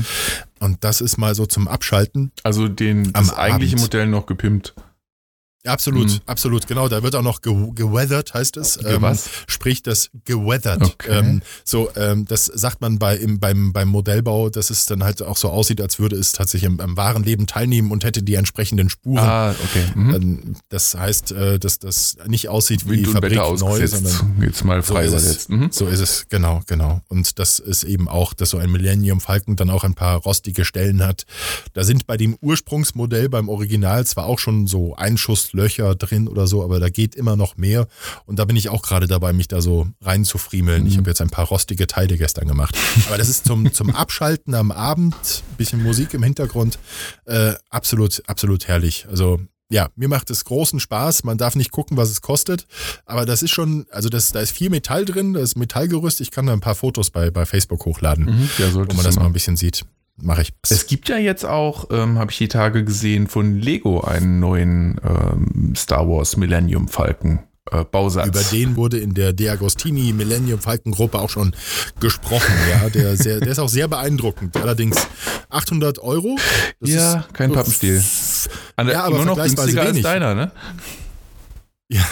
Und 0.61 0.85
das 0.85 1.01
ist 1.01 1.19
mal 1.19 1.35
so 1.35 1.47
zum 1.47 1.69
Abschalten. 1.69 2.33
Also 2.43 2.69
den, 2.69 3.07
Am 3.15 3.27
das 3.27 3.37
eigentliche 3.37 3.75
Abend. 3.77 3.83
Modell 3.83 4.07
noch 4.07 4.27
gepimpt. 4.27 4.75
Absolut, 5.67 6.09
Mhm. 6.09 6.21
absolut, 6.27 6.67
genau. 6.67 6.89
Da 6.89 7.03
wird 7.03 7.15
auch 7.15 7.23
noch 7.23 7.41
ge 7.43 7.55
geweathert, 7.75 8.35
heißt 8.35 8.57
es. 8.57 8.79
Ge 8.79 8.97
was? 9.01 9.29
Sprich 9.47 9.83
das 9.83 10.11
geweathert. 10.25 10.83
Okay. 10.83 11.19
Ähm, 11.19 11.43
so, 11.65 11.91
ähm, 11.97 12.25
das 12.27 12.47
sagt 12.47 12.81
man 12.81 12.99
bei, 12.99 13.17
im, 13.17 13.39
beim, 13.41 13.73
beim 13.73 13.89
Modellbau, 13.89 14.49
dass 14.51 14.71
es 14.71 14.87
dann 14.87 15.03
halt 15.05 15.23
auch 15.23 15.37
so 15.37 15.49
aussieht, 15.51 15.81
als 15.81 15.99
würde 15.99 16.17
es 16.17 16.33
tatsächlich 16.33 16.69
am, 16.71 16.81
am 16.81 16.97
wahren 16.97 17.23
Leben 17.25 17.47
teilnehmen 17.47 17.91
und 17.91 18.05
hätte 18.05 18.23
die 18.23 18.35
entsprechenden 18.35 18.91
Spuren. 18.91 19.19
Ah, 19.25 19.51
okay. 19.65 19.85
Mhm. 19.95 20.15
Ähm, 20.15 20.57
Das 20.69 20.95
heißt, 20.95 21.33
äh, 21.33 21.59
dass 21.59 21.79
das 21.79 22.17
nicht 22.27 22.49
aussieht 22.49 22.89
wie 22.89 23.07
und 23.07 23.13
Fabrik 23.13 23.37
neu, 23.37 23.87
sondern 23.87 24.37
Jetzt 24.41 24.65
mal 24.65 24.83
so 24.83 24.95
frei 24.95 25.05
ist 25.07 25.13
es. 25.15 25.23
übersetzt. 25.23 25.51
Mhm. 25.51 25.69
So 25.73 25.87
ist 25.87 26.01
es, 26.01 26.27
genau, 26.29 26.63
genau. 26.67 27.01
Und 27.09 27.39
das 27.39 27.59
ist 27.59 27.85
eben 27.85 28.09
auch, 28.09 28.33
dass 28.35 28.51
so 28.51 28.59
ein 28.59 28.71
Millennium 28.71 29.21
Falcon 29.21 29.57
dann 29.57 29.71
auch 29.71 29.85
ein 29.85 29.95
paar 29.95 30.19
rostige 30.19 30.65
Stellen 30.65 31.03
hat. 31.05 31.25
Da 31.75 31.85
sind 31.85 32.07
bei 32.07 32.17
dem 32.17 32.37
Ursprungsmodell, 32.41 33.29
beim 33.29 33.49
Original, 33.49 34.07
zwar 34.07 34.27
auch 34.27 34.39
schon 34.39 34.67
so 34.67 34.95
Einschusslöcher 35.57 35.95
drin 35.95 36.29
oder 36.29 36.47
so, 36.47 36.62
aber 36.62 36.81
da 36.81 36.88
geht 36.88 37.14
immer 37.14 37.37
noch 37.37 37.57
mehr. 37.57 37.87
Und 38.27 38.38
da 38.38 38.45
bin 38.45 38.57
ich 38.57 38.69
auch 38.69 38.83
gerade 38.83 39.07
dabei, 39.07 39.33
mich 39.33 39.49
da 39.49 39.61
so 39.61 39.88
reinzufriemeln. 40.03 40.87
Ich 40.87 40.97
habe 40.99 41.11
jetzt 41.11 41.21
ein 41.21 41.31
paar 41.31 41.47
rostige 41.47 41.87
Teile 41.87 42.16
gestern 42.16 42.47
gemacht. 42.47 42.77
Aber 43.09 43.19
das 43.19 43.29
ist 43.29 43.47
zum, 43.47 43.73
zum 43.73 43.90
Abschalten 43.90 44.55
am 44.55 44.71
Abend, 44.71 45.14
bisschen 45.57 45.83
Musik 45.83 46.14
im 46.14 46.23
Hintergrund, 46.23 46.79
äh, 47.25 47.55
absolut, 47.71 48.23
absolut 48.27 48.69
herrlich. 48.69 49.07
Also 49.11 49.40
ja, 49.69 49.88
mir 49.97 50.09
macht 50.09 50.31
es 50.31 50.45
großen 50.45 50.79
Spaß. 50.79 51.25
Man 51.25 51.38
darf 51.38 51.57
nicht 51.57 51.73
gucken, 51.73 51.97
was 51.97 52.11
es 52.11 52.21
kostet. 52.21 52.66
Aber 53.05 53.27
das 53.27 53.42
ist 53.42 53.51
schon, 53.51 53.87
also 53.90 54.09
das, 54.09 54.31
da 54.31 54.38
ist 54.40 54.53
viel 54.53 54.71
Metall 54.71 55.05
drin, 55.05 55.33
da 55.33 55.40
ist 55.40 55.57
Metallgerüst. 55.57 56.21
Ich 56.21 56.31
kann 56.31 56.47
da 56.47 56.53
ein 56.53 56.61
paar 56.61 56.77
Fotos 56.77 57.11
bei, 57.11 57.31
bei 57.33 57.47
Facebook 57.47 57.85
hochladen, 57.85 58.27
Mhm. 58.27 58.51
Ja, 58.59 58.73
wo 58.75 58.85
man 58.95 59.03
das 59.05 59.16
mal. 59.16 59.27
ein 59.27 59.33
bisschen 59.33 59.57
sieht. 59.57 59.85
Mache 60.21 60.43
ich. 60.43 60.55
Es 60.63 60.87
gibt 60.87 61.09
ja 61.09 61.19
jetzt 61.19 61.45
auch, 61.45 61.89
ähm, 61.91 62.19
habe 62.19 62.31
ich 62.31 62.39
die 62.39 62.49
Tage 62.49 62.85
gesehen, 62.85 63.27
von 63.27 63.57
Lego 63.57 64.01
einen 64.01 64.41
neuen 64.41 64.99
ähm, 65.05 65.75
Star 65.77 66.09
Wars 66.09 66.37
Millennium 66.39 66.89
Falcon 66.89 67.41
äh, 67.71 67.85
Bausatz. 67.85 68.29
Über 68.29 68.43
den 68.43 68.77
wurde 68.77 68.99
in 68.99 69.13
der 69.13 69.33
De 69.33 69.49
Agostini 69.49 70.13
Millennium 70.13 70.61
Falcon 70.61 70.93
Gruppe 70.93 71.19
auch 71.19 71.31
schon 71.31 71.55
gesprochen. 72.01 72.53
Ja, 72.71 72.89
der, 72.89 73.17
sehr, 73.17 73.41
der 73.41 73.49
ist 73.49 73.59
auch 73.59 73.69
sehr 73.69 73.89
beeindruckend. 73.89 74.57
Allerdings 74.57 75.07
800 75.51 75.99
Euro. 75.99 76.37
Ja, 76.81 77.27
kein 77.33 77.53
Pappenstiel. 77.53 78.03
Ja, 78.79 79.05
aber 79.05 79.17
immer 79.17 79.25
noch 79.27 79.37
günstiger 79.37 79.83
als 79.83 79.91
wenig. 79.91 80.03
deiner, 80.03 80.35
ne? 80.35 80.51
Ja, 81.88 82.03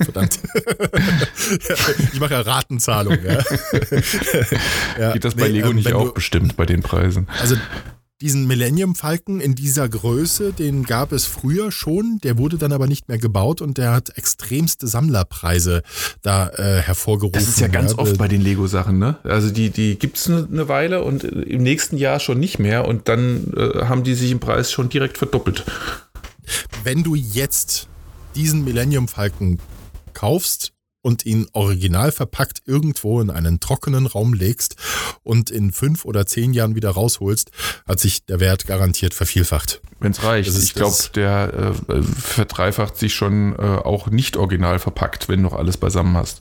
verdammt. 0.00 0.38
ich 2.12 2.20
mache 2.20 2.34
ja 2.34 2.40
Ratenzahlung. 2.40 3.18
Ja. 3.24 3.42
ja. 4.98 5.12
Geht 5.12 5.24
das 5.24 5.34
bei 5.34 5.48
nee, 5.48 5.54
Lego 5.56 5.70
ähm, 5.70 5.76
nicht 5.76 5.92
auch 5.92 6.08
du- 6.08 6.14
bestimmt 6.14 6.56
bei 6.56 6.66
den 6.66 6.82
Preisen? 6.82 7.26
Also 7.40 7.56
diesen 8.20 8.46
Millennium 8.46 8.94
Falcon 8.94 9.40
in 9.40 9.56
dieser 9.56 9.88
Größe, 9.88 10.52
den 10.52 10.84
gab 10.84 11.10
es 11.10 11.26
früher 11.26 11.72
schon, 11.72 12.20
der 12.22 12.38
wurde 12.38 12.56
dann 12.56 12.70
aber 12.70 12.86
nicht 12.86 13.08
mehr 13.08 13.18
gebaut 13.18 13.60
und 13.60 13.78
der 13.78 13.90
hat 13.90 14.16
extremste 14.16 14.86
Sammlerpreise 14.86 15.82
da 16.22 16.48
äh, 16.50 16.80
hervorgerufen. 16.80 17.32
Das 17.40 17.48
ist 17.48 17.58
ja 17.58 17.66
ganz 17.66 17.98
oft 17.98 18.12
äh, 18.12 18.16
bei 18.16 18.28
den 18.28 18.40
Lego-Sachen, 18.40 19.00
ne? 19.00 19.16
Also 19.24 19.50
die, 19.50 19.70
die 19.70 19.98
gibt 19.98 20.18
es 20.18 20.30
eine 20.30 20.46
ne 20.48 20.68
Weile 20.68 21.02
und 21.02 21.24
im 21.24 21.64
nächsten 21.64 21.96
Jahr 21.96 22.20
schon 22.20 22.38
nicht 22.38 22.60
mehr 22.60 22.86
und 22.86 23.08
dann 23.08 23.52
äh, 23.56 23.86
haben 23.86 24.04
die 24.04 24.14
sich 24.14 24.30
im 24.30 24.38
Preis 24.38 24.70
schon 24.70 24.88
direkt 24.88 25.18
verdoppelt. 25.18 25.64
wenn 26.84 27.02
du 27.02 27.16
jetzt 27.16 27.88
diesen 28.34 28.64
Millennium 28.64 29.08
Falcon 29.08 29.58
kaufst 30.14 30.72
und 31.02 31.26
ihn 31.26 31.46
original 31.52 32.12
verpackt 32.12 32.62
irgendwo 32.64 33.20
in 33.20 33.30
einen 33.30 33.60
trockenen 33.60 34.06
Raum 34.06 34.34
legst 34.34 34.76
und 35.22 35.50
in 35.50 35.72
fünf 35.72 36.04
oder 36.04 36.26
zehn 36.26 36.52
Jahren 36.52 36.76
wieder 36.76 36.90
rausholst, 36.90 37.50
hat 37.86 38.00
sich 38.00 38.24
der 38.24 38.40
Wert 38.40 38.66
garantiert 38.66 39.12
vervielfacht. 39.12 39.82
Wenn 39.98 40.12
es 40.12 40.22
reicht. 40.22 40.56
Ich 40.56 40.74
glaube, 40.74 40.96
der 41.14 41.74
äh, 41.88 42.02
verdreifacht 42.02 42.96
sich 42.96 43.14
schon 43.14 43.54
äh, 43.56 43.62
auch 43.62 44.08
nicht 44.08 44.36
original 44.36 44.78
verpackt, 44.78 45.28
wenn 45.28 45.42
du 45.42 45.48
noch 45.48 45.58
alles 45.58 45.76
beisammen 45.76 46.16
hast. 46.16 46.40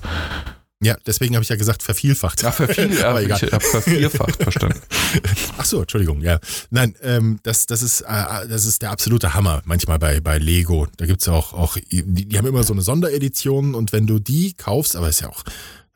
Ja, 0.84 0.98
deswegen 1.06 1.36
habe 1.36 1.44
ich 1.44 1.50
ja 1.50 1.56
gesagt 1.56 1.84
vervielfacht. 1.84 2.41
Ja, 2.41 2.52
verviel, 2.52 3.04
Aber 3.04 3.20
ja, 3.20 3.26
egal. 3.26 3.39
ich 3.44 3.54
habe 3.54 3.63
vervierfacht 3.63 4.41
verstanden. 4.41 4.80
Ach 5.58 5.65
so, 5.65 5.82
Entschuldigung, 5.82 6.22
ja. 6.22 6.39
Nein, 6.72 6.96
ähm, 7.04 7.39
das, 7.44 7.67
das, 7.67 7.84
ist, 7.84 8.02
äh, 8.02 8.48
das 8.48 8.65
ist 8.65 8.82
der 8.82 8.89
absolute 8.89 9.36
Hammer 9.36 9.62
manchmal 9.65 10.00
bei, 10.00 10.20
bei 10.22 10.39
Lego. 10.39 10.88
Da 10.98 11.06
gibt's 11.06 11.28
auch, 11.28 11.54
auch 11.54 11.78
die, 11.78 12.04
die 12.04 12.38
haben 12.38 12.48
immer 12.48 12.63
so 12.63 12.74
eine 12.74 12.82
Sonderedition 12.82 13.76
und 13.76 13.91
wenn 13.91 14.08
du 14.08 14.17
die 14.17 14.54
kaufst, 14.54 14.96
aber 14.96 15.10
ist 15.10 15.22
ja 15.22 15.30
auch, 15.30 15.44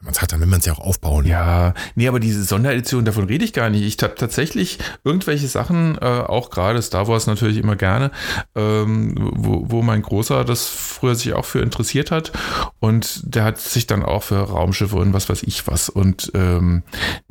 man 0.02 0.14
hat, 0.16 0.32
dann 0.32 0.40
will 0.40 0.48
man 0.48 0.60
es 0.60 0.66
ja 0.66 0.74
auch 0.74 0.80
aufbauen. 0.80 1.26
Ja, 1.26 1.74
nee, 1.96 2.08
aber 2.08 2.20
diese 2.20 2.44
Sonderedition, 2.44 3.06
davon 3.06 3.26
rede 3.26 3.44
ich 3.44 3.54
gar 3.54 3.70
nicht. 3.70 3.84
Ich 3.84 4.02
habe 4.04 4.16
tatsächlich 4.16 4.78
irgendwelche 5.04 5.48
Sachen, 5.48 5.98
äh, 6.00 6.06
auch 6.06 6.50
gerade 6.50 6.82
Star 6.82 7.08
Wars 7.08 7.28
natürlich 7.28 7.58
immer 7.58 7.76
gerne, 7.76 8.12
ähm, 8.56 9.16
wo, 9.18 9.66
wo 9.70 9.82
mein 9.82 10.02
Großer 10.02 10.46
das 10.46 10.68
früher 10.68 11.16
sich 11.16 11.34
auch 11.34 11.46
für 11.46 11.60
interessiert 11.60 12.12
hat 12.12 12.32
und 12.80 13.22
der 13.24 13.44
hat 13.44 13.60
sich 13.60 13.88
dann 13.88 14.04
auch 14.04 14.24
für 14.24 14.38
Raumschiffe 14.38 14.98
und 14.98 15.14
was 15.14 15.30
weiß 15.30 15.44
ich 15.44 15.68
was 15.68 15.90
und 15.90 16.32
ähm, 16.36 16.84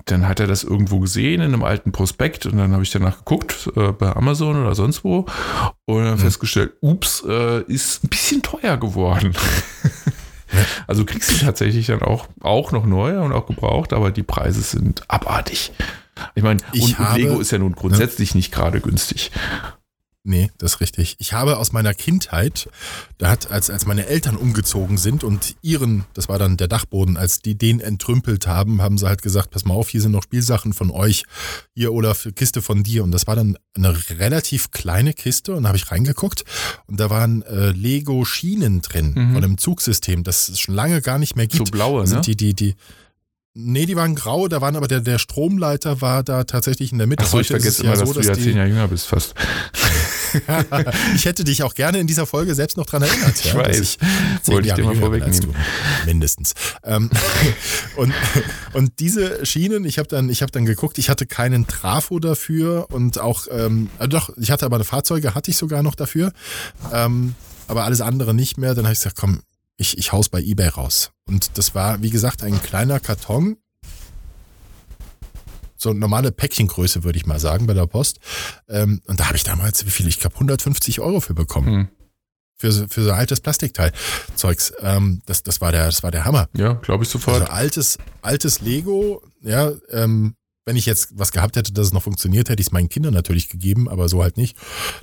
dann 0.06 0.26
hat 0.28 0.40
er 0.40 0.46
das 0.46 0.64
irgendwo 0.64 1.00
gesehen 1.00 1.40
in 1.40 1.54
einem 1.54 1.64
alten 1.64 1.92
Prospekt 1.92 2.46
und 2.46 2.56
dann 2.56 2.72
habe 2.72 2.82
ich 2.82 2.90
danach 2.90 3.18
geguckt 3.18 3.70
äh, 3.76 3.92
bei 3.92 4.14
Amazon 4.14 4.60
oder 4.60 4.74
sonst 4.74 5.04
wo 5.04 5.26
und 5.86 6.04
dann 6.04 6.18
festgestellt, 6.18 6.72
ups, 6.80 7.22
äh, 7.26 7.62
ist 7.62 8.04
ein 8.04 8.08
bisschen 8.08 8.42
teuer 8.42 8.76
geworden. 8.76 9.34
Also 10.86 11.02
du 11.04 11.06
kriegst 11.12 11.30
sie 11.30 11.44
tatsächlich 11.44 11.86
dann 11.86 12.02
auch, 12.02 12.26
auch 12.40 12.72
noch 12.72 12.86
neu 12.86 13.20
und 13.20 13.32
auch 13.32 13.46
gebraucht, 13.46 13.92
aber 13.92 14.10
die 14.10 14.22
Preise 14.22 14.60
sind 14.62 15.02
abartig. 15.08 15.72
Ich 16.34 16.42
meine, 16.42 16.60
Ich 16.72 16.82
und, 16.82 16.98
habe- 16.98 17.18
Lego 17.20 17.40
ist 17.40 17.50
ja 17.50 17.58
nun 17.58 17.72
grundsätzlich 17.74 18.34
nicht 18.34 18.52
gerade 18.52 18.80
günstig. 18.80 19.30
Nee, 20.26 20.50
das 20.56 20.74
ist 20.76 20.80
richtig. 20.80 21.16
Ich 21.18 21.34
habe 21.34 21.58
aus 21.58 21.72
meiner 21.72 21.92
Kindheit, 21.92 22.70
da 23.18 23.28
hat, 23.30 23.50
als, 23.50 23.68
als 23.68 23.84
meine 23.84 24.06
Eltern 24.06 24.36
umgezogen 24.36 24.96
sind 24.96 25.22
und 25.22 25.54
ihren, 25.60 26.04
das 26.14 26.30
war 26.30 26.38
dann 26.38 26.56
der 26.56 26.66
Dachboden, 26.66 27.18
als 27.18 27.40
die 27.42 27.58
den 27.58 27.78
entrümpelt 27.80 28.46
haben, 28.46 28.80
haben 28.80 28.96
sie 28.96 29.06
halt 29.06 29.20
gesagt, 29.20 29.50
pass 29.50 29.66
mal 29.66 29.74
auf, 29.74 29.90
hier 29.90 30.00
sind 30.00 30.12
noch 30.12 30.22
Spielsachen 30.22 30.72
von 30.72 30.90
euch, 30.90 31.24
hier 31.74 31.92
Olaf, 31.92 32.26
Kiste 32.34 32.62
von 32.62 32.82
dir. 32.82 33.04
Und 33.04 33.10
das 33.12 33.26
war 33.26 33.36
dann 33.36 33.58
eine 33.74 33.94
relativ 34.18 34.70
kleine 34.70 35.12
Kiste 35.12 35.54
und 35.54 35.64
da 35.64 35.68
habe 35.68 35.76
ich 35.76 35.90
reingeguckt 35.90 36.44
und 36.86 36.98
da 36.98 37.10
waren 37.10 37.42
äh, 37.42 37.72
Lego-Schienen 37.72 38.80
drin 38.80 39.12
Mhm. 39.14 39.34
von 39.34 39.44
einem 39.44 39.58
Zugsystem, 39.58 40.24
das 40.24 40.48
es 40.48 40.58
schon 40.58 40.74
lange 40.74 41.02
gar 41.02 41.18
nicht 41.18 41.36
mehr 41.36 41.46
gibt. 41.46 41.66
So 41.66 41.70
blaue, 41.70 42.06
sind 42.06 42.16
ne? 42.16 42.22
die, 42.22 42.36
die, 42.36 42.54
die, 42.54 42.74
Nee, 43.56 43.86
die 43.86 43.94
waren 43.94 44.16
grau, 44.16 44.48
da 44.48 44.60
waren 44.60 44.74
aber 44.74 44.88
der, 44.88 45.00
der 45.00 45.20
Stromleiter 45.20 46.00
war 46.00 46.24
da 46.24 46.42
tatsächlich 46.42 46.90
in 46.90 46.98
der 46.98 47.06
Mitte. 47.06 47.22
Achso, 47.22 47.38
ich 47.38 47.50
Heute 47.50 47.58
ist 47.58 47.66
es 47.66 47.76
vergesse 47.76 48.02
immer, 48.02 48.12
dass 48.12 48.26
du 48.26 48.28
ja 48.28 48.34
zehn 48.34 48.56
Jahre 48.56 48.68
jünger 48.68 48.88
bist 48.88 49.06
fast. 49.06 49.34
ich 51.14 51.24
hätte 51.24 51.44
dich 51.44 51.62
auch 51.62 51.74
gerne 51.74 51.98
in 51.98 52.08
dieser 52.08 52.26
Folge 52.26 52.56
selbst 52.56 52.76
noch 52.76 52.86
dran 52.86 53.02
erinnert. 53.02 53.36
Ich 53.38 53.52
ja, 53.52 53.54
weiß. 53.54 53.78
dass 53.78 53.98
zehn 54.42 54.54
Wollte 54.54 54.60
ich 54.60 54.66
Jahre 54.70 54.82
dir 54.82 54.88
mal 54.88 54.96
vorwegnehmen. 54.96 55.54
Mindestens. 56.04 56.54
Ähm, 56.82 57.10
und, 57.96 58.12
und 58.72 58.98
diese 58.98 59.46
Schienen, 59.46 59.84
ich 59.84 59.98
habe 59.98 60.08
dann, 60.08 60.30
ich 60.30 60.42
habe 60.42 60.50
dann 60.50 60.64
geguckt, 60.64 60.98
ich 60.98 61.08
hatte 61.08 61.24
keinen 61.24 61.68
Trafo 61.68 62.18
dafür 62.18 62.88
und 62.90 63.20
auch, 63.20 63.46
ähm, 63.52 63.88
äh, 64.00 64.08
doch, 64.08 64.36
ich 64.36 64.50
hatte 64.50 64.66
aber 64.66 64.78
eine 64.78 64.84
Fahrzeuge, 64.84 65.36
hatte 65.36 65.52
ich 65.52 65.56
sogar 65.56 65.84
noch 65.84 65.94
dafür, 65.94 66.32
ähm, 66.92 67.36
aber 67.68 67.84
alles 67.84 68.00
andere 68.00 68.34
nicht 68.34 68.58
mehr. 68.58 68.74
Dann 68.74 68.86
habe 68.86 68.94
ich 68.94 68.98
gesagt, 68.98 69.16
komm, 69.16 69.42
ich, 69.76 69.98
ich 69.98 70.12
haus 70.12 70.28
bei 70.28 70.40
eBay 70.40 70.68
raus. 70.68 71.10
Und 71.26 71.56
das 71.58 71.74
war, 71.74 72.02
wie 72.02 72.10
gesagt, 72.10 72.42
ein 72.42 72.60
kleiner 72.62 73.00
Karton. 73.00 73.56
So 75.76 75.92
normale 75.92 76.32
Päckchengröße, 76.32 77.04
würde 77.04 77.18
ich 77.18 77.26
mal 77.26 77.38
sagen, 77.40 77.66
bei 77.66 77.74
der 77.74 77.86
Post. 77.86 78.18
Ähm, 78.68 79.02
und 79.06 79.20
da 79.20 79.26
habe 79.26 79.36
ich 79.36 79.42
damals, 79.44 79.84
wie 79.84 79.90
viel? 79.90 80.06
Ich 80.08 80.18
glaube, 80.18 80.36
150 80.36 81.00
Euro 81.00 81.20
für 81.20 81.34
bekommen. 81.34 81.66
Hm. 81.66 81.88
Für, 82.56 82.72
so- 82.72 82.86
für 82.88 83.02
so 83.02 83.12
altes 83.12 83.40
Plastikteil. 83.40 83.92
Zeugs. 84.36 84.72
Ähm, 84.80 85.20
das, 85.26 85.42
das, 85.42 85.60
war 85.60 85.72
der, 85.72 85.86
das 85.86 86.02
war 86.02 86.10
der 86.10 86.24
Hammer. 86.24 86.48
Ja, 86.54 86.74
glaube 86.74 87.04
ich 87.04 87.10
sofort. 87.10 87.42
Also 87.42 87.52
altes, 87.52 87.98
altes 88.22 88.60
Lego, 88.60 89.22
ja, 89.42 89.72
ähm, 89.90 90.36
wenn 90.66 90.76
ich 90.76 90.86
jetzt 90.86 91.10
was 91.18 91.30
gehabt 91.32 91.56
hätte, 91.56 91.72
dass 91.72 91.86
es 91.88 91.92
noch 91.92 92.02
funktioniert, 92.02 92.48
hätte 92.48 92.60
ich 92.60 92.68
es 92.68 92.72
meinen 92.72 92.88
Kindern 92.88 93.12
natürlich 93.14 93.48
gegeben, 93.48 93.88
aber 93.88 94.08
so 94.08 94.22
halt 94.22 94.36
nicht. 94.36 94.56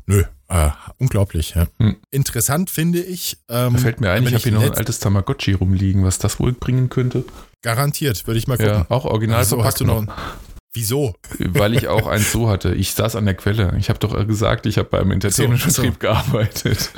Nö, 0.07 0.23
äh, 0.49 0.69
unglaublich. 0.97 1.53
Ja. 1.55 1.67
Hm. 1.79 1.97
Interessant 2.09 2.69
finde 2.69 2.99
ich. 2.99 3.37
Ähm, 3.49 3.73
da 3.73 3.79
fällt 3.79 4.01
mir 4.01 4.11
ein, 4.11 4.25
ich 4.25 4.33
habe 4.33 4.43
hier 4.43 4.51
noch 4.53 4.63
ein 4.63 4.73
altes 4.73 4.99
Tamagotchi 4.99 5.53
rumliegen, 5.53 6.03
was 6.03 6.17
das 6.17 6.39
wohl 6.39 6.53
bringen 6.53 6.89
könnte. 6.89 7.23
Garantiert, 7.61 8.25
würde 8.25 8.39
ich 8.39 8.47
mal 8.47 8.57
gucken. 8.57 8.73
Ja, 8.73 8.85
auch 8.89 9.05
original 9.05 9.37
Also, 9.37 9.63
hast 9.63 9.79
du 9.79 9.85
noch, 9.85 10.03
noch. 10.03 10.13
Wieso? 10.73 11.13
Weil 11.39 11.75
ich 11.75 11.89
auch 11.89 12.07
eins 12.07 12.31
so 12.31 12.49
hatte. 12.49 12.73
Ich 12.73 12.93
saß 12.93 13.15
an 13.15 13.25
der 13.25 13.35
Quelle. 13.35 13.75
Ich 13.77 13.89
habe 13.89 13.99
doch 13.99 14.25
gesagt, 14.25 14.65
ich 14.65 14.77
habe 14.77 14.89
beim 14.89 15.11
Entertainment-Vertrieb 15.11 15.93
so. 15.93 15.99
gearbeitet. 15.99 16.91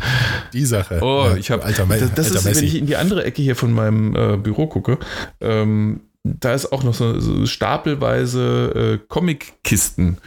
Die 0.54 0.64
Sache. 0.66 1.00
Oh, 1.02 1.26
Ja, 1.32 1.36
ich 1.36 1.52
habe. 1.52 1.64
alter, 1.64 1.86
das 1.86 2.14
das 2.14 2.26
alter 2.28 2.38
ist, 2.38 2.46
Messi. 2.46 2.62
wenn 2.62 2.68
ich 2.68 2.76
in 2.76 2.86
die 2.86 2.96
andere 2.96 3.26
Ecke 3.26 3.42
hier 3.42 3.56
von 3.56 3.74
meinem 3.74 4.16
äh, 4.16 4.38
Büro 4.38 4.68
gucke. 4.68 5.00
Ähm, 5.42 6.02
da 6.24 6.54
ist 6.54 6.72
auch 6.72 6.84
noch 6.84 6.94
so, 6.94 7.20
so 7.20 7.46
stapelweise 7.46 9.00
äh, 9.02 9.06
Comic-Kisten 9.08 10.18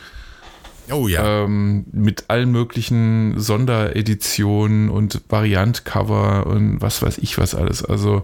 Oh 0.90 1.08
ja. 1.08 1.44
ähm, 1.44 1.86
mit 1.92 2.24
allen 2.28 2.50
möglichen 2.50 3.38
Sondereditionen 3.38 4.88
und 4.88 5.20
Variantcover 5.28 6.46
und 6.46 6.80
was 6.80 7.02
weiß 7.02 7.18
ich 7.18 7.38
was 7.38 7.54
alles. 7.54 7.84
Also, 7.84 8.22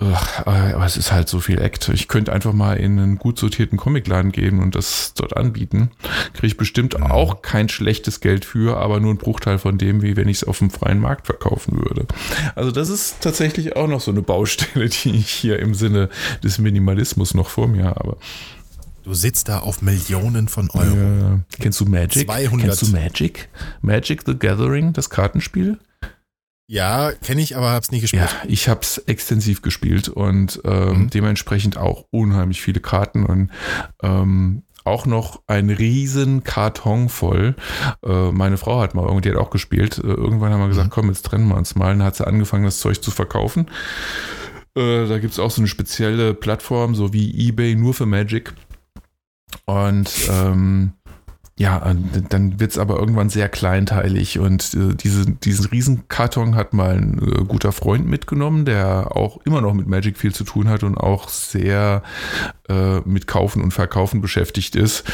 ugh, 0.00 0.42
aber 0.46 0.86
es 0.86 0.96
ist 0.96 1.12
halt 1.12 1.28
so 1.28 1.40
viel 1.40 1.60
Act. 1.60 1.88
Ich 1.90 2.08
könnte 2.08 2.32
einfach 2.32 2.52
mal 2.52 2.74
in 2.74 2.98
einen 2.98 3.18
gut 3.18 3.38
sortierten 3.38 3.76
Comicladen 3.76 4.32
gehen 4.32 4.60
und 4.60 4.74
das 4.74 5.12
dort 5.14 5.36
anbieten. 5.36 5.90
Kriege 6.32 6.46
ich 6.46 6.56
bestimmt 6.56 7.00
auch 7.02 7.42
kein 7.42 7.68
schlechtes 7.68 8.20
Geld 8.20 8.44
für, 8.44 8.78
aber 8.78 9.00
nur 9.00 9.12
ein 9.12 9.18
Bruchteil 9.18 9.58
von 9.58 9.76
dem, 9.76 10.02
wie 10.02 10.16
wenn 10.16 10.28
ich 10.28 10.38
es 10.38 10.44
auf 10.44 10.58
dem 10.58 10.70
freien 10.70 11.00
Markt 11.00 11.26
verkaufen 11.26 11.76
würde. 11.76 12.06
Also 12.54 12.70
das 12.70 12.88
ist 12.88 13.20
tatsächlich 13.20 13.76
auch 13.76 13.88
noch 13.88 14.00
so 14.00 14.10
eine 14.10 14.22
Baustelle, 14.22 14.88
die 15.04 15.10
ich 15.10 15.30
hier 15.30 15.58
im 15.58 15.74
Sinne 15.74 16.08
des 16.42 16.58
Minimalismus 16.58 17.34
noch 17.34 17.48
vor 17.48 17.68
mir 17.68 17.86
habe. 17.86 18.16
Du 19.08 19.14
sitzt 19.14 19.48
da 19.48 19.60
auf 19.60 19.80
Millionen 19.80 20.48
von 20.48 20.68
Euro. 20.68 20.94
Ja. 20.94 21.40
Kennst 21.58 21.80
du 21.80 21.86
Magic? 21.86 22.26
200. 22.26 22.66
Kennst 22.66 22.82
du 22.82 22.88
Magic? 22.88 23.48
Magic 23.80 24.22
the 24.26 24.38
Gathering, 24.38 24.92
das 24.92 25.08
Kartenspiel? 25.08 25.78
Ja, 26.66 27.12
kenne 27.12 27.40
ich, 27.40 27.56
aber 27.56 27.70
hab's 27.70 27.90
nie 27.90 28.00
gespielt. 28.00 28.24
Ja, 28.24 28.30
ich 28.46 28.68
habe 28.68 28.80
es 28.82 28.98
extensiv 28.98 29.62
gespielt 29.62 30.10
und 30.10 30.60
ähm, 30.66 31.04
Mhm. 31.04 31.10
dementsprechend 31.10 31.78
auch 31.78 32.04
unheimlich 32.10 32.60
viele 32.60 32.80
Karten 32.80 33.24
und 33.24 33.50
ähm, 34.02 34.64
auch 34.84 35.06
noch 35.06 35.40
ein 35.46 35.70
riesen 35.70 36.44
Karton 36.44 37.08
voll. 37.08 37.56
Äh, 38.04 38.30
meine 38.32 38.58
Frau 38.58 38.82
hat 38.82 38.94
mal 38.94 39.06
irgendwie, 39.06 39.30
hat 39.30 39.38
auch 39.38 39.48
gespielt. 39.48 39.96
Äh, 39.96 40.06
irgendwann 40.06 40.52
haben 40.52 40.60
wir 40.60 40.68
gesagt, 40.68 40.90
komm, 40.90 41.08
jetzt 41.08 41.22
trennen 41.24 41.48
wir 41.48 41.56
uns 41.56 41.74
mal. 41.76 41.92
Und 41.92 42.00
dann 42.00 42.06
hat 42.08 42.16
sie 42.16 42.26
angefangen, 42.26 42.64
das 42.64 42.80
Zeug 42.80 43.02
zu 43.02 43.10
verkaufen. 43.10 43.70
Äh, 44.76 45.06
da 45.08 45.18
gibt 45.18 45.32
es 45.32 45.38
auch 45.38 45.50
so 45.50 45.62
eine 45.62 45.68
spezielle 45.68 46.34
Plattform, 46.34 46.94
so 46.94 47.14
wie 47.14 47.48
eBay, 47.48 47.74
nur 47.74 47.94
für 47.94 48.04
Magic. 48.04 48.52
Und 49.64 50.10
ähm, 50.30 50.92
ja, 51.58 51.92
dann 52.28 52.60
wird 52.60 52.70
es 52.70 52.78
aber 52.78 52.98
irgendwann 53.00 53.30
sehr 53.30 53.48
kleinteilig 53.48 54.38
und 54.38 54.74
äh, 54.74 54.94
diese, 54.94 55.26
diesen 55.26 55.66
Riesenkarton 55.66 56.54
hat 56.54 56.72
mal 56.72 56.96
ein 56.96 57.18
äh, 57.20 57.44
guter 57.44 57.72
Freund 57.72 58.06
mitgenommen, 58.06 58.64
der 58.64 59.16
auch 59.16 59.38
immer 59.44 59.60
noch 59.60 59.74
mit 59.74 59.88
Magic 59.88 60.18
viel 60.18 60.32
zu 60.32 60.44
tun 60.44 60.68
hat 60.68 60.84
und 60.84 60.96
auch 60.96 61.28
sehr 61.28 62.04
äh, 62.68 63.00
mit 63.00 63.26
Kaufen 63.26 63.62
und 63.62 63.72
Verkaufen 63.72 64.20
beschäftigt 64.20 64.76
ist. 64.76 65.04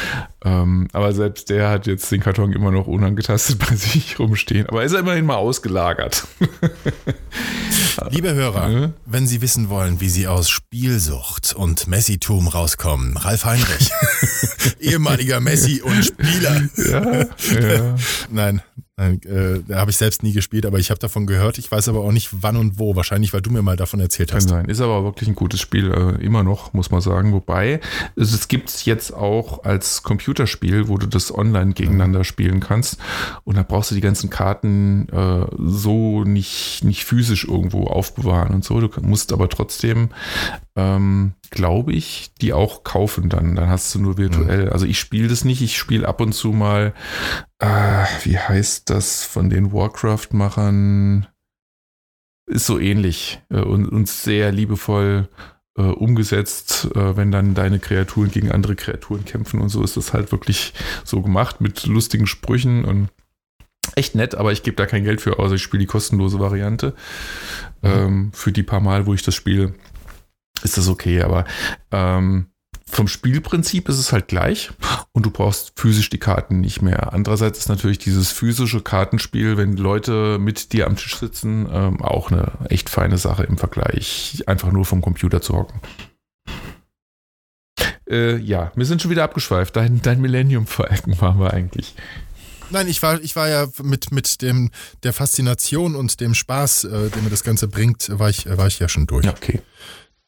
Ähm, 0.43 0.87
aber 0.93 1.13
selbst 1.13 1.49
der 1.49 1.69
hat 1.69 1.87
jetzt 1.87 2.11
den 2.11 2.21
Karton 2.21 2.53
immer 2.53 2.71
noch 2.71 2.87
unangetastet 2.87 3.59
bei 3.69 3.75
sich 3.75 4.19
rumstehen. 4.19 4.67
Aber 4.67 4.81
er 4.81 4.85
ist 4.85 4.91
ja 4.93 4.99
immerhin 4.99 5.25
mal 5.25 5.35
ausgelagert. 5.37 6.27
Liebe 8.09 8.33
Hörer, 8.33 8.69
Ja. 8.69 8.91
wenn 9.05 9.27
Sie 9.27 9.41
wissen 9.41 9.69
wollen, 9.69 10.01
wie 10.01 10.09
Sie 10.09 10.27
aus 10.27 10.49
Spielsucht 10.49 11.53
und 11.55 11.87
Messitum 11.87 12.47
rauskommen, 12.47 13.15
Ralf 13.17 13.45
Heinrich, 13.45 13.91
ehemaliger 14.79 15.39
Messi 15.39 15.81
und 15.81 16.03
Spieler. 16.03 16.61
ja, 16.77 17.25
ja. 17.59 17.95
Nein, 18.29 18.61
Äh, 18.97 19.59
da 19.67 19.79
habe 19.79 19.91
ich 19.91 19.97
selbst 19.97 20.23
nie 20.23 20.31
gespielt, 20.31 20.65
aber 20.65 20.79
ich 20.79 20.89
habe 20.89 20.99
davon 20.99 21.25
gehört. 21.25 21.57
Ich 21.57 21.69
weiß 21.69 21.89
aber 21.89 21.99
auch 21.99 22.13
nicht, 22.13 22.29
wann 22.31 22.55
und 22.55 22.79
wo. 22.79 22.95
Wahrscheinlich, 22.95 23.33
weil 23.33 23.41
du 23.41 23.51
mir 23.51 23.61
mal 23.61 23.75
davon 23.75 23.99
erzählt 23.99 24.29
Kann 24.29 24.37
hast. 24.37 24.47
sein. 24.47 24.65
Ist 24.65 24.79
aber 24.79 25.03
wirklich 25.03 25.27
ein 25.27 25.35
gutes 25.35 25.59
Spiel, 25.59 25.91
äh, 25.91 26.23
immer 26.23 26.43
noch, 26.43 26.71
muss 26.71 26.91
man 26.91 27.01
sagen. 27.01 27.33
Wobei, 27.33 27.81
es, 28.15 28.47
gibt 28.47 28.69
es 28.69 28.85
jetzt 28.85 29.13
auch 29.13 29.65
als 29.65 30.03
Computerspiel, 30.03 30.87
wo 30.87 30.97
du 30.97 31.07
das 31.07 31.33
online 31.33 31.73
gegeneinander 31.73 32.23
spielen 32.23 32.61
kannst. 32.61 32.97
Und 33.43 33.57
da 33.57 33.63
brauchst 33.63 33.91
du 33.91 33.95
die 33.95 34.01
ganzen 34.01 34.29
Karten 34.29 35.09
äh, 35.09 35.45
so 35.57 36.23
nicht, 36.23 36.85
nicht 36.85 37.03
physisch 37.03 37.43
irgendwo 37.43 37.87
aufbewahren 37.87 38.55
und 38.55 38.63
so. 38.63 38.79
Du 38.79 38.89
musst 39.01 39.33
aber 39.33 39.49
trotzdem, 39.49 40.09
ähm, 40.77 41.33
glaube 41.49 41.91
ich, 41.91 42.31
die 42.39 42.53
auch 42.53 42.85
kaufen 42.85 43.27
dann. 43.27 43.55
Dann 43.55 43.69
hast 43.69 43.93
du 43.93 43.99
nur 43.99 44.17
virtuell. 44.17 44.69
Also 44.69 44.85
ich 44.85 44.99
spiele 44.99 45.27
das 45.27 45.43
nicht. 45.43 45.61
Ich 45.61 45.77
spiele 45.77 46.07
ab 46.07 46.21
und 46.21 46.31
zu 46.31 46.53
mal, 46.53 46.93
äh, 47.59 48.05
wie 48.23 48.37
heißt 48.37 48.89
das 48.89 49.23
von 49.23 49.49
den 49.49 49.71
Warcraft-Machern? 49.71 51.27
Ist 52.47 52.67
so 52.67 52.79
ähnlich 52.79 53.41
äh, 53.49 53.61
und, 53.61 53.87
und 53.87 54.07
sehr 54.07 54.51
liebevoll 54.51 55.29
äh, 55.77 55.81
umgesetzt, 55.81 56.89
äh, 56.95 57.17
wenn 57.17 57.31
dann 57.31 57.55
deine 57.55 57.79
Kreaturen 57.79 58.31
gegen 58.31 58.51
andere 58.51 58.75
Kreaturen 58.75 59.25
kämpfen 59.25 59.59
und 59.61 59.69
so 59.69 59.83
ist 59.83 59.97
das 59.97 60.13
halt 60.13 60.31
wirklich 60.31 60.73
so 61.03 61.21
gemacht 61.21 61.59
mit 61.59 61.85
lustigen 61.85 62.27
Sprüchen 62.27 62.85
und 62.85 63.09
echt 63.95 64.15
nett, 64.15 64.35
aber 64.35 64.51
ich 64.51 64.63
gebe 64.63 64.75
da 64.75 64.85
kein 64.85 65.03
Geld 65.03 65.21
für 65.21 65.39
aus. 65.39 65.51
Ich 65.51 65.61
spiele 65.61 65.81
die 65.81 65.87
kostenlose 65.87 66.39
Variante. 66.39 66.95
Ähm, 67.83 68.31
für 68.33 68.51
die 68.51 68.63
paar 68.63 68.79
Mal, 68.79 69.05
wo 69.05 69.13
ich 69.13 69.23
das 69.23 69.35
spiele, 69.35 69.73
ist 70.63 70.77
das 70.77 70.87
okay, 70.87 71.21
aber 71.21 71.45
ähm, 71.91 72.47
vom 72.87 73.07
Spielprinzip 73.07 73.89
ist 73.89 73.97
es 73.97 74.11
halt 74.11 74.27
gleich 74.27 74.69
und 75.11 75.25
du 75.25 75.31
brauchst 75.31 75.73
physisch 75.75 76.09
die 76.09 76.19
Karten 76.19 76.61
nicht 76.61 76.81
mehr. 76.81 77.13
Andererseits 77.13 77.59
ist 77.59 77.69
natürlich 77.69 77.97
dieses 77.97 78.31
physische 78.31 78.81
Kartenspiel, 78.81 79.57
wenn 79.57 79.75
Leute 79.75 80.37
mit 80.39 80.71
dir 80.71 80.87
am 80.87 80.95
Tisch 80.95 81.17
sitzen, 81.17 81.67
ähm, 81.71 82.01
auch 82.01 82.31
eine 82.31 82.53
echt 82.69 82.89
feine 82.89 83.17
Sache 83.17 83.43
im 83.43 83.57
Vergleich, 83.57 84.43
einfach 84.45 84.71
nur 84.71 84.85
vom 84.85 85.01
Computer 85.01 85.41
zu 85.41 85.55
hocken. 85.55 85.79
Äh, 88.07 88.37
ja, 88.37 88.71
wir 88.75 88.85
sind 88.85 89.01
schon 89.01 89.09
wieder 89.11 89.23
abgeschweift. 89.23 89.75
Dein, 89.75 90.01
dein 90.01 90.21
Millennium 90.21 90.67
Falcon 90.67 91.19
waren 91.19 91.39
wir 91.39 91.53
eigentlich. 91.53 91.95
Nein, 92.69 92.87
ich 92.87 93.01
war, 93.01 93.21
ich 93.21 93.35
war 93.35 93.47
ja 93.47 93.67
mit, 93.83 94.11
mit 94.11 94.41
dem, 94.41 94.71
der 95.03 95.13
Faszination 95.13 95.95
und 95.95 96.19
dem 96.19 96.33
Spaß, 96.33 96.85
äh, 96.85 97.09
den 97.09 97.23
mir 97.23 97.29
das 97.29 97.43
Ganze 97.43 97.67
bringt, 97.67 98.09
war 98.19 98.29
ich, 98.29 98.45
war 98.47 98.67
ich 98.67 98.79
ja 98.79 98.89
schon 98.89 99.07
durch. 99.07 99.25
Ja, 99.25 99.31
okay. 99.31 99.61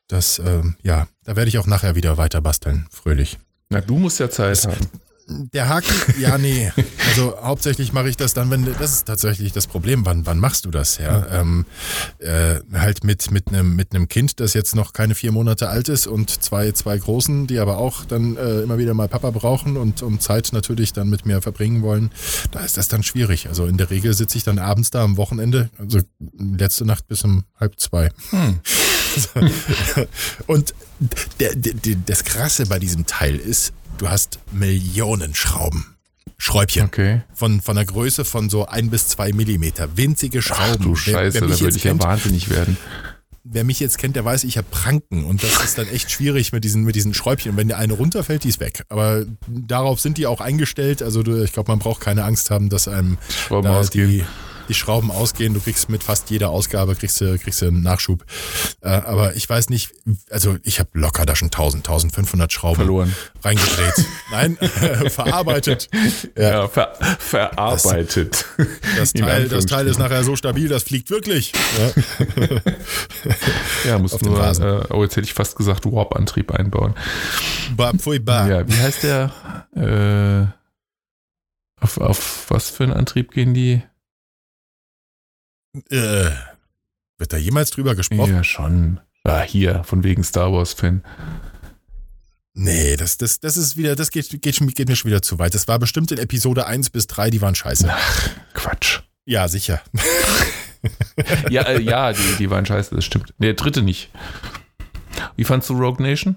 Das, 0.07 0.39
ähm, 0.39 0.75
ja, 0.83 1.07
da 1.25 1.35
werde 1.35 1.49
ich 1.49 1.57
auch 1.57 1.67
nachher 1.67 1.95
wieder 1.95 2.17
weiter 2.17 2.41
basteln, 2.41 2.87
fröhlich. 2.91 3.37
Na, 3.69 3.81
du 3.81 3.97
musst 3.97 4.19
ja 4.19 4.29
Zeit 4.29 4.65
haben. 4.65 4.87
Der 5.29 5.67
Haken, 5.67 5.93
ja, 6.21 6.37
nee. 6.37 6.71
Also 7.09 7.37
hauptsächlich 7.41 7.91
mache 7.91 8.07
ich 8.07 8.15
das 8.15 8.33
dann, 8.33 8.49
wenn 8.49 8.63
das 8.79 8.93
ist 8.93 9.07
tatsächlich 9.07 9.51
das 9.51 9.67
Problem. 9.67 10.05
Wann, 10.05 10.25
wann 10.25 10.39
machst 10.39 10.63
du 10.63 10.71
das? 10.71 10.99
Ja, 10.99 11.27
ähm, 11.29 11.65
äh, 12.19 12.61
halt 12.71 13.03
mit 13.03 13.29
mit 13.29 13.49
einem 13.49 13.75
mit 13.75 13.93
einem 13.93 14.07
Kind, 14.07 14.39
das 14.39 14.53
jetzt 14.53 14.73
noch 14.73 14.93
keine 14.93 15.15
vier 15.15 15.33
Monate 15.33 15.67
alt 15.67 15.89
ist 15.89 16.07
und 16.07 16.29
zwei 16.29 16.71
zwei 16.71 16.97
Großen, 16.97 17.45
die 17.45 17.59
aber 17.59 17.77
auch 17.77 18.05
dann 18.05 18.37
äh, 18.37 18.61
immer 18.61 18.77
wieder 18.77 18.93
mal 18.93 19.09
Papa 19.09 19.31
brauchen 19.31 19.75
und 19.75 20.01
um 20.01 20.21
Zeit 20.21 20.53
natürlich 20.53 20.93
dann 20.93 21.09
mit 21.09 21.25
mir 21.25 21.41
verbringen 21.41 21.81
wollen. 21.81 22.09
Da 22.51 22.61
ist 22.61 22.77
das 22.77 22.87
dann 22.87 23.03
schwierig. 23.03 23.49
Also 23.49 23.65
in 23.65 23.75
der 23.75 23.89
Regel 23.89 24.13
sitze 24.13 24.37
ich 24.37 24.45
dann 24.45 24.59
abends 24.59 24.91
da 24.91 25.03
am 25.03 25.17
Wochenende, 25.17 25.69
also 25.77 25.99
letzte 26.39 26.85
Nacht 26.85 27.05
bis 27.07 27.25
um 27.25 27.43
halb 27.59 27.77
zwei. 27.81 28.11
Und 30.47 30.73
der, 31.39 31.55
der, 31.55 31.73
der, 31.73 31.95
das 32.05 32.23
Krasse 32.23 32.65
bei 32.65 32.79
diesem 32.79 33.05
Teil 33.05 33.35
ist, 33.35 33.73
du 33.97 34.09
hast 34.09 34.39
Millionen 34.51 35.35
Schrauben. 35.35 35.97
Schräubchen. 36.37 36.85
Okay. 36.85 37.21
Von, 37.33 37.61
von 37.61 37.75
der 37.75 37.85
Größe 37.85 38.23
von 38.23 38.49
so 38.49 38.67
ein 38.67 38.89
bis 38.89 39.07
zwei 39.07 39.33
Millimeter. 39.33 39.97
Winzige 39.97 40.41
Schrauben. 40.41 40.77
Ach 40.79 40.83
du 40.83 40.95
Scheiße, 40.95 41.39
da 41.41 41.47
würde 41.59 41.75
ich 41.75 41.83
ja 41.83 41.91
kennt, 41.91 42.03
wahnsinnig 42.03 42.49
werden. 42.49 42.77
wer 43.43 43.63
mich 43.63 43.79
jetzt 43.79 43.97
kennt, 43.97 44.15
der 44.15 44.25
weiß, 44.25 44.43
ich 44.43 44.57
habe 44.57 44.67
Pranken 44.69 45.23
und 45.23 45.41
das 45.41 45.63
ist 45.63 45.77
dann 45.77 45.87
echt 45.87 46.11
schwierig 46.11 46.51
mit 46.51 46.63
diesen, 46.63 46.83
mit 46.83 46.95
diesen 46.95 47.13
Schräubchen. 47.13 47.51
Und 47.51 47.57
wenn 47.57 47.67
der 47.67 47.77
eine 47.77 47.93
runterfällt, 47.93 48.43
die 48.43 48.49
ist 48.49 48.59
weg. 48.59 48.83
Aber 48.89 49.25
darauf 49.47 49.99
sind 49.99 50.17
die 50.17 50.27
auch 50.27 50.41
eingestellt. 50.41 51.01
Also 51.01 51.23
du, 51.23 51.41
ich 51.43 51.53
glaube, 51.53 51.71
man 51.71 51.79
braucht 51.79 52.01
keine 52.01 52.23
Angst 52.23 52.51
haben, 52.51 52.69
dass 52.69 52.87
einem 52.87 53.17
da 53.49 53.81
die, 53.83 54.23
die 54.67 54.73
Schrauben 54.73 55.11
ausgehen. 55.11 55.53
Du 55.53 55.59
kriegst 55.59 55.89
mit 55.89 56.03
fast 56.03 56.29
jeder 56.29 56.49
Ausgabe 56.49 56.95
kriegst 56.95 57.21
du, 57.21 57.37
kriegst 57.37 57.61
du 57.61 57.67
einen 57.67 57.83
Nachschub. 57.83 58.25
Äh, 58.81 58.89
aber 58.89 59.35
ich 59.35 59.49
weiß 59.49 59.69
nicht, 59.69 59.91
also 60.29 60.57
ich 60.63 60.79
habe 60.79 60.89
locker 60.93 61.25
da 61.25 61.35
schon 61.35 61.47
1000, 61.47 61.87
1500 61.87 62.51
Schrauben 62.51 62.77
Verloren. 62.77 63.15
reingedreht. 63.43 64.05
Nein, 64.31 64.57
verarbeitet. 65.09 65.89
Ja. 66.35 66.49
Ja, 66.49 66.67
ver 66.67 66.93
verarbeitet. 67.19 68.45
Das 68.97 69.11
In 69.13 69.21
Teil, 69.21 69.49
das 69.49 69.65
Teil 69.65 69.87
ist 69.87 69.99
nachher 69.99 70.23
so 70.23 70.35
stabil, 70.35 70.67
das 70.67 70.83
fliegt 70.83 71.09
wirklich. 71.09 71.53
Ja. 71.77 72.61
Ja, 73.85 73.99
muss 73.99 74.19
nur, 74.21 74.39
äh, 74.39 74.93
oh, 74.93 75.03
jetzt 75.03 75.15
hätte 75.15 75.25
ich 75.25 75.33
fast 75.33 75.55
gesagt, 75.55 75.85
Warp-Antrieb 75.85 76.51
einbauen. 76.51 76.95
Pfui. 77.97 78.21
Ja, 78.25 78.67
wie 78.67 78.73
heißt 78.73 79.03
der? 79.03 79.31
Äh, 79.75 81.83
auf, 81.83 81.99
auf 81.99 82.45
was 82.49 82.69
für 82.69 82.83
einen 82.83 82.93
Antrieb 82.93 83.31
gehen 83.31 83.53
die? 83.53 83.81
Äh, 85.89 86.29
wird 87.17 87.33
da 87.33 87.37
jemals 87.37 87.71
drüber 87.71 87.95
gesprochen? 87.95 88.33
Ja, 88.33 88.43
schon. 88.43 88.99
Ah, 89.23 89.41
hier, 89.41 89.83
von 89.83 90.03
wegen 90.03 90.23
Star 90.23 90.51
Wars-Fan. 90.53 91.03
Nee, 92.53 92.95
das, 92.95 93.17
das, 93.17 93.39
das 93.39 93.57
ist 93.57 93.77
wieder, 93.77 93.95
das 93.95 94.09
geht, 94.09 94.29
geht, 94.41 94.75
geht 94.75 94.87
mir 94.89 94.95
schon 94.95 95.09
wieder 95.09 95.21
zu 95.21 95.37
weit. 95.37 95.53
Das 95.53 95.67
war 95.67 95.77
bestimmt 95.77 96.11
in 96.11 96.17
Episode 96.17 96.65
1 96.65 96.89
bis 96.89 97.05
3, 97.07 97.29
die 97.29 97.41
waren 97.41 97.53
scheiße. 97.53 97.91
Quatsch. 98.53 99.01
Ja, 99.25 99.47
sicher. 99.47 99.81
Ja, 101.49 101.63
äh, 101.63 101.81
ja, 101.81 102.13
die, 102.13 102.35
die 102.37 102.49
waren 102.49 102.65
scheiße, 102.65 102.95
das 102.95 103.03
stimmt. 103.03 103.33
Der 103.39 103.55
dritte 103.55 103.81
nicht. 103.81 104.09
Wie 105.35 105.43
fandst 105.43 105.69
du 105.69 105.73
Rogue 105.73 106.01
Nation? 106.05 106.35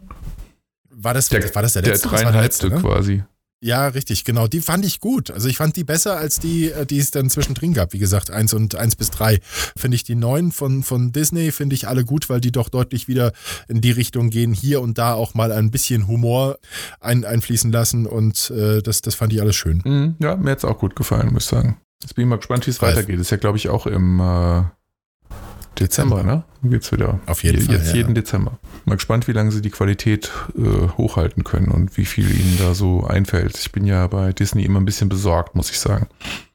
War 0.89 1.14
das 1.14 1.28
Der, 1.28 1.55
war 1.55 1.62
das 1.62 1.74
der 1.74 1.83
letzte? 1.83 2.09
Der 2.09 2.18
Das 2.18 2.24
war 2.24 2.33
der 2.33 2.43
letzte, 2.43 2.68
ne? 2.70 2.81
quasi. 2.81 3.22
Ja, 3.62 3.88
richtig, 3.88 4.24
genau. 4.24 4.46
Die 4.46 4.62
fand 4.62 4.86
ich 4.86 5.00
gut. 5.00 5.30
Also 5.30 5.48
ich 5.48 5.58
fand 5.58 5.76
die 5.76 5.84
besser 5.84 6.16
als 6.16 6.38
die, 6.38 6.70
äh, 6.70 6.86
die 6.86 6.98
es 6.98 7.11
dann 7.11 7.28
zwischendrin 7.28 7.74
gab. 7.74 7.92
Wie 7.92 7.98
gesagt, 7.98 8.30
eins 8.30 8.54
und 8.54 8.74
eins 8.74 8.96
bis 8.96 9.11
drei. 9.11 9.40
Finde 9.76 9.96
ich 9.96 10.04
die 10.04 10.14
neuen 10.14 10.50
von, 10.50 10.82
von 10.82 11.12
Disney, 11.12 11.52
finde 11.52 11.74
ich 11.74 11.86
alle 11.86 12.04
gut, 12.04 12.30
weil 12.30 12.40
die 12.40 12.52
doch 12.52 12.70
deutlich 12.70 13.06
wieder 13.06 13.32
in 13.68 13.82
die 13.82 13.90
Richtung 13.90 14.30
gehen, 14.30 14.54
hier 14.54 14.80
und 14.80 14.96
da 14.96 15.12
auch 15.12 15.34
mal 15.34 15.52
ein 15.52 15.70
bisschen 15.70 16.08
Humor 16.08 16.58
ein, 17.00 17.26
einfließen 17.26 17.70
lassen. 17.70 18.06
Und 18.06 18.50
äh, 18.50 18.80
das, 18.80 19.02
das 19.02 19.14
fand 19.14 19.32
ich 19.34 19.42
alles 19.42 19.56
schön. 19.56 19.82
Mhm, 19.84 20.16
ja, 20.20 20.36
mir 20.36 20.52
hat 20.52 20.58
es 20.58 20.64
auch 20.64 20.78
gut 20.78 20.96
gefallen, 20.96 21.32
muss 21.32 21.44
ich 21.44 21.50
sagen. 21.50 21.76
Jetzt 22.02 22.14
bin 22.14 22.24
ich 22.24 22.30
mal 22.30 22.36
gespannt, 22.36 22.66
wie 22.66 22.70
es 22.70 22.80
weitergeht. 22.80 23.20
Ist 23.20 23.30
ja, 23.30 23.36
glaube 23.36 23.58
ich, 23.58 23.68
auch 23.68 23.86
im 23.86 24.20
äh, 24.20 24.62
Dezember, 25.78 26.22
ne? 26.22 26.42
Geht's 26.62 26.92
wieder. 26.92 27.20
Auf 27.26 27.42
jeden 27.42 27.58
Je- 27.60 27.64
Fall, 27.66 27.74
Jetzt 27.76 27.88
ja. 27.90 27.96
jeden 27.96 28.14
Dezember. 28.14 28.58
Mal 28.84 28.96
gespannt, 28.96 29.28
wie 29.28 29.32
lange 29.32 29.50
sie 29.50 29.62
die 29.62 29.70
Qualität 29.70 30.30
äh, 30.58 30.88
hochhalten 30.98 31.42
können 31.44 31.68
und 31.68 31.96
wie 31.96 32.04
viel 32.04 32.30
ihnen 32.30 32.58
da 32.58 32.74
so 32.74 33.04
einfällt. 33.06 33.56
Ich 33.58 33.72
bin 33.72 33.86
ja 33.86 34.06
bei 34.08 34.32
Disney 34.32 34.64
immer 34.64 34.80
ein 34.80 34.84
bisschen 34.84 35.08
besorgt, 35.08 35.54
muss 35.54 35.70
ich 35.70 35.78
sagen. 35.78 36.06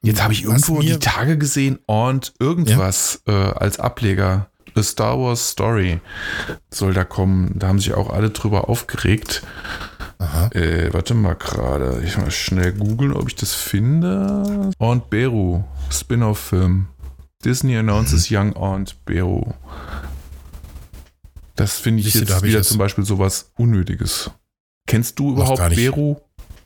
Jetzt 0.04 0.22
habe 0.24 0.34
ich 0.34 0.44
irgendwo 0.44 0.82
die 0.82 1.00
Tage 1.00 1.38
gesehen 1.38 1.80
und 1.88 2.34
irgendwas 2.40 3.22
äh, 3.28 3.32
als 3.32 3.80
Ableger. 3.80 4.48
A 4.78 4.84
Star 4.84 5.18
Wars 5.18 5.52
Story 5.52 6.02
soll 6.70 6.94
da 6.94 7.06
kommen. 7.06 7.54
Da 7.56 7.68
haben 7.70 7.80
sich 7.80 7.94
auch 7.94 8.10
alle 8.12 8.30
drüber 8.32 8.68
aufgeregt. 8.70 9.42
Aha. 10.18 10.48
Äh, 10.54 10.94
warte 10.94 11.14
mal 11.14 11.36
gerade. 11.36 12.02
Ich 12.06 12.18
mal 12.18 12.30
schnell 12.32 12.74
googeln, 12.74 13.14
ob 13.14 13.28
ich 13.30 13.36
das 13.36 13.54
finde. 13.54 14.72
Aunt 14.78 15.10
Beru, 15.10 15.64
Spin-off-Film. 15.90 16.88
Disney 17.46 17.78
announces 17.78 18.30
Mhm. 18.30 18.38
Young 18.38 18.54
Aunt 18.56 19.06
Beru. 19.06 19.54
Das 21.56 21.78
finde 21.78 22.00
ich 22.02 22.06
Siehst 22.12 22.16
du, 22.16 22.20
jetzt 22.34 22.38
ich 22.44 22.50
wieder 22.50 22.60
es- 22.60 22.68
zum 22.68 22.78
Beispiel 22.78 23.06
sowas 23.06 23.52
Unnötiges. 23.58 24.30
Kennst 24.88 25.18
du 25.20 25.32
überhaupt. 25.32 25.76
Beru? 25.76 26.18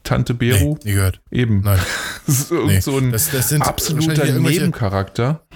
Tante 0.04 0.34
Beru? 0.34 0.74
Nee, 0.84 0.90
nie 0.90 0.96
gehört. 0.96 1.22
Eben. 1.32 1.62
Nein. 1.62 1.80
Das 2.26 2.40
ist 2.42 2.52
Nee. 2.52 2.80
so 2.80 2.98
ein 2.98 3.12
Das, 3.12 3.32
das 3.32 3.50
sind 3.50 3.64
absoluter 3.64 4.24
Nebencharakter. 4.40 5.48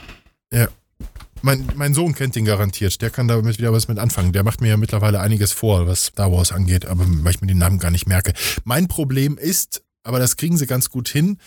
Mein, 1.46 1.68
mein 1.76 1.94
Sohn 1.94 2.16
kennt 2.16 2.36
ihn 2.38 2.46
garantiert. 2.46 3.02
Der 3.02 3.10
kann 3.10 3.28
damit 3.28 3.58
wieder 3.60 3.74
was 3.74 3.88
mit 3.90 4.00
anfangen. 4.00 4.32
Der 4.32 4.44
macht 4.44 4.62
mir 4.62 4.70
ja 4.70 4.78
mittlerweile 4.78 5.20
einiges 5.20 5.52
vor, 5.52 5.88
was 5.88 6.06
Star 6.06 6.32
Wars 6.32 6.52
angeht, 6.54 6.86
aber 6.86 7.04
weil 7.08 7.32
ich 7.36 7.42
mir 7.42 7.48
den 7.48 7.58
Namen 7.58 7.80
gar 7.80 7.92
nicht 7.92 8.08
merke. 8.08 8.34
Mein 8.64 8.88
Problem 8.88 9.38
ist, 9.38 9.84
aber 10.04 10.20
das 10.20 10.38
kriegen 10.38 10.58
sie 10.58 10.66
ganz 10.68 10.90
gut 10.90 11.10
hin, 11.10 11.38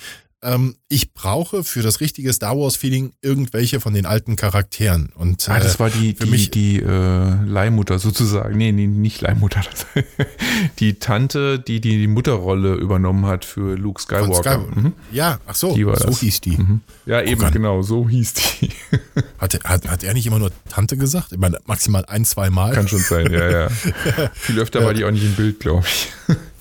ähm, 0.46 0.76
ich 0.88 1.12
brauche 1.12 1.64
für 1.64 1.82
das 1.82 2.00
richtige 2.00 2.32
Star 2.32 2.56
Wars-Feeling 2.56 3.12
irgendwelche 3.20 3.80
von 3.80 3.92
den 3.92 4.06
alten 4.06 4.36
Charakteren. 4.36 5.10
Und 5.14 5.48
Ah, 5.48 5.58
das 5.58 5.74
äh, 5.76 5.78
war 5.80 5.90
die, 5.90 6.14
für 6.14 6.24
die, 6.24 6.30
mich- 6.30 6.50
die 6.50 6.76
äh, 6.80 7.44
Leihmutter 7.44 7.98
sozusagen. 7.98 8.56
Nee, 8.56 8.72
nee, 8.72 8.86
nicht 8.86 9.20
Leihmutter. 9.20 9.62
Die 10.78 10.94
Tante, 10.94 11.58
die, 11.58 11.80
die 11.80 11.98
die 11.98 12.06
Mutterrolle 12.06 12.74
übernommen 12.74 13.26
hat 13.26 13.44
für 13.44 13.76
Luke 13.76 14.00
Skywalker. 14.00 14.64
Sky- 14.64 14.80
Mhm. 14.80 14.92
Ja, 15.12 15.38
ach 15.46 15.54
so, 15.54 15.74
so 15.74 15.90
das. 15.92 16.20
hieß 16.20 16.40
die. 16.40 16.56
Mhm. 16.56 16.80
Ja, 17.04 17.20
eben, 17.22 17.42
an. 17.44 17.52
genau, 17.52 17.82
so 17.82 18.08
hieß 18.08 18.34
die. 18.34 18.70
Hat, 19.38 19.58
hat, 19.64 19.86
hat 19.88 20.02
er 20.02 20.14
nicht 20.14 20.26
immer 20.26 20.38
nur 20.38 20.50
Tante 20.70 20.96
gesagt? 20.96 21.32
Ich 21.32 21.38
meine, 21.38 21.58
maximal 21.66 22.04
ein, 22.06 22.24
zwei 22.24 22.48
Mal. 22.50 22.72
Kann 22.72 22.88
schon 22.88 23.00
sein, 23.00 23.30
ja, 23.32 23.50
ja. 23.50 23.68
Viel 24.34 24.58
öfter 24.58 24.82
war 24.84 24.94
die 24.94 25.04
auch 25.04 25.10
nicht 25.10 25.24
im 25.24 25.34
Bild, 25.34 25.60
glaube 25.60 25.84
ich. 25.86 26.08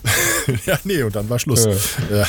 ja, 0.66 0.80
nee, 0.84 1.03
und 1.03 1.16
dann 1.16 1.30
war 1.30 1.39
Schluss. 1.39 1.68
Ja. 2.12 2.26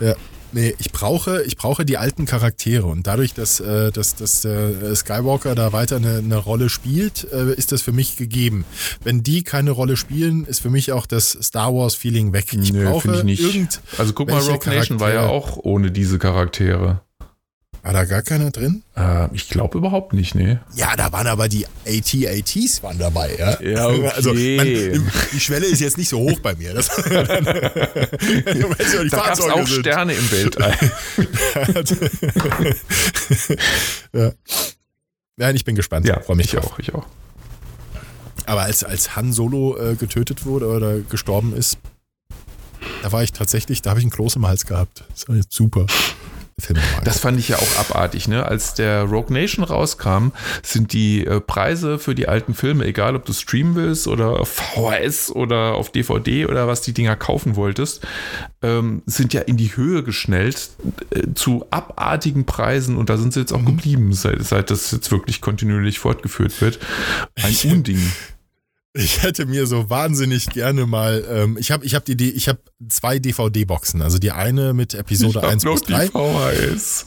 ja. 0.00 0.14
Nee, 0.50 0.74
ich 0.78 0.92
brauche, 0.92 1.42
ich 1.42 1.56
brauche 1.56 1.84
die 1.84 1.98
alten 1.98 2.24
Charaktere 2.24 2.86
und 2.86 3.06
dadurch, 3.06 3.34
dass, 3.34 3.60
äh, 3.60 3.92
dass, 3.92 4.14
dass 4.14 4.44
äh, 4.46 4.94
Skywalker 4.96 5.54
da 5.54 5.72
weiter 5.72 5.96
eine, 5.96 6.18
eine 6.18 6.36
Rolle 6.36 6.70
spielt, 6.70 7.30
äh, 7.32 7.52
ist 7.52 7.70
das 7.70 7.82
für 7.82 7.92
mich 7.92 8.16
gegeben. 8.16 8.64
Wenn 9.04 9.22
die 9.22 9.42
keine 9.42 9.72
Rolle 9.72 9.96
spielen, 9.98 10.46
ist 10.46 10.60
für 10.60 10.70
mich 10.70 10.92
auch 10.92 11.04
das 11.04 11.32
Star 11.42 11.74
Wars 11.74 11.94
Feeling 11.94 12.32
weg. 12.32 12.46
Ich 12.52 12.72
Nö, 12.72 12.86
brauche 12.86 13.02
finde 13.02 13.18
ich 13.18 13.24
nicht. 13.24 13.42
irgend 13.42 13.80
Also 13.98 14.14
guck 14.14 14.30
mal, 14.30 14.40
Rogue 14.40 14.72
Nation 14.72 15.00
war 15.00 15.12
ja 15.12 15.26
auch 15.26 15.58
ohne 15.58 15.90
diese 15.90 16.18
Charaktere. 16.18 17.02
War 17.88 17.94
da 17.94 18.04
gar 18.04 18.20
keiner 18.20 18.50
drin? 18.50 18.82
Äh, 18.98 19.34
ich 19.34 19.48
glaube 19.48 19.78
überhaupt 19.78 20.12
nicht, 20.12 20.34
nee. 20.34 20.58
Ja, 20.74 20.94
da 20.94 21.10
waren 21.10 21.26
aber 21.26 21.48
die 21.48 21.64
AT-ATs 21.86 22.82
waren 22.82 22.98
dabei, 22.98 23.34
ja. 23.38 23.58
Ja, 23.62 23.88
okay. 23.88 24.10
Also 24.14 24.34
man, 24.34 25.10
die 25.32 25.40
Schwelle 25.40 25.64
ist 25.64 25.80
jetzt 25.80 25.96
nicht 25.96 26.10
so 26.10 26.18
hoch 26.18 26.38
bei 26.40 26.54
mir. 26.54 26.74
Das, 26.74 26.88
ja, 27.10 27.22
Da 28.44 29.08
gab 29.08 29.40
auch 29.40 29.66
sind. 29.66 29.80
Sterne 29.80 30.12
im 30.12 30.30
Weltall. 30.30 30.76
ja. 34.12 34.32
Nein, 35.36 35.56
ich 35.56 35.64
bin 35.64 35.74
gespannt. 35.74 36.06
ja, 36.06 36.20
freue 36.20 36.36
mich 36.36 36.52
ich 36.52 36.58
auch, 36.58 36.78
ich 36.78 36.94
auch. 36.94 37.06
Aber 38.44 38.64
als, 38.64 38.84
als 38.84 39.16
Han 39.16 39.32
Solo 39.32 39.78
äh, 39.78 39.94
getötet 39.94 40.44
wurde 40.44 40.66
oder 40.66 40.98
gestorben 40.98 41.56
ist, 41.56 41.78
da 43.02 43.12
war 43.12 43.22
ich 43.22 43.32
tatsächlich, 43.32 43.80
da 43.80 43.88
habe 43.88 44.00
ich 44.00 44.04
einen 44.04 44.12
Kloß 44.12 44.36
im 44.36 44.46
Hals 44.46 44.66
gehabt. 44.66 45.04
Das 45.08 45.26
war 45.26 45.36
jetzt 45.36 45.54
super. 45.54 45.86
Film 46.60 46.78
mal 46.78 47.04
Das 47.04 47.20
fand 47.20 47.38
ich 47.38 47.48
ja 47.48 47.56
auch 47.56 47.78
abartig, 47.78 48.26
ne? 48.28 48.44
Als 48.44 48.74
der 48.74 49.02
Rogue 49.04 49.32
Nation 49.32 49.64
rauskam, 49.64 50.32
sind 50.62 50.92
die 50.92 51.24
äh, 51.24 51.40
Preise 51.40 51.98
für 51.98 52.14
die 52.14 52.28
alten 52.28 52.54
Filme, 52.54 52.84
egal 52.84 53.14
ob 53.16 53.24
du 53.24 53.32
streamen 53.32 53.74
willst 53.74 54.08
oder 54.08 54.40
auf 54.40 54.48
VHS 54.48 55.30
oder 55.30 55.74
auf 55.74 55.90
DVD 55.92 56.46
oder 56.46 56.66
was 56.66 56.80
die 56.82 56.92
Dinger 56.92 57.16
kaufen 57.16 57.56
wolltest, 57.56 58.06
ähm, 58.62 59.02
sind 59.06 59.32
ja 59.32 59.42
in 59.42 59.56
die 59.56 59.76
Höhe 59.76 60.02
geschnellt 60.02 60.70
äh, 61.10 61.34
zu 61.34 61.66
abartigen 61.70 62.44
Preisen 62.44 62.96
und 62.96 63.08
da 63.08 63.16
sind 63.16 63.32
sie 63.32 63.40
jetzt 63.40 63.52
auch 63.52 63.64
geblieben, 63.64 64.12
seit, 64.12 64.42
seit 64.44 64.70
das 64.70 64.90
jetzt 64.90 65.10
wirklich 65.10 65.40
kontinuierlich 65.40 65.98
fortgeführt 65.98 66.60
wird. 66.60 66.78
Ein 67.36 67.54
Unding. 67.70 68.00
Ich 69.00 69.22
hätte 69.22 69.46
mir 69.46 69.68
so 69.68 69.88
wahnsinnig 69.88 70.46
gerne 70.50 70.84
mal, 70.84 71.24
ähm, 71.30 71.56
ich 71.56 71.70
habe 71.70 71.86
ich 71.86 71.94
hab 71.94 72.04
die, 72.04 72.16
die, 72.16 72.32
ich 72.32 72.48
habe 72.48 72.58
zwei 72.88 73.20
DVD-Boxen, 73.20 74.02
also 74.02 74.18
die 74.18 74.32
eine 74.32 74.74
mit 74.74 74.92
Episode 74.92 75.38
Ich 75.38 75.44
hab 75.44 75.52
1 75.52 75.62
noch 75.62 75.74
bis 75.74 75.82
die 75.82 75.92
3. 75.92 76.08
VHS. 76.08 77.06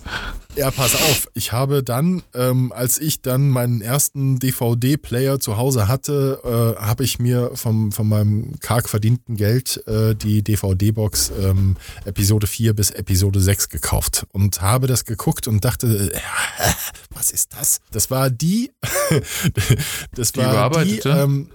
Ja, 0.56 0.72
pass 0.72 0.96
auf. 0.96 1.28
Ich 1.34 1.52
habe 1.52 1.84
dann, 1.84 2.24
ähm, 2.34 2.72
als 2.72 2.98
ich 2.98 3.22
dann 3.22 3.50
meinen 3.50 3.82
ersten 3.82 4.40
DVD-Player 4.40 5.42
zu 5.42 5.58
Hause 5.58 5.90
hatte, 5.90 6.40
äh, 6.46 6.82
habe 6.82 7.04
ich 7.04 7.20
mir 7.20 7.52
vom, 7.56 7.92
von 7.92 8.08
meinem 8.08 8.58
karg 8.62 8.88
verdienten 8.88 9.36
Geld 9.36 9.86
äh, 9.86 10.16
die 10.16 10.44
DVD-Box 10.44 11.34
ähm, 11.42 11.76
Episode 12.06 12.48
4 12.48 12.74
bis 12.74 12.92
Episode 12.92 13.42
6 13.42 13.68
gekauft 13.68 14.26
und 14.32 14.62
habe 14.62 14.88
das 14.88 15.04
geguckt 15.04 15.50
und 15.50 15.66
dachte, 15.66 16.10
äh, 16.14 16.20
was 17.10 17.32
ist 17.32 17.52
das? 17.52 17.80
Das 17.92 18.10
war 18.10 18.30
die, 18.30 18.72
das 20.16 20.32
Die 20.32 20.40
war 20.40 20.86
die, 20.86 21.00
ähm, 21.00 21.50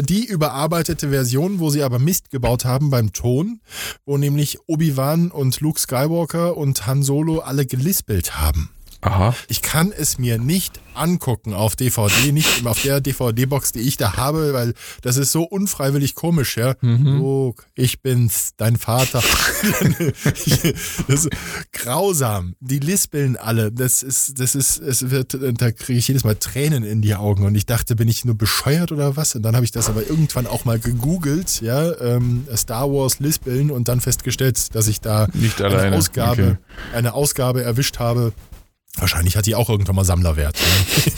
die 0.00 0.26
überarbeitete 0.26 1.10
Version, 1.10 1.60
wo 1.60 1.70
sie 1.70 1.82
aber 1.82 1.98
Mist 1.98 2.30
gebaut 2.30 2.64
haben 2.64 2.90
beim 2.90 3.12
Ton, 3.12 3.60
wo 4.04 4.18
nämlich 4.18 4.58
Obi-Wan 4.66 5.30
und 5.30 5.60
Luke 5.60 5.80
Skywalker 5.80 6.56
und 6.56 6.86
Han 6.86 7.02
Solo 7.02 7.40
alle 7.40 7.66
gelispelt 7.66 8.38
haben. 8.38 8.70
Aha. 9.00 9.34
Ich 9.48 9.62
kann 9.62 9.92
es 9.92 10.18
mir 10.18 10.38
nicht 10.38 10.80
angucken 10.94 11.54
auf 11.54 11.76
DVD, 11.76 12.32
nicht 12.32 12.66
auf 12.66 12.82
der 12.82 13.00
DVD-Box, 13.00 13.72
die 13.72 13.80
ich 13.80 13.96
da 13.96 14.16
habe, 14.16 14.52
weil 14.52 14.74
das 15.02 15.16
ist 15.16 15.30
so 15.30 15.44
unfreiwillig 15.44 16.16
komisch, 16.16 16.56
ja. 16.56 16.74
Luke, 16.82 17.64
ich 17.74 18.02
bin's, 18.02 18.50
dein 18.56 18.76
Vater. 18.76 19.22
das 21.06 21.06
ist 21.06 21.28
grausam. 21.72 22.54
Die 22.58 22.80
lispeln 22.80 23.36
alle. 23.36 23.70
Das 23.70 24.02
ist, 24.02 24.40
das 24.40 24.56
ist, 24.56 24.78
es 24.80 25.10
wird, 25.10 25.38
da 25.40 25.70
kriege 25.70 25.98
ich 25.98 26.08
jedes 26.08 26.24
Mal 26.24 26.34
Tränen 26.34 26.82
in 26.82 27.00
die 27.00 27.14
Augen 27.14 27.44
und 27.44 27.54
ich 27.54 27.66
dachte, 27.66 27.94
bin 27.94 28.08
ich 28.08 28.24
nur 28.24 28.36
bescheuert 28.36 28.90
oder 28.90 29.16
was? 29.16 29.36
Und 29.36 29.42
dann 29.42 29.54
habe 29.54 29.64
ich 29.64 29.72
das 29.72 29.88
aber 29.88 30.08
irgendwann 30.08 30.46
auch 30.48 30.64
mal 30.64 30.80
gegoogelt, 30.80 31.60
ja, 31.60 31.92
ähm, 32.00 32.46
Star 32.56 32.90
Wars 32.90 33.20
lispeln 33.20 33.70
und 33.70 33.86
dann 33.88 34.00
festgestellt, 34.00 34.74
dass 34.74 34.88
ich 34.88 35.00
da 35.00 35.28
Nicht 35.34 35.62
eine 35.62 35.76
alleine. 35.76 35.96
Ausgabe, 35.96 36.58
eine 36.92 37.14
Ausgabe 37.14 37.62
erwischt 37.62 38.00
habe. 38.00 38.32
Wahrscheinlich 38.96 39.36
hat 39.36 39.46
die 39.46 39.54
auch 39.54 39.68
irgendwann 39.68 39.96
mal 39.96 40.04
Sammlerwert. 40.04 40.58
Ne? 40.58 41.12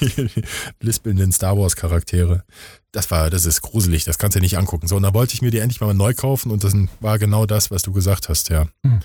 die, 0.00 0.28
die 0.28 0.42
lispelnden 0.80 1.32
Star 1.32 1.58
Wars 1.58 1.76
Charaktere. 1.76 2.44
Das 2.92 3.10
war, 3.10 3.30
das 3.30 3.46
ist 3.46 3.62
gruselig, 3.62 4.04
das 4.04 4.18
kannst 4.18 4.36
du 4.36 4.40
dir 4.40 4.44
nicht 4.44 4.58
angucken. 4.58 4.86
So, 4.86 4.96
und 4.96 5.02
da 5.02 5.14
wollte 5.14 5.34
ich 5.34 5.42
mir 5.42 5.50
die 5.50 5.58
endlich 5.58 5.80
mal 5.80 5.94
neu 5.94 6.14
kaufen 6.14 6.52
und 6.52 6.62
das 6.62 6.74
war 7.00 7.18
genau 7.18 7.46
das, 7.46 7.70
was 7.70 7.82
du 7.82 7.92
gesagt 7.92 8.28
hast, 8.28 8.50
ja. 8.50 8.66
Hm. 8.84 9.00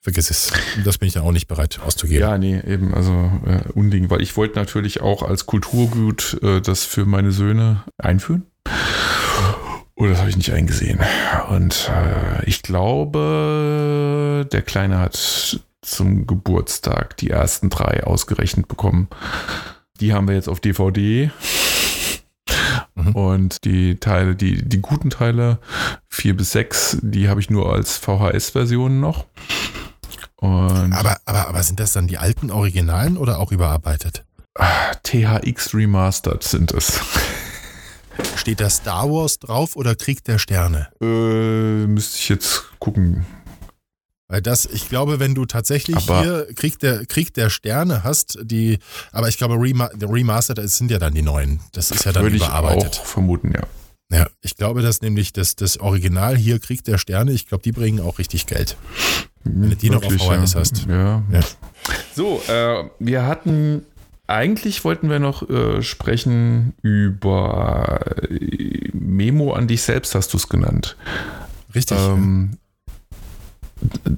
Vergiss 0.00 0.30
es. 0.30 0.52
Das 0.84 0.98
bin 0.98 1.08
ich 1.08 1.14
dann 1.14 1.24
auch 1.24 1.32
nicht 1.32 1.48
bereit 1.48 1.80
auszugeben. 1.84 2.20
Ja, 2.20 2.38
nee, 2.38 2.60
eben, 2.60 2.94
also 2.94 3.12
äh, 3.44 3.62
Unding, 3.74 4.10
weil 4.10 4.22
ich 4.22 4.36
wollte 4.36 4.56
natürlich 4.56 5.00
auch 5.00 5.22
als 5.22 5.46
Kulturgut 5.46 6.38
äh, 6.42 6.60
das 6.60 6.84
für 6.84 7.04
meine 7.04 7.32
Söhne 7.32 7.82
einführen. 7.98 8.46
Oh, 9.96 10.06
das 10.06 10.18
habe 10.18 10.30
ich 10.30 10.36
nicht 10.36 10.52
eingesehen. 10.52 11.00
Und 11.48 11.90
äh, 11.92 12.44
ich 12.48 12.62
glaube, 12.62 14.46
der 14.52 14.62
Kleine 14.62 15.00
hat 15.00 15.60
zum 15.90 16.26
Geburtstag 16.26 17.16
die 17.16 17.30
ersten 17.30 17.70
drei 17.70 18.04
ausgerechnet 18.04 18.68
bekommen. 18.68 19.08
Die 20.00 20.12
haben 20.12 20.28
wir 20.28 20.34
jetzt 20.34 20.48
auf 20.48 20.60
DVD. 20.60 21.30
Mhm. 22.94 23.12
Und 23.14 23.64
die 23.64 23.96
Teile, 23.96 24.34
die, 24.36 24.68
die 24.68 24.80
guten 24.80 25.10
Teile, 25.10 25.58
vier 26.08 26.36
bis 26.36 26.52
sechs, 26.52 26.98
die 27.02 27.28
habe 27.28 27.40
ich 27.40 27.50
nur 27.50 27.72
als 27.72 27.96
VHS-Version 27.96 29.00
noch. 29.00 29.26
Und 30.36 30.92
Aber, 30.92 31.18
aber, 31.24 31.48
aber 31.48 31.62
sind 31.62 31.80
das 31.80 31.92
dann 31.92 32.06
die 32.06 32.18
alten 32.18 32.50
Originalen 32.50 33.16
oder 33.16 33.38
auch 33.40 33.50
überarbeitet? 33.50 34.24
THX 35.02 35.74
Remastered 35.74 36.42
sind 36.42 36.72
es. 36.72 37.00
Steht 38.36 38.60
da 38.60 38.68
Star 38.70 39.08
Wars 39.08 39.38
drauf 39.38 39.76
oder 39.76 39.94
Krieg 39.94 40.24
der 40.24 40.38
Sterne? 40.38 40.88
Äh, 41.00 41.86
müsste 41.86 42.18
ich 42.18 42.28
jetzt 42.28 42.64
gucken. 42.78 43.26
Weil 44.30 44.42
das, 44.42 44.66
ich 44.66 44.90
glaube, 44.90 45.20
wenn 45.20 45.34
du 45.34 45.46
tatsächlich 45.46 45.96
Aber- 45.96 46.20
hier 46.22 46.46
Krieg 46.54 46.78
der, 46.78 47.06
Krieg 47.06 47.32
der 47.32 47.48
Sterne 47.48 48.04
hast, 48.04 48.38
die, 48.42 48.78
aber 49.10 49.28
ich 49.28 49.38
glaube, 49.38 49.54
Rema, 49.54 49.86
Remastered 50.00 50.58
das 50.58 50.76
sind 50.76 50.90
ja 50.90 50.98
dann 50.98 51.14
die 51.14 51.22
neuen. 51.22 51.60
Das 51.72 51.90
ist 51.90 52.04
ja 52.04 52.12
dann 52.12 52.24
Würde 52.24 52.36
ich 52.36 52.42
überarbeitet. 52.42 53.00
auch 53.00 53.06
vermuten, 53.06 53.52
ja. 53.54 53.62
Ja, 54.10 54.26
ich 54.40 54.56
glaube, 54.56 54.82
dass 54.82 55.02
nämlich 55.02 55.32
das, 55.32 55.56
das 55.56 55.78
Original 55.78 56.36
hier 56.36 56.58
Krieg 56.58 56.84
der 56.84 56.98
Sterne, 56.98 57.32
ich 57.32 57.46
glaube, 57.46 57.62
die 57.62 57.72
bringen 57.72 58.00
auch 58.00 58.18
richtig 58.18 58.46
Geld. 58.46 58.76
Wenn 59.44 59.70
du 59.70 59.76
die 59.76 59.90
noch 59.90 60.02
auf 60.04 60.12
VHS 60.12 60.54
ja. 60.54 60.60
hast. 60.60 60.86
Ja. 60.86 61.22
Ja. 61.30 61.40
So, 62.14 62.42
äh, 62.48 62.84
wir 62.98 63.26
hatten, 63.26 63.84
eigentlich 64.26 64.84
wollten 64.84 65.08
wir 65.10 65.18
noch 65.18 65.48
äh, 65.48 65.82
sprechen 65.82 66.74
über 66.82 68.00
äh, 68.30 68.90
Memo 68.92 69.52
an 69.52 69.68
dich 69.68 69.82
selbst, 69.82 70.14
hast 70.14 70.32
du 70.32 70.36
es 70.38 70.48
genannt. 70.48 70.96
Richtig. 71.74 71.98
Ähm, 71.98 72.58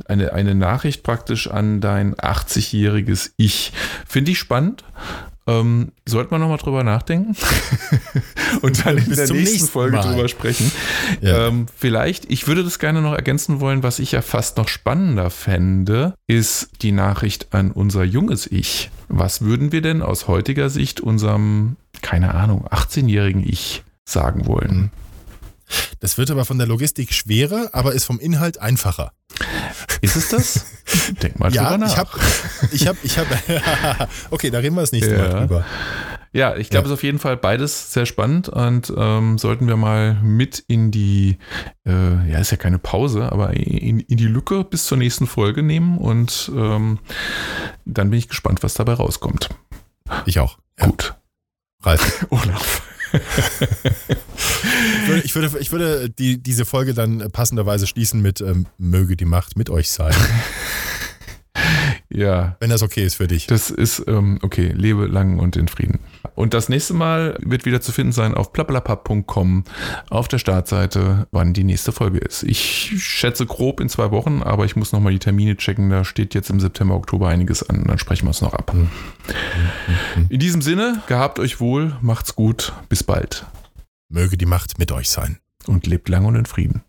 eine, 0.07 0.33
eine 0.33 0.55
Nachricht 0.55 1.03
praktisch 1.03 1.49
an 1.49 1.81
dein 1.81 2.15
80-jähriges 2.15 3.33
Ich. 3.37 3.73
Finde 4.07 4.33
ich 4.33 4.39
spannend. 4.39 4.85
Ähm, 5.47 5.93
sollte 6.07 6.31
man 6.31 6.41
nochmal 6.41 6.59
drüber 6.59 6.85
nachdenken 6.85 7.35
und 8.63 8.85
dann 8.85 8.99
in 8.99 9.07
der 9.07 9.17
nächsten 9.17 9.37
nächsten 9.37 9.69
Folge 9.69 9.97
Mal. 9.97 10.03
drüber 10.03 10.29
sprechen. 10.29 10.71
Ja. 11.23 11.49
Ähm, 11.49 11.67
vielleicht, 11.75 12.31
ich 12.31 12.47
würde 12.47 12.63
das 12.63 12.79
gerne 12.79 13.01
noch 13.01 13.15
ergänzen 13.15 13.59
wollen, 13.59 13.83
was 13.83 13.99
ich 13.99 14.13
ja 14.13 14.23
fast 14.23 14.59
noch 14.59 14.69
spannender 14.69 15.31
fände, 15.31 16.15
ist 16.27 16.71
die 16.83 16.93
Nachricht 16.93 17.53
an 17.53 17.73
unser 17.73 18.05
junges 18.05 18.47
Ich. 18.47 18.91
Was 19.09 19.41
würden 19.41 19.73
wir 19.73 19.81
denn 19.83 20.03
aus 20.03 20.29
heutiger 20.29 20.71
Sicht 20.71 21.01
unserem, 21.01 21.77
keine 22.03 22.35
Ahnung, 22.35 22.67
18-jährigen 22.69 23.43
Ich 23.43 23.83
sagen 24.05 24.47
wollen? 24.47 24.91
Das 26.01 26.19
wird 26.19 26.31
aber 26.31 26.45
von 26.45 26.59
der 26.59 26.67
Logistik 26.67 27.13
schwerer, 27.13 27.71
aber 27.73 27.93
ist 27.93 28.05
vom 28.05 28.19
Inhalt 28.21 28.59
einfacher. 28.59 29.13
Ist 30.01 30.17
es 30.17 30.29
das? 30.29 30.67
Denk 31.23 31.39
mal 31.39 31.53
ja, 31.53 31.65
drüber 31.65 31.79
nach. 31.79 31.91
ich 31.93 31.97
habe, 31.99 32.11
ich 32.73 32.87
habe, 32.87 32.99
ich 33.03 33.19
habe, 33.67 34.09
okay, 34.31 34.51
da 34.51 34.59
reden 34.59 34.75
wir 34.75 34.81
das 34.83 34.93
nächste 34.93 35.15
Ja. 35.17 35.23
Mal 35.29 35.41
drüber. 35.41 35.65
Ja, 36.33 36.55
ich 36.57 36.71
glaube, 36.71 36.85
Ja. 36.87 36.93
es 36.93 36.93
ist 36.93 36.99
auf 37.01 37.03
jeden 37.03 37.19
Fall 37.19 37.37
beides 37.37 37.93
sehr 37.93 38.07
spannend 38.07 38.49
und 38.49 38.93
ähm, 38.97 39.37
sollten 39.39 39.67
wir 39.67 39.77
mal 39.77 40.15
mit 40.23 40.63
in 40.69 40.93
die, 40.93 41.39
äh, 41.85 42.31
ja, 42.31 42.39
ist 42.39 42.53
ja 42.53 42.57
keine 42.57 42.79
Pause, 42.79 43.33
aber 43.33 43.55
in, 43.55 43.99
in 43.99 44.17
die 44.17 44.27
Lücke 44.29 44.63
bis 44.63 44.85
zur 44.87 44.97
nächsten 44.97 45.27
Folge 45.27 45.63
nehmen 45.65 45.99
und 45.99 46.51
ähm, 46.55 47.01
dann 47.85 48.11
bin 48.11 48.19
ich 48.19 48.29
gespannt, 48.29 48.63
was 48.63 48.75
dabei 48.75 48.93
rauskommt. 48.95 49.49
Ich 50.25 50.39
auch. 50.39 50.59
Gut. 50.79 51.15
Ralf. 51.83 52.27
Olaf. 52.31 52.83
Ich 53.13 55.09
würde, 55.09 55.23
ich 55.25 55.35
würde, 55.35 55.59
ich 55.59 55.73
würde 55.73 56.11
die, 56.11 56.43
diese 56.43 56.65
Folge 56.65 56.95
dann 56.95 57.31
passenderweise 57.33 57.87
schließen 57.87 58.21
mit 58.23 58.41
ähm, 58.41 58.67
Möge 58.79 59.17
die 59.17 59.25
Macht 59.25 59.57
mit 59.57 59.71
euch 59.71 59.91
sein. 59.91 60.15
Ja. 62.13 62.57
Wenn 62.61 62.71
das 62.71 62.83
okay 62.83 63.05
ist 63.05 63.15
für 63.17 63.29
dich. 63.29 63.47
Das 63.47 63.71
ist 63.71 64.03
ähm, 64.09 64.39
okay. 64.43 64.73
Lebe 64.75 65.07
lang 65.07 65.39
und 65.39 65.57
in 65.57 65.69
Frieden. 65.69 66.01
Und 66.35 66.55
das 66.55 66.69
nächste 66.69 66.95
Mal 66.95 67.37
wird 67.41 67.65
wieder 67.65 67.81
zu 67.81 67.93
finden 67.93 68.13
sein 68.13 68.35
auf 68.35 68.53
plappalapapp.com 68.53 69.65
auf 70.09 70.27
der 70.29 70.39
Startseite, 70.39 71.29
wann 71.31 71.53
die 71.53 71.65
nächste 71.65 71.93
Folge 71.93 72.19
ist. 72.19 72.43
Ich 72.43 72.93
schätze 72.99 73.47
grob 73.47 73.81
in 73.81 73.89
zwei 73.89 74.11
Wochen, 74.11 74.43
aber 74.43 74.65
ich 74.65 74.75
muss 74.75 74.93
nochmal 74.93 75.13
die 75.13 75.19
Termine 75.19 75.57
checken. 75.57 75.91
Da 75.91 76.05
steht 76.05 76.35
jetzt 76.35 76.51
im 76.51 76.59
September, 76.61 76.95
Oktober 76.95 77.29
einiges 77.29 77.69
an. 77.69 77.85
Dann 77.85 77.99
sprechen 77.99 78.27
wir 78.27 78.31
es 78.31 78.41
noch 78.41 78.55
ab. 78.55 78.75
In 80.29 80.41
diesem 80.41 80.63
Sinne, 80.63 81.03
gehabt 81.07 81.39
euch 81.39 81.61
wohl, 81.61 81.97
macht's 82.01 82.35
gut, 82.35 82.73
bis 82.89 83.05
bald 83.05 83.47
Möge 84.09 84.37
die 84.37 84.47
Macht 84.47 84.79
mit 84.79 84.91
euch 84.91 85.09
sein. 85.09 85.39
und 85.67 85.87
lebt 85.87 86.09
lang 86.09 86.25
und 86.25 86.35
in 86.35 86.47
Frieden. 86.47 86.83